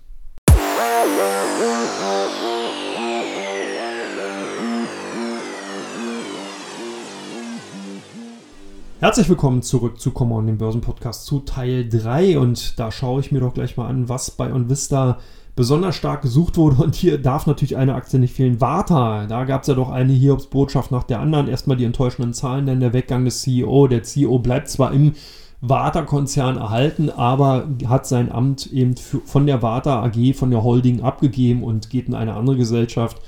Herzlich 9.01 9.29
willkommen 9.29 9.61
zurück 9.61 9.97
zu 9.97 10.11
Common, 10.11 10.45
dem 10.45 10.57
Börsenpodcast 10.57 11.25
zu 11.25 11.39
Teil 11.39 11.87
3 11.87 12.37
und 12.37 12.77
da 12.77 12.91
schaue 12.91 13.21
ich 13.21 13.31
mir 13.31 13.39
doch 13.39 13.53
gleich 13.53 13.77
mal 13.77 13.87
an, 13.87 14.09
was 14.09 14.29
bei 14.29 14.51
OnVista 14.51 15.19
besonders 15.55 15.95
stark 15.95 16.21
gesucht 16.21 16.57
wurde 16.57 16.83
und 16.83 16.95
hier 16.95 17.17
darf 17.17 17.47
natürlich 17.47 17.77
eine 17.77 17.95
Aktie 17.95 18.19
nicht 18.19 18.33
fehlen. 18.33 18.59
Warta, 18.59 19.25
da 19.25 19.45
gab 19.45 19.61
es 19.61 19.69
ja 19.69 19.73
doch 19.73 19.89
eine 19.89 20.11
Hiobs-Botschaft 20.11 20.91
nach 20.91 21.05
der 21.05 21.21
anderen. 21.21 21.47
Erstmal 21.47 21.77
die 21.77 21.85
enttäuschenden 21.85 22.33
Zahlen, 22.33 22.65
denn 22.65 22.81
der 22.81 22.91
Weggang 22.91 23.23
des 23.23 23.41
CEO. 23.41 23.87
Der 23.87 24.03
CEO 24.03 24.37
bleibt 24.39 24.67
zwar 24.67 24.91
im 24.91 25.13
Warta-Konzern 25.61 26.57
erhalten, 26.57 27.09
aber 27.09 27.69
hat 27.87 28.05
sein 28.05 28.29
Amt 28.29 28.67
eben 28.67 28.97
von 28.97 29.47
der 29.47 29.61
Warta 29.61 30.03
AG, 30.03 30.33
von 30.33 30.51
der 30.51 30.61
Holding 30.65 31.03
abgegeben 31.03 31.63
und 31.63 31.89
geht 31.89 32.09
in 32.09 32.15
eine 32.15 32.33
andere 32.33 32.57
Gesellschaft, 32.57 33.21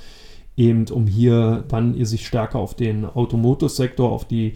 eben 0.54 0.84
um 0.90 1.06
hier 1.06 1.64
dann 1.68 2.04
sich 2.04 2.26
stärker 2.26 2.58
auf 2.58 2.74
den 2.74 3.06
Automotive-Sektor, 3.06 4.12
auf 4.12 4.26
die 4.26 4.52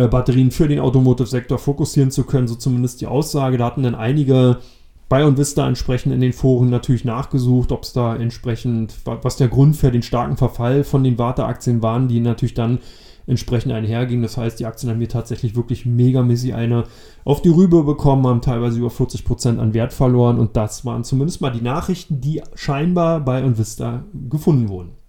äh, 0.00 0.08
Batterien 0.08 0.50
für 0.50 0.68
den 0.68 0.80
Automotive-Sektor 0.80 1.58
fokussieren 1.58 2.10
zu 2.10 2.24
können, 2.24 2.48
so 2.48 2.54
zumindest 2.54 3.00
die 3.00 3.06
Aussage. 3.06 3.58
Da 3.58 3.66
hatten 3.66 3.82
dann 3.82 3.94
einige 3.94 4.58
bei 5.08 5.24
und 5.24 5.38
Vista 5.38 5.66
entsprechend 5.66 6.14
in 6.14 6.20
den 6.20 6.32
Foren 6.32 6.70
natürlich 6.70 7.04
nachgesucht, 7.04 7.72
ob 7.72 7.82
es 7.82 7.92
da 7.92 8.14
entsprechend, 8.14 8.94
was 9.04 9.36
der 9.36 9.48
Grund 9.48 9.76
für 9.76 9.90
den 9.90 10.02
starken 10.02 10.36
Verfall 10.36 10.84
von 10.84 11.02
den 11.02 11.18
Warteaktien 11.18 11.82
waren, 11.82 12.06
die 12.06 12.20
natürlich 12.20 12.54
dann 12.54 12.78
entsprechend 13.26 13.72
einhergingen. 13.72 14.22
Das 14.22 14.36
heißt, 14.36 14.60
die 14.60 14.66
Aktien 14.66 14.90
haben 14.90 14.98
hier 14.98 15.08
tatsächlich 15.08 15.56
wirklich 15.56 15.84
megamäßig 15.84 16.54
eine 16.54 16.84
auf 17.24 17.42
die 17.42 17.48
Rübe 17.48 17.82
bekommen, 17.82 18.26
haben 18.26 18.40
teilweise 18.40 18.78
über 18.78 18.90
40 18.90 19.24
Prozent 19.24 19.58
an 19.58 19.74
Wert 19.74 19.92
verloren 19.92 20.38
und 20.38 20.56
das 20.56 20.84
waren 20.84 21.04
zumindest 21.04 21.40
mal 21.40 21.50
die 21.50 21.60
Nachrichten, 21.60 22.20
die 22.20 22.42
scheinbar 22.54 23.20
bei 23.20 23.42
Vista 23.58 24.04
gefunden 24.28 24.68
wurden. 24.68 24.99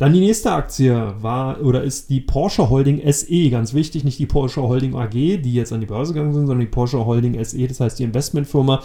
Dann 0.00 0.14
die 0.14 0.20
nächste 0.20 0.50
Aktie 0.50 1.12
war 1.20 1.60
oder 1.60 1.82
ist 1.82 2.08
die 2.08 2.22
Porsche 2.22 2.70
Holding 2.70 3.02
SE. 3.12 3.50
Ganz 3.50 3.74
wichtig, 3.74 4.02
nicht 4.02 4.18
die 4.18 4.24
Porsche 4.24 4.62
Holding 4.62 4.94
AG, 4.94 5.10
die 5.10 5.52
jetzt 5.52 5.74
an 5.74 5.80
die 5.80 5.86
Börse 5.86 6.14
gegangen 6.14 6.32
sind, 6.32 6.46
sondern 6.46 6.64
die 6.64 6.72
Porsche 6.72 7.04
Holding 7.04 7.44
SE, 7.44 7.68
das 7.68 7.80
heißt 7.80 7.98
die 7.98 8.04
Investmentfirma. 8.04 8.82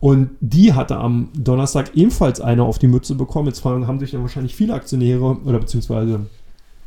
Und 0.00 0.30
die 0.40 0.72
hatte 0.72 0.96
am 0.96 1.28
Donnerstag 1.32 1.94
ebenfalls 1.94 2.40
eine 2.40 2.64
auf 2.64 2.80
die 2.80 2.88
Mütze 2.88 3.14
bekommen. 3.14 3.46
Jetzt 3.46 3.64
haben 3.64 4.00
sich 4.00 4.10
dann 4.10 4.22
wahrscheinlich 4.22 4.56
viele 4.56 4.74
Aktionäre 4.74 5.38
oder 5.44 5.60
beziehungsweise 5.60 6.26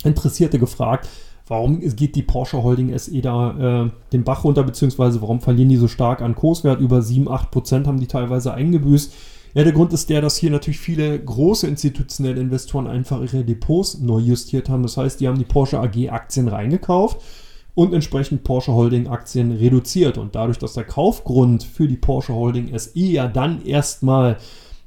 Interessierte 0.04 0.60
gefragt, 0.60 1.08
warum 1.48 1.80
geht 1.80 2.18
die 2.18 2.24
Porsche 2.24 2.62
Holding 2.64 2.98
SE 3.00 3.22
da 3.22 3.86
äh, 3.86 3.90
den 4.12 4.26
Bach 4.26 4.44
runter, 4.44 4.64
beziehungsweise 4.64 5.22
warum 5.22 5.40
verlieren 5.40 5.70
die 5.70 5.78
so 5.78 5.88
stark 5.88 6.22
an 6.22 6.36
Kurswert? 6.36 6.82
Über 6.82 7.02
7, 7.02 7.32
8 7.32 7.50
Prozent 7.52 7.88
haben 7.88 8.02
die 8.02 8.08
teilweise 8.08 8.54
eingebüßt. 8.54 9.14
Ja, 9.54 9.64
der 9.64 9.74
Grund 9.74 9.92
ist 9.92 10.10
der, 10.10 10.22
dass 10.22 10.38
hier 10.38 10.50
natürlich 10.50 10.80
viele 10.80 11.20
große 11.20 11.68
institutionelle 11.68 12.40
Investoren 12.40 12.88
einfach 12.88 13.22
ihre 13.22 13.44
Depots 13.44 14.00
neu 14.00 14.20
justiert 14.20 14.70
haben. 14.70 14.84
Das 14.84 14.96
heißt, 14.96 15.20
die 15.20 15.28
haben 15.28 15.38
die 15.38 15.46
Porsche 15.46 15.80
AG 15.80 16.10
Aktien 16.10 16.48
reingekauft 16.48 17.22
und 17.74 17.94
entsprechend 17.94 18.44
Porsche 18.44 18.74
Holding 18.74 19.08
Aktien 19.08 19.52
reduziert. 19.52 20.18
Und 20.18 20.36
dadurch, 20.36 20.58
dass 20.58 20.74
der 20.74 20.86
Kaufgrund 20.86 21.64
für 21.64 21.88
die 21.88 21.98
Porsche 21.98 22.34
Holding 22.34 22.78
SE 22.78 23.00
ja 23.00 23.28
dann 23.28 23.66
erstmal 23.66 24.38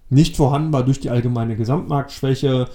nicht 0.08 0.36
vorhanden 0.36 0.72
war 0.72 0.84
durch 0.84 1.00
die 1.00 1.10
allgemeine 1.10 1.56
Gesamtmarktschwäche, 1.56 2.68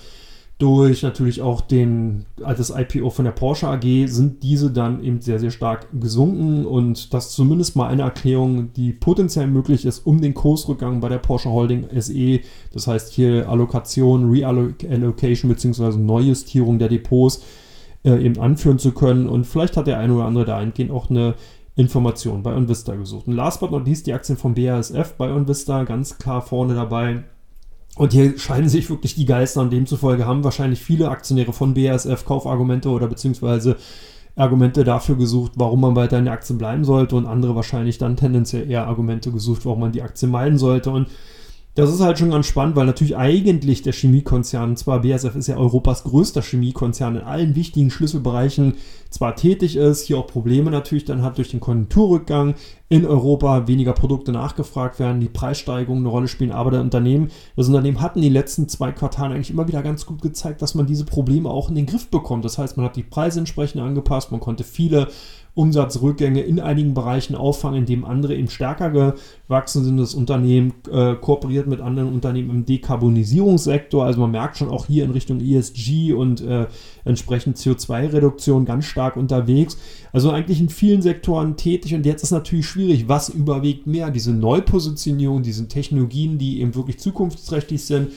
durch 0.60 1.04
natürlich 1.04 1.41
auch 1.41 1.62
den, 1.62 2.26
das 2.38 2.69
IPO 2.69 3.10
von 3.10 3.24
der 3.24 3.32
Porsche 3.32 3.69
AG 3.69 4.08
sind 4.08 4.43
diese 4.43 4.69
dann 4.69 5.02
eben 5.02 5.22
sehr, 5.22 5.39
sehr 5.39 5.52
stark 5.52 5.88
gesunken 5.98 6.65
und 6.65 7.13
das 7.13 7.32
zumindest 7.32 7.78
mal 7.78 7.88
eine 7.88 8.02
Erklärung, 8.02 8.74
die 8.74 8.91
potenziell 8.91 9.48
möglich 9.48 9.86
ist, 9.86 10.06
um 10.06 10.19
den 10.19 10.34
Kursrückgang 10.34 11.00
bei 11.00 11.08
der 11.08 11.19
Porsche 11.19 11.50
Holding 11.50 11.88
SE, 11.98 12.41
das 12.74 12.88
heißt 12.88 13.13
hier 13.13 13.48
Allokation, 13.50 14.30
Reallocation 14.30 15.50
bzw. 15.50 15.98
Neujustierung 15.98 16.78
der 16.78 16.89
Depots 16.89 17.41
äh, 18.04 18.22
eben 18.22 18.38
anführen 18.38 18.80
zu 18.80 18.91
können 18.91 19.30
und 19.30 19.45
vielleicht 19.45 19.78
hat 19.78 19.88
der 19.88 19.98
eine 19.98 20.13
oder 20.13 20.26
andere 20.26 20.43
dahingehend 20.43 20.91
auch 20.91 21.10
eine 21.10 21.36
Information 21.78 22.43
bei 22.43 22.54
Onvista 22.54 22.95
gesucht. 22.95 23.28
Und 23.28 23.34
last 23.34 23.62
but 23.62 23.72
not 23.72 23.88
least 23.88 24.08
die 24.08 24.13
Aktien 24.13 24.38
vom 24.38 24.56
BASF 24.56 25.13
bei 25.17 25.32
Onvista 25.32 25.86
ganz 25.86 26.17
klar 26.17 26.41
vorne 26.41 26.76
dabei 26.76 27.24
und 27.99 28.13
hier 28.13 28.39
scheinen 28.39 28.69
sich 28.69 28.89
wirklich 28.89 29.15
die 29.15 29.25
Geister 29.25 29.59
und 29.59 29.73
demzufolge 29.73 30.25
haben 30.25 30.45
wahrscheinlich 30.45 30.79
viele 30.79 31.09
Aktionäre 31.09 31.51
von 31.51 31.73
BASF 31.73 32.23
Kaufargumente 32.23 32.88
oder 32.88 33.07
beziehungsweise 33.07 33.75
Argumente 34.38 34.85
dafür 34.85 35.17
gesucht, 35.17 35.51
warum 35.55 35.81
man 35.81 35.97
weiter 35.97 36.17
in 36.17 36.23
der 36.23 36.33
Aktie 36.33 36.55
bleiben 36.55 36.85
sollte 36.85 37.17
und 37.17 37.25
andere 37.25 37.57
wahrscheinlich 37.57 37.97
dann 37.97 38.15
tendenziell 38.15 38.71
eher 38.71 38.88
Argumente 38.88 39.33
gesucht, 39.33 39.65
warum 39.65 39.81
man 39.81 39.91
die 39.91 40.01
Aktie 40.01 40.29
meiden 40.29 40.57
sollte. 40.57 40.91
Und 40.91 41.09
das 41.75 41.93
ist 41.93 42.01
halt 42.01 42.17
schon 42.19 42.32
ganz 42.32 42.47
spannend, 42.47 42.75
weil 42.75 42.86
natürlich 42.86 43.15
eigentlich 43.15 43.82
der 43.82 43.93
Chemiekonzern, 43.93 44.75
zwar 44.75 45.01
BASF 45.01 45.36
ist 45.36 45.47
ja 45.47 45.55
Europas 45.55 46.03
größter 46.03 46.41
Chemiekonzern 46.41 47.15
in 47.15 47.21
allen 47.21 47.55
wichtigen 47.55 47.91
Schlüsselbereichen, 47.91 48.73
zwar 49.10 49.36
tätig 49.36 49.75
ist, 49.75 50.03
hier 50.03 50.17
auch 50.17 50.27
Probleme 50.27 50.71
natürlich 50.71 51.05
dann 51.05 51.21
hat 51.21 51.38
durch 51.38 51.51
den 51.51 51.60
Konjunkturrückgang 51.60 52.55
in 52.89 53.05
Europa, 53.05 53.67
weniger 53.67 53.93
Produkte 53.93 54.32
nachgefragt 54.32 54.99
werden, 54.99 55.21
die 55.21 55.29
Preissteigerungen 55.29 56.03
eine 56.03 56.12
Rolle 56.12 56.27
spielen, 56.27 56.51
aber 56.51 56.71
der 56.71 56.82
Unternehmen, 56.82 57.29
das 57.55 57.67
Unternehmen 57.67 58.01
hat 58.01 58.15
in 58.15 58.23
den 58.23 58.34
letzten 58.34 58.67
zwei 58.67 58.91
Quartalen 58.91 59.32
eigentlich 59.32 59.51
immer 59.51 59.67
wieder 59.67 59.84
ganz 59.84 60.05
gut 60.05 60.21
gezeigt, 60.21 60.62
dass 60.62 60.75
man 60.75 60.88
diese 60.88 61.05
Probleme 61.05 61.49
auch 61.49 61.69
in 61.69 61.75
den 61.75 61.86
Griff 61.86 62.10
bekommt. 62.10 62.45
Das 62.45 62.58
heißt, 62.58 62.77
man 62.77 62.86
hat 62.86 62.95
die 62.95 63.03
Preise 63.03 63.39
entsprechend 63.39 63.82
angepasst, 63.82 64.32
man 64.32 64.39
konnte 64.39 64.63
viele 64.63 65.08
Umsatzrückgänge 65.60 66.39
in 66.39 66.62
einigen 66.62 66.93
Bereichen 66.93 67.36
auffangen, 67.36 67.80
indem 67.80 68.05
andere 68.05 68.34
eben 68.34 68.49
stärker 68.49 68.89
gewachsen 68.89 69.84
sind. 69.84 69.97
Das 69.97 70.14
Unternehmen 70.14 70.72
äh, 70.89 71.16
kooperiert 71.16 71.68
mit 71.68 71.82
anderen 71.82 72.14
Unternehmen 72.14 72.49
im 72.49 72.66
Dekarbonisierungssektor. 72.66 74.05
Also 74.05 74.22
man 74.22 74.32
merkt 74.32 74.55
schon 74.55 74.70
auch 74.70 74.86
hier 74.86 75.03
in 75.03 75.12
Richtung 75.12 75.41
ESG 75.41 76.14
und 76.14 76.39
äh, 76.39 76.68
entsprechend 77.03 77.57
CO2-Reduktion 77.57 78.64
ganz 78.64 78.86
stark 78.86 79.18
unterwegs. 79.18 79.78
Also 80.14 80.32
eigentlich 80.32 80.62
in 80.62 80.70
vielen 80.70 81.01
Sektoren 81.01 81.57
tätig 81.57 81.93
und 81.93 82.05
jetzt 82.05 82.24
ist 82.24 82.32
natürlich 82.32 82.66
schwierig, 82.66 83.10
was 83.10 83.28
überwiegt 83.28 83.86
mehr, 83.86 84.12
diese 84.12 84.32
Neupositionierung, 84.32 85.43
diese 85.43 85.68
Technologien, 85.68 86.38
die 86.38 86.62
eben 86.62 86.74
wirklich 86.74 86.99
zukunftsträchtig 86.99 87.84
sind, 87.84 88.12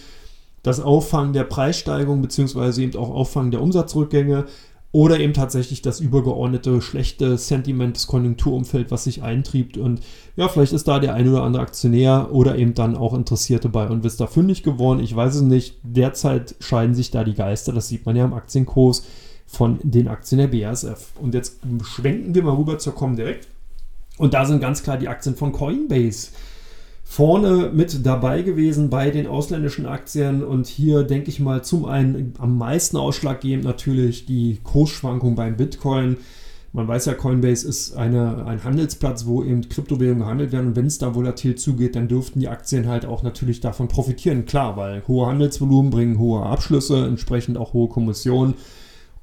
das 0.62 0.78
Auffangen 0.78 1.32
der 1.32 1.42
Preissteigerung 1.42 2.22
beziehungsweise 2.22 2.82
eben 2.82 2.96
auch 2.96 3.10
Auffangen 3.10 3.50
der 3.50 3.60
Umsatzrückgänge 3.60 4.46
oder 4.92 5.18
eben 5.18 5.32
tatsächlich 5.32 5.80
das 5.80 6.00
übergeordnete 6.00 6.82
schlechte 6.82 7.38
Sentiment 7.38 7.96
des 7.96 8.06
Konjunkturumfeld, 8.06 8.90
was 8.90 9.04
sich 9.04 9.22
eintriebt. 9.22 9.78
Und 9.78 10.02
ja, 10.36 10.48
vielleicht 10.48 10.74
ist 10.74 10.86
da 10.86 10.98
der 10.98 11.14
ein 11.14 11.28
oder 11.28 11.42
andere 11.42 11.62
Aktionär 11.62 12.28
oder 12.30 12.56
eben 12.56 12.74
dann 12.74 12.94
auch 12.94 13.14
Interessierte 13.14 13.70
bei 13.70 13.88
und 13.88 14.04
ist 14.04 14.20
da 14.20 14.26
fündig 14.26 14.62
geworden. 14.62 15.00
Ich 15.00 15.16
weiß 15.16 15.36
es 15.36 15.42
nicht. 15.42 15.78
Derzeit 15.82 16.56
scheiden 16.60 16.94
sich 16.94 17.10
da 17.10 17.24
die 17.24 17.34
Geister. 17.34 17.72
Das 17.72 17.88
sieht 17.88 18.04
man 18.04 18.16
ja 18.16 18.26
im 18.26 18.34
Aktienkurs 18.34 19.06
von 19.46 19.78
den 19.82 20.08
Aktien 20.08 20.38
der 20.38 20.48
BASF. 20.48 21.12
Und 21.18 21.32
jetzt 21.32 21.60
schwenken 21.84 22.34
wir 22.34 22.42
mal 22.42 22.54
rüber 22.54 22.78
zur 22.78 22.94
Comdirect. 22.94 23.48
Und 24.18 24.34
da 24.34 24.44
sind 24.44 24.60
ganz 24.60 24.82
klar 24.82 24.98
die 24.98 25.08
Aktien 25.08 25.36
von 25.36 25.52
Coinbase 25.52 26.28
vorne 27.12 27.70
mit 27.74 28.06
dabei 28.06 28.40
gewesen 28.40 28.88
bei 28.88 29.10
den 29.10 29.26
ausländischen 29.26 29.84
Aktien. 29.84 30.42
Und 30.42 30.66
hier 30.66 31.02
denke 31.02 31.28
ich 31.28 31.40
mal 31.40 31.62
zum 31.62 31.84
einen 31.84 32.32
am 32.38 32.56
meisten 32.56 32.96
ausschlaggebend 32.96 33.64
natürlich 33.64 34.24
die 34.24 34.60
Kursschwankung 34.64 35.34
beim 35.34 35.58
Bitcoin. 35.58 36.16
Man 36.72 36.88
weiß 36.88 37.04
ja, 37.04 37.12
Coinbase 37.12 37.68
ist 37.68 37.94
eine, 37.94 38.46
ein 38.46 38.64
Handelsplatz, 38.64 39.26
wo 39.26 39.44
eben 39.44 39.68
Kryptowährungen 39.68 40.22
gehandelt 40.22 40.52
werden. 40.52 40.68
Und 40.68 40.76
wenn 40.76 40.86
es 40.86 40.96
da 40.96 41.14
volatil 41.14 41.54
zugeht, 41.54 41.96
dann 41.96 42.08
dürften 42.08 42.40
die 42.40 42.48
Aktien 42.48 42.88
halt 42.88 43.04
auch 43.04 43.22
natürlich 43.22 43.60
davon 43.60 43.88
profitieren. 43.88 44.46
Klar, 44.46 44.78
weil 44.78 45.06
hohe 45.06 45.26
Handelsvolumen 45.26 45.90
bringen 45.90 46.18
hohe 46.18 46.46
Abschlüsse, 46.46 47.04
entsprechend 47.04 47.58
auch 47.58 47.74
hohe 47.74 47.90
Kommissionen. 47.90 48.54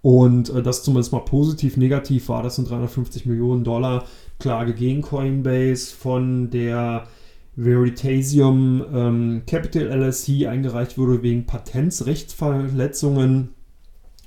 Und 0.03 0.51
äh, 0.51 0.61
das 0.61 0.83
zumindest 0.83 1.11
mal 1.11 1.25
positiv, 1.25 1.75
negativ 1.75 2.29
war, 2.29 2.43
das 2.43 2.57
sind 2.57 2.69
350 2.69 3.25
Millionen 3.25 3.63
Dollar 3.63 4.05
Klage 4.37 4.75
gegen 4.75 5.01
Coinbase 5.01 5.95
von 5.95 6.51
der 6.51 7.07
Veritasium 7.55 8.83
ähm, 8.93 9.43
Capital 9.45 9.87
LLC 9.87 10.47
eingereicht 10.47 10.97
wurde 10.97 11.23
wegen 11.23 11.45
Patentsrechtsverletzungen. 11.45 13.49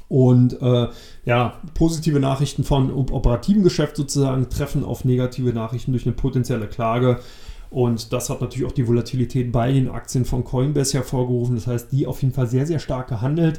Und 0.08 0.60
äh, 0.60 0.88
ja, 1.24 1.58
positive 1.72 2.20
Nachrichten 2.20 2.64
von 2.64 2.92
operativen 2.92 3.62
Geschäft 3.62 3.96
sozusagen 3.96 4.50
treffen 4.50 4.84
auf 4.84 5.06
negative 5.06 5.54
Nachrichten 5.54 5.92
durch 5.92 6.04
eine 6.04 6.14
potenzielle 6.14 6.66
Klage. 6.66 7.20
Und 7.70 8.12
das 8.12 8.28
hat 8.28 8.42
natürlich 8.42 8.66
auch 8.66 8.74
die 8.74 8.86
Volatilität 8.86 9.50
bei 9.50 9.72
den 9.72 9.88
Aktien 9.88 10.26
von 10.26 10.44
Coinbase 10.44 10.98
hervorgerufen. 10.98 11.54
Das 11.54 11.66
heißt, 11.66 11.90
die 11.90 12.06
auf 12.06 12.20
jeden 12.20 12.34
Fall 12.34 12.46
sehr, 12.46 12.66
sehr 12.66 12.78
stark 12.78 13.08
gehandelt. 13.08 13.58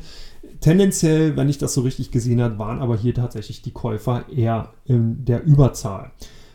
Tendenziell, 0.59 1.35
wenn 1.35 1.49
ich 1.49 1.57
das 1.57 1.73
so 1.73 1.81
richtig 1.81 2.11
gesehen 2.11 2.39
habe, 2.39 2.59
waren 2.59 2.79
aber 2.79 2.95
hier 2.95 3.15
tatsächlich 3.15 3.63
die 3.63 3.71
Käufer 3.71 4.25
eher 4.29 4.73
in 4.85 5.25
der 5.25 5.43
Überzahl. 5.43 6.11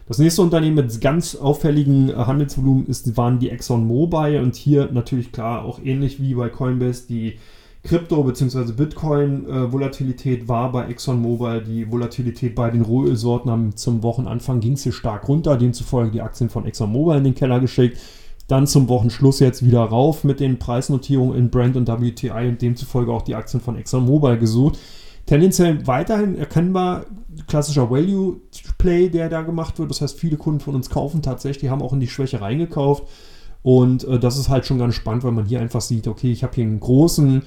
Das 0.09 0.19
nächste 0.19 0.41
Unternehmen 0.41 0.77
mit 0.77 1.01
ganz 1.03 1.37
auffälligen 1.37 2.09
äh, 2.09 2.15
Handelsvolumen 2.15 2.87
ist, 2.87 3.15
waren 3.19 3.39
die 3.39 3.51
ExxonMobil 3.51 4.41
und 4.41 4.57
hier 4.57 4.89
natürlich 4.91 5.33
klar 5.33 5.65
auch 5.65 5.81
ähnlich 5.85 6.21
wie 6.21 6.35
bei 6.35 6.49
Coinbase 6.49 7.07
die 7.07 7.35
Krypto- 7.85 8.25
bzw. 8.25 8.73
Bitcoin-Volatilität 8.73 10.45
äh, 10.45 10.49
war 10.49 10.73
bei 10.73 10.89
ExxonMobil 10.89 11.63
die 11.63 11.93
Volatilität 11.93 12.55
bei 12.55 12.71
den 12.71 12.81
Rohölsorten 12.81 13.77
zum 13.77 14.03
Wochenanfang 14.03 14.61
ging 14.61 14.73
es 14.73 14.83
hier 14.83 14.93
stark 14.93 15.29
runter, 15.29 15.59
demzufolge 15.59 16.11
die 16.11 16.23
Aktien 16.23 16.49
von 16.49 16.65
ExxonMobil 16.65 17.19
in 17.19 17.25
den 17.25 17.35
Keller 17.35 17.61
geschickt. 17.61 17.99
Dann 18.47 18.67
zum 18.67 18.89
Wochenschluss 18.89 19.41
jetzt 19.41 19.63
wieder 19.63 19.81
rauf 19.81 20.25
mit 20.25 20.41
den 20.41 20.59
Preisnotierungen 20.59 21.37
in 21.37 21.51
Brent 21.51 21.77
und 21.77 21.87
WTI 21.87 22.49
und 22.49 22.63
demzufolge 22.63 23.13
auch 23.13 23.23
die 23.23 23.35
Aktien 23.35 23.61
von 23.61 23.77
ExxonMobil 23.77 24.39
gesucht. 24.39 24.79
Tendenziell 25.27 25.87
weiterhin 25.87 26.39
erkennbar 26.39 27.05
klassischer 27.47 27.91
Value-Play, 28.69 29.09
der 29.11 29.29
da 29.29 29.43
gemacht 29.43 29.79
wird. 29.79 29.91
Das 29.91 30.01
heißt, 30.01 30.19
viele 30.19 30.37
Kunden 30.37 30.61
von 30.61 30.75
uns 30.75 30.91
kaufen 30.91 31.23
tatsächlich, 31.23 31.71
haben 31.71 31.83
auch 31.83 31.93
in 31.93 32.01
die 32.01 32.09
Schwäche 32.09 32.41
reingekauft. 32.41 33.05
Und 33.63 34.05
äh, 34.05 34.19
das 34.19 34.39
ist 34.39 34.49
halt 34.49 34.67
schon 34.67 34.79
ganz 34.79 34.95
spannend, 34.95 35.25
weil 35.25 35.33
man 35.33 35.47
hier 35.47 35.61
einfach 35.61 35.81
sieht, 35.81 36.07
okay, 36.07 36.31
ich 36.31 36.43
habe 36.43 36.55
hier 36.55 36.65
einen 36.65 36.81
großen 36.81 37.43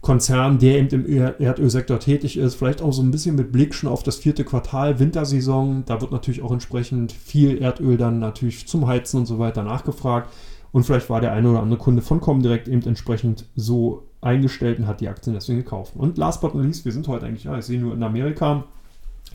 Konzern, 0.00 0.58
der 0.58 0.78
eben 0.78 1.04
im 1.04 1.34
Erdölsektor 1.38 1.98
tätig 1.98 2.38
ist, 2.38 2.54
vielleicht 2.54 2.80
auch 2.80 2.92
so 2.92 3.02
ein 3.02 3.10
bisschen 3.10 3.36
mit 3.36 3.52
Blick 3.52 3.74
schon 3.74 3.90
auf 3.90 4.02
das 4.02 4.16
vierte 4.16 4.44
Quartal, 4.44 4.98
Wintersaison. 4.98 5.84
Da 5.84 6.00
wird 6.00 6.10
natürlich 6.10 6.42
auch 6.42 6.52
entsprechend 6.52 7.12
viel 7.12 7.58
Erdöl 7.58 7.98
dann 7.98 8.18
natürlich 8.18 8.66
zum 8.66 8.86
Heizen 8.86 9.18
und 9.18 9.26
so 9.26 9.38
weiter 9.38 9.62
nachgefragt. 9.62 10.32
Und 10.72 10.84
vielleicht 10.84 11.10
war 11.10 11.20
der 11.20 11.32
eine 11.32 11.50
oder 11.50 11.60
andere 11.60 11.78
Kunde 11.78 12.00
von 12.00 12.20
Comdirect 12.20 12.68
eben 12.68 12.82
entsprechend 12.86 13.44
so 13.56 14.04
eingestellt 14.22 14.78
und 14.78 14.86
hat 14.86 15.00
die 15.00 15.08
Aktien 15.08 15.34
deswegen 15.34 15.58
gekauft. 15.58 15.92
Und 15.96 16.16
last 16.16 16.40
but 16.40 16.54
not 16.54 16.64
least, 16.64 16.84
wir 16.84 16.92
sind 16.92 17.08
heute 17.08 17.26
eigentlich, 17.26 17.44
ja, 17.44 17.58
ich 17.58 17.64
sehe 17.64 17.80
nur 17.80 17.92
in 17.92 18.02
Amerika, 18.02 18.64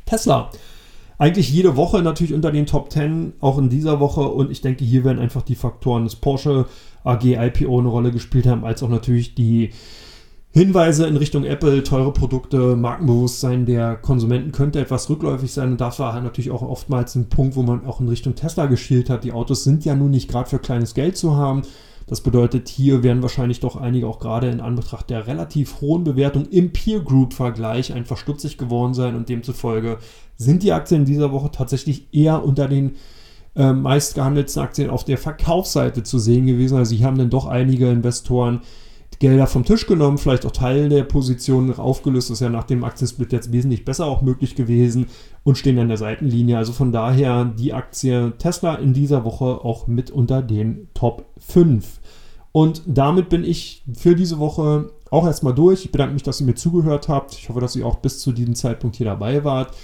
Tesla. 0.05 0.49
Eigentlich 1.17 1.51
jede 1.51 1.77
Woche 1.77 2.01
natürlich 2.01 2.33
unter 2.33 2.51
den 2.51 2.65
Top 2.65 2.91
10, 2.91 3.33
auch 3.39 3.57
in 3.57 3.69
dieser 3.69 3.99
Woche. 3.99 4.21
Und 4.21 4.51
ich 4.51 4.61
denke, 4.61 4.83
hier 4.83 5.03
werden 5.03 5.19
einfach 5.19 5.41
die 5.41 5.55
Faktoren 5.55 6.03
des 6.03 6.15
Porsche 6.15 6.65
AG 7.03 7.23
IPO 7.23 7.79
eine 7.79 7.87
Rolle 7.87 8.11
gespielt 8.11 8.47
haben, 8.47 8.65
als 8.65 8.83
auch 8.83 8.89
natürlich 8.89 9.35
die 9.35 9.71
Hinweise 10.51 11.05
in 11.05 11.17
Richtung 11.17 11.43
Apple, 11.43 11.83
teure 11.83 12.13
Produkte, 12.13 12.77
Markenbewusstsein 12.77 13.65
der 13.65 13.97
Konsumenten 13.97 14.53
könnte 14.53 14.79
etwas 14.79 15.09
rückläufig 15.09 15.51
sein. 15.51 15.71
Und 15.71 15.81
das 15.81 15.99
war 15.99 16.19
natürlich 16.21 16.49
auch 16.49 16.61
oftmals 16.61 17.13
ein 17.15 17.27
Punkt, 17.27 17.57
wo 17.57 17.61
man 17.61 17.85
auch 17.85 17.99
in 17.99 18.07
Richtung 18.07 18.35
Tesla 18.35 18.67
geschielt 18.67 19.09
hat. 19.09 19.25
Die 19.25 19.33
Autos 19.33 19.65
sind 19.65 19.83
ja 19.83 19.95
nun 19.95 20.11
nicht 20.11 20.29
gerade 20.29 20.49
für 20.49 20.59
kleines 20.59 20.93
Geld 20.93 21.17
zu 21.17 21.35
haben. 21.35 21.63
Das 22.07 22.21
bedeutet, 22.21 22.69
hier 22.69 23.01
werden 23.01 23.23
wahrscheinlich 23.23 23.59
doch 23.59 23.75
einige 23.75 24.07
auch 24.07 24.19
gerade 24.19 24.49
in 24.49 24.61
Anbetracht 24.61 25.09
der 25.09 25.25
relativ 25.25 25.81
hohen 25.81 26.03
Bewertung 26.03 26.45
im 26.49 26.71
Peer 26.71 26.99
Group 26.99 27.33
Vergleich 27.33 27.93
einfach 27.93 28.17
stutzig 28.17 28.57
geworden 28.57 28.93
sein 28.93 29.15
und 29.15 29.27
demzufolge 29.27 29.97
sind 30.37 30.61
die 30.61 30.71
Aktien 30.71 31.05
dieser 31.05 31.31
Woche 31.31 31.49
tatsächlich 31.51 32.13
eher 32.13 32.43
unter 32.43 32.67
den 32.67 32.95
äh, 33.55 33.73
meistgehandelten 33.73 34.61
Aktien 34.61 34.89
auf 34.89 35.03
der 35.03 35.17
Verkaufsseite 35.17 36.03
zu 36.03 36.19
sehen 36.19 36.45
gewesen. 36.45 36.77
Also 36.77 36.95
hier 36.95 37.07
haben 37.07 37.17
dann 37.17 37.29
doch 37.31 37.47
einige 37.47 37.89
Investoren 37.89 38.61
Gelder 39.19 39.47
vom 39.47 39.63
Tisch 39.65 39.87
genommen, 39.87 40.17
vielleicht 40.17 40.45
auch 40.45 40.51
Teile 40.51 40.89
der 40.89 41.03
Positionen 41.03 41.73
aufgelöst. 41.73 42.29
Ist 42.29 42.41
ja 42.41 42.49
nach 42.49 42.63
dem 42.63 42.83
Aktiensplit 42.83 43.31
jetzt 43.31 43.51
wesentlich 43.51 43.85
besser 43.85 44.05
auch 44.05 44.21
möglich 44.21 44.55
gewesen 44.55 45.07
und 45.43 45.57
stehen 45.57 45.79
an 45.79 45.87
der 45.87 45.97
Seitenlinie. 45.97 46.57
Also 46.57 46.73
von 46.73 46.91
daher 46.91 47.45
die 47.45 47.73
Aktie 47.73 48.33
Tesla 48.37 48.75
in 48.75 48.93
dieser 48.93 49.23
Woche 49.23 49.45
auch 49.45 49.87
mit 49.87 50.11
unter 50.11 50.41
den 50.41 50.89
Top 50.93 51.25
5. 51.39 51.99
Und 52.51 52.83
damit 52.85 53.29
bin 53.29 53.43
ich 53.43 53.83
für 53.97 54.15
diese 54.15 54.39
Woche 54.39 54.91
auch 55.11 55.25
erstmal 55.25 55.53
durch. 55.53 55.85
Ich 55.85 55.91
bedanke 55.91 56.13
mich, 56.13 56.23
dass 56.23 56.39
ihr 56.39 56.45
mir 56.45 56.55
zugehört 56.55 57.09
habt. 57.09 57.33
Ich 57.33 57.49
hoffe, 57.49 57.59
dass 57.59 57.75
ihr 57.75 57.85
auch 57.85 57.97
bis 57.97 58.19
zu 58.19 58.31
diesem 58.31 58.55
Zeitpunkt 58.55 58.95
hier 58.95 59.05
dabei 59.05 59.43
wart. 59.43 59.75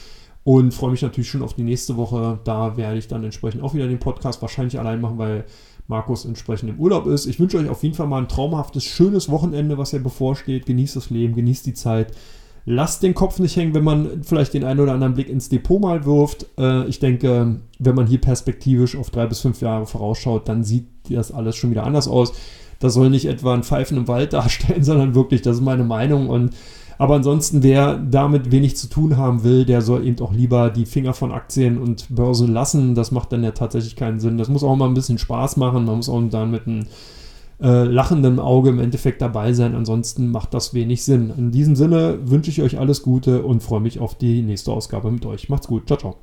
Und 0.43 0.73
freue 0.73 0.91
mich 0.91 1.01
natürlich 1.01 1.29
schon 1.29 1.43
auf 1.43 1.53
die 1.53 1.63
nächste 1.63 1.97
Woche. 1.97 2.39
Da 2.43 2.77
werde 2.77 2.97
ich 2.97 3.07
dann 3.07 3.23
entsprechend 3.23 3.61
auch 3.61 3.73
wieder 3.73 3.87
den 3.87 3.99
Podcast 3.99 4.41
wahrscheinlich 4.41 4.79
allein 4.79 4.99
machen, 4.99 5.17
weil 5.17 5.45
Markus 5.91 6.25
entsprechend 6.25 6.69
im 6.69 6.79
Urlaub 6.79 7.05
ist. 7.05 7.27
Ich 7.27 7.39
wünsche 7.39 7.57
euch 7.57 7.69
auf 7.69 7.83
jeden 7.83 7.93
Fall 7.93 8.07
mal 8.07 8.19
ein 8.19 8.27
traumhaftes, 8.27 8.83
schönes 8.83 9.29
Wochenende, 9.29 9.77
was 9.77 9.91
ja 9.91 9.99
bevorsteht. 9.99 10.65
Genießt 10.65 10.95
das 10.95 11.11
Leben, 11.11 11.35
genießt 11.35 11.67
die 11.67 11.75
Zeit. 11.75 12.13
Lasst 12.65 13.03
den 13.03 13.13
Kopf 13.13 13.39
nicht 13.39 13.55
hängen, 13.55 13.73
wenn 13.73 13.83
man 13.83 14.23
vielleicht 14.23 14.53
den 14.53 14.63
einen 14.63 14.79
oder 14.79 14.93
anderen 14.93 15.13
Blick 15.13 15.29
ins 15.29 15.49
Depot 15.49 15.81
mal 15.81 16.05
wirft. 16.05 16.47
Äh, 16.57 16.87
ich 16.87 16.99
denke, 16.99 17.59
wenn 17.79 17.95
man 17.95 18.07
hier 18.07 18.21
perspektivisch 18.21 18.95
auf 18.95 19.09
drei 19.09 19.27
bis 19.27 19.41
fünf 19.41 19.61
Jahre 19.61 19.85
vorausschaut, 19.85 20.47
dann 20.47 20.63
sieht 20.63 20.87
das 21.09 21.31
alles 21.31 21.55
schon 21.55 21.71
wieder 21.71 21.83
anders 21.83 22.07
aus. 22.07 22.33
Das 22.79 22.93
soll 22.93 23.09
nicht 23.09 23.25
etwa 23.25 23.53
ein 23.53 23.63
Pfeifen 23.63 23.97
im 23.97 24.07
Wald 24.07 24.33
darstellen, 24.33 24.83
sondern 24.83 25.13
wirklich, 25.13 25.41
das 25.41 25.57
ist 25.57 25.63
meine 25.63 25.83
Meinung. 25.83 26.29
Und 26.29 26.55
aber 26.97 27.15
ansonsten, 27.15 27.63
wer 27.63 27.97
damit 27.97 28.51
wenig 28.51 28.77
zu 28.77 28.87
tun 28.87 29.17
haben 29.17 29.43
will, 29.43 29.65
der 29.65 29.81
soll 29.81 30.05
eben 30.05 30.19
auch 30.19 30.33
lieber 30.33 30.69
die 30.69 30.85
Finger 30.85 31.13
von 31.13 31.31
Aktien 31.31 31.77
und 31.77 32.07
Börsen 32.09 32.51
lassen. 32.51 32.95
Das 32.95 33.11
macht 33.11 33.31
dann 33.31 33.43
ja 33.43 33.51
tatsächlich 33.51 33.95
keinen 33.95 34.19
Sinn. 34.19 34.37
Das 34.37 34.49
muss 34.49 34.63
auch 34.63 34.75
mal 34.75 34.87
ein 34.87 34.93
bisschen 34.93 35.17
Spaß 35.17 35.57
machen. 35.57 35.85
Man 35.85 35.97
muss 35.97 36.09
auch 36.09 36.21
dann 36.29 36.51
mit 36.51 36.67
einem 36.67 36.85
äh, 37.61 37.83
lachendem 37.83 38.39
Auge 38.39 38.69
im 38.69 38.79
Endeffekt 38.79 39.21
dabei 39.21 39.53
sein. 39.53 39.75
Ansonsten 39.75 40.31
macht 40.31 40.53
das 40.53 40.73
wenig 40.73 41.03
Sinn. 41.03 41.31
In 41.37 41.51
diesem 41.51 41.75
Sinne 41.75 42.19
wünsche 42.23 42.51
ich 42.51 42.61
euch 42.61 42.79
alles 42.79 43.03
Gute 43.03 43.43
und 43.43 43.63
freue 43.63 43.81
mich 43.81 43.99
auf 43.99 44.15
die 44.15 44.41
nächste 44.41 44.71
Ausgabe 44.71 45.11
mit 45.11 45.25
euch. 45.25 45.49
Macht's 45.49 45.67
gut. 45.67 45.87
Ciao, 45.87 45.97
ciao. 45.97 46.15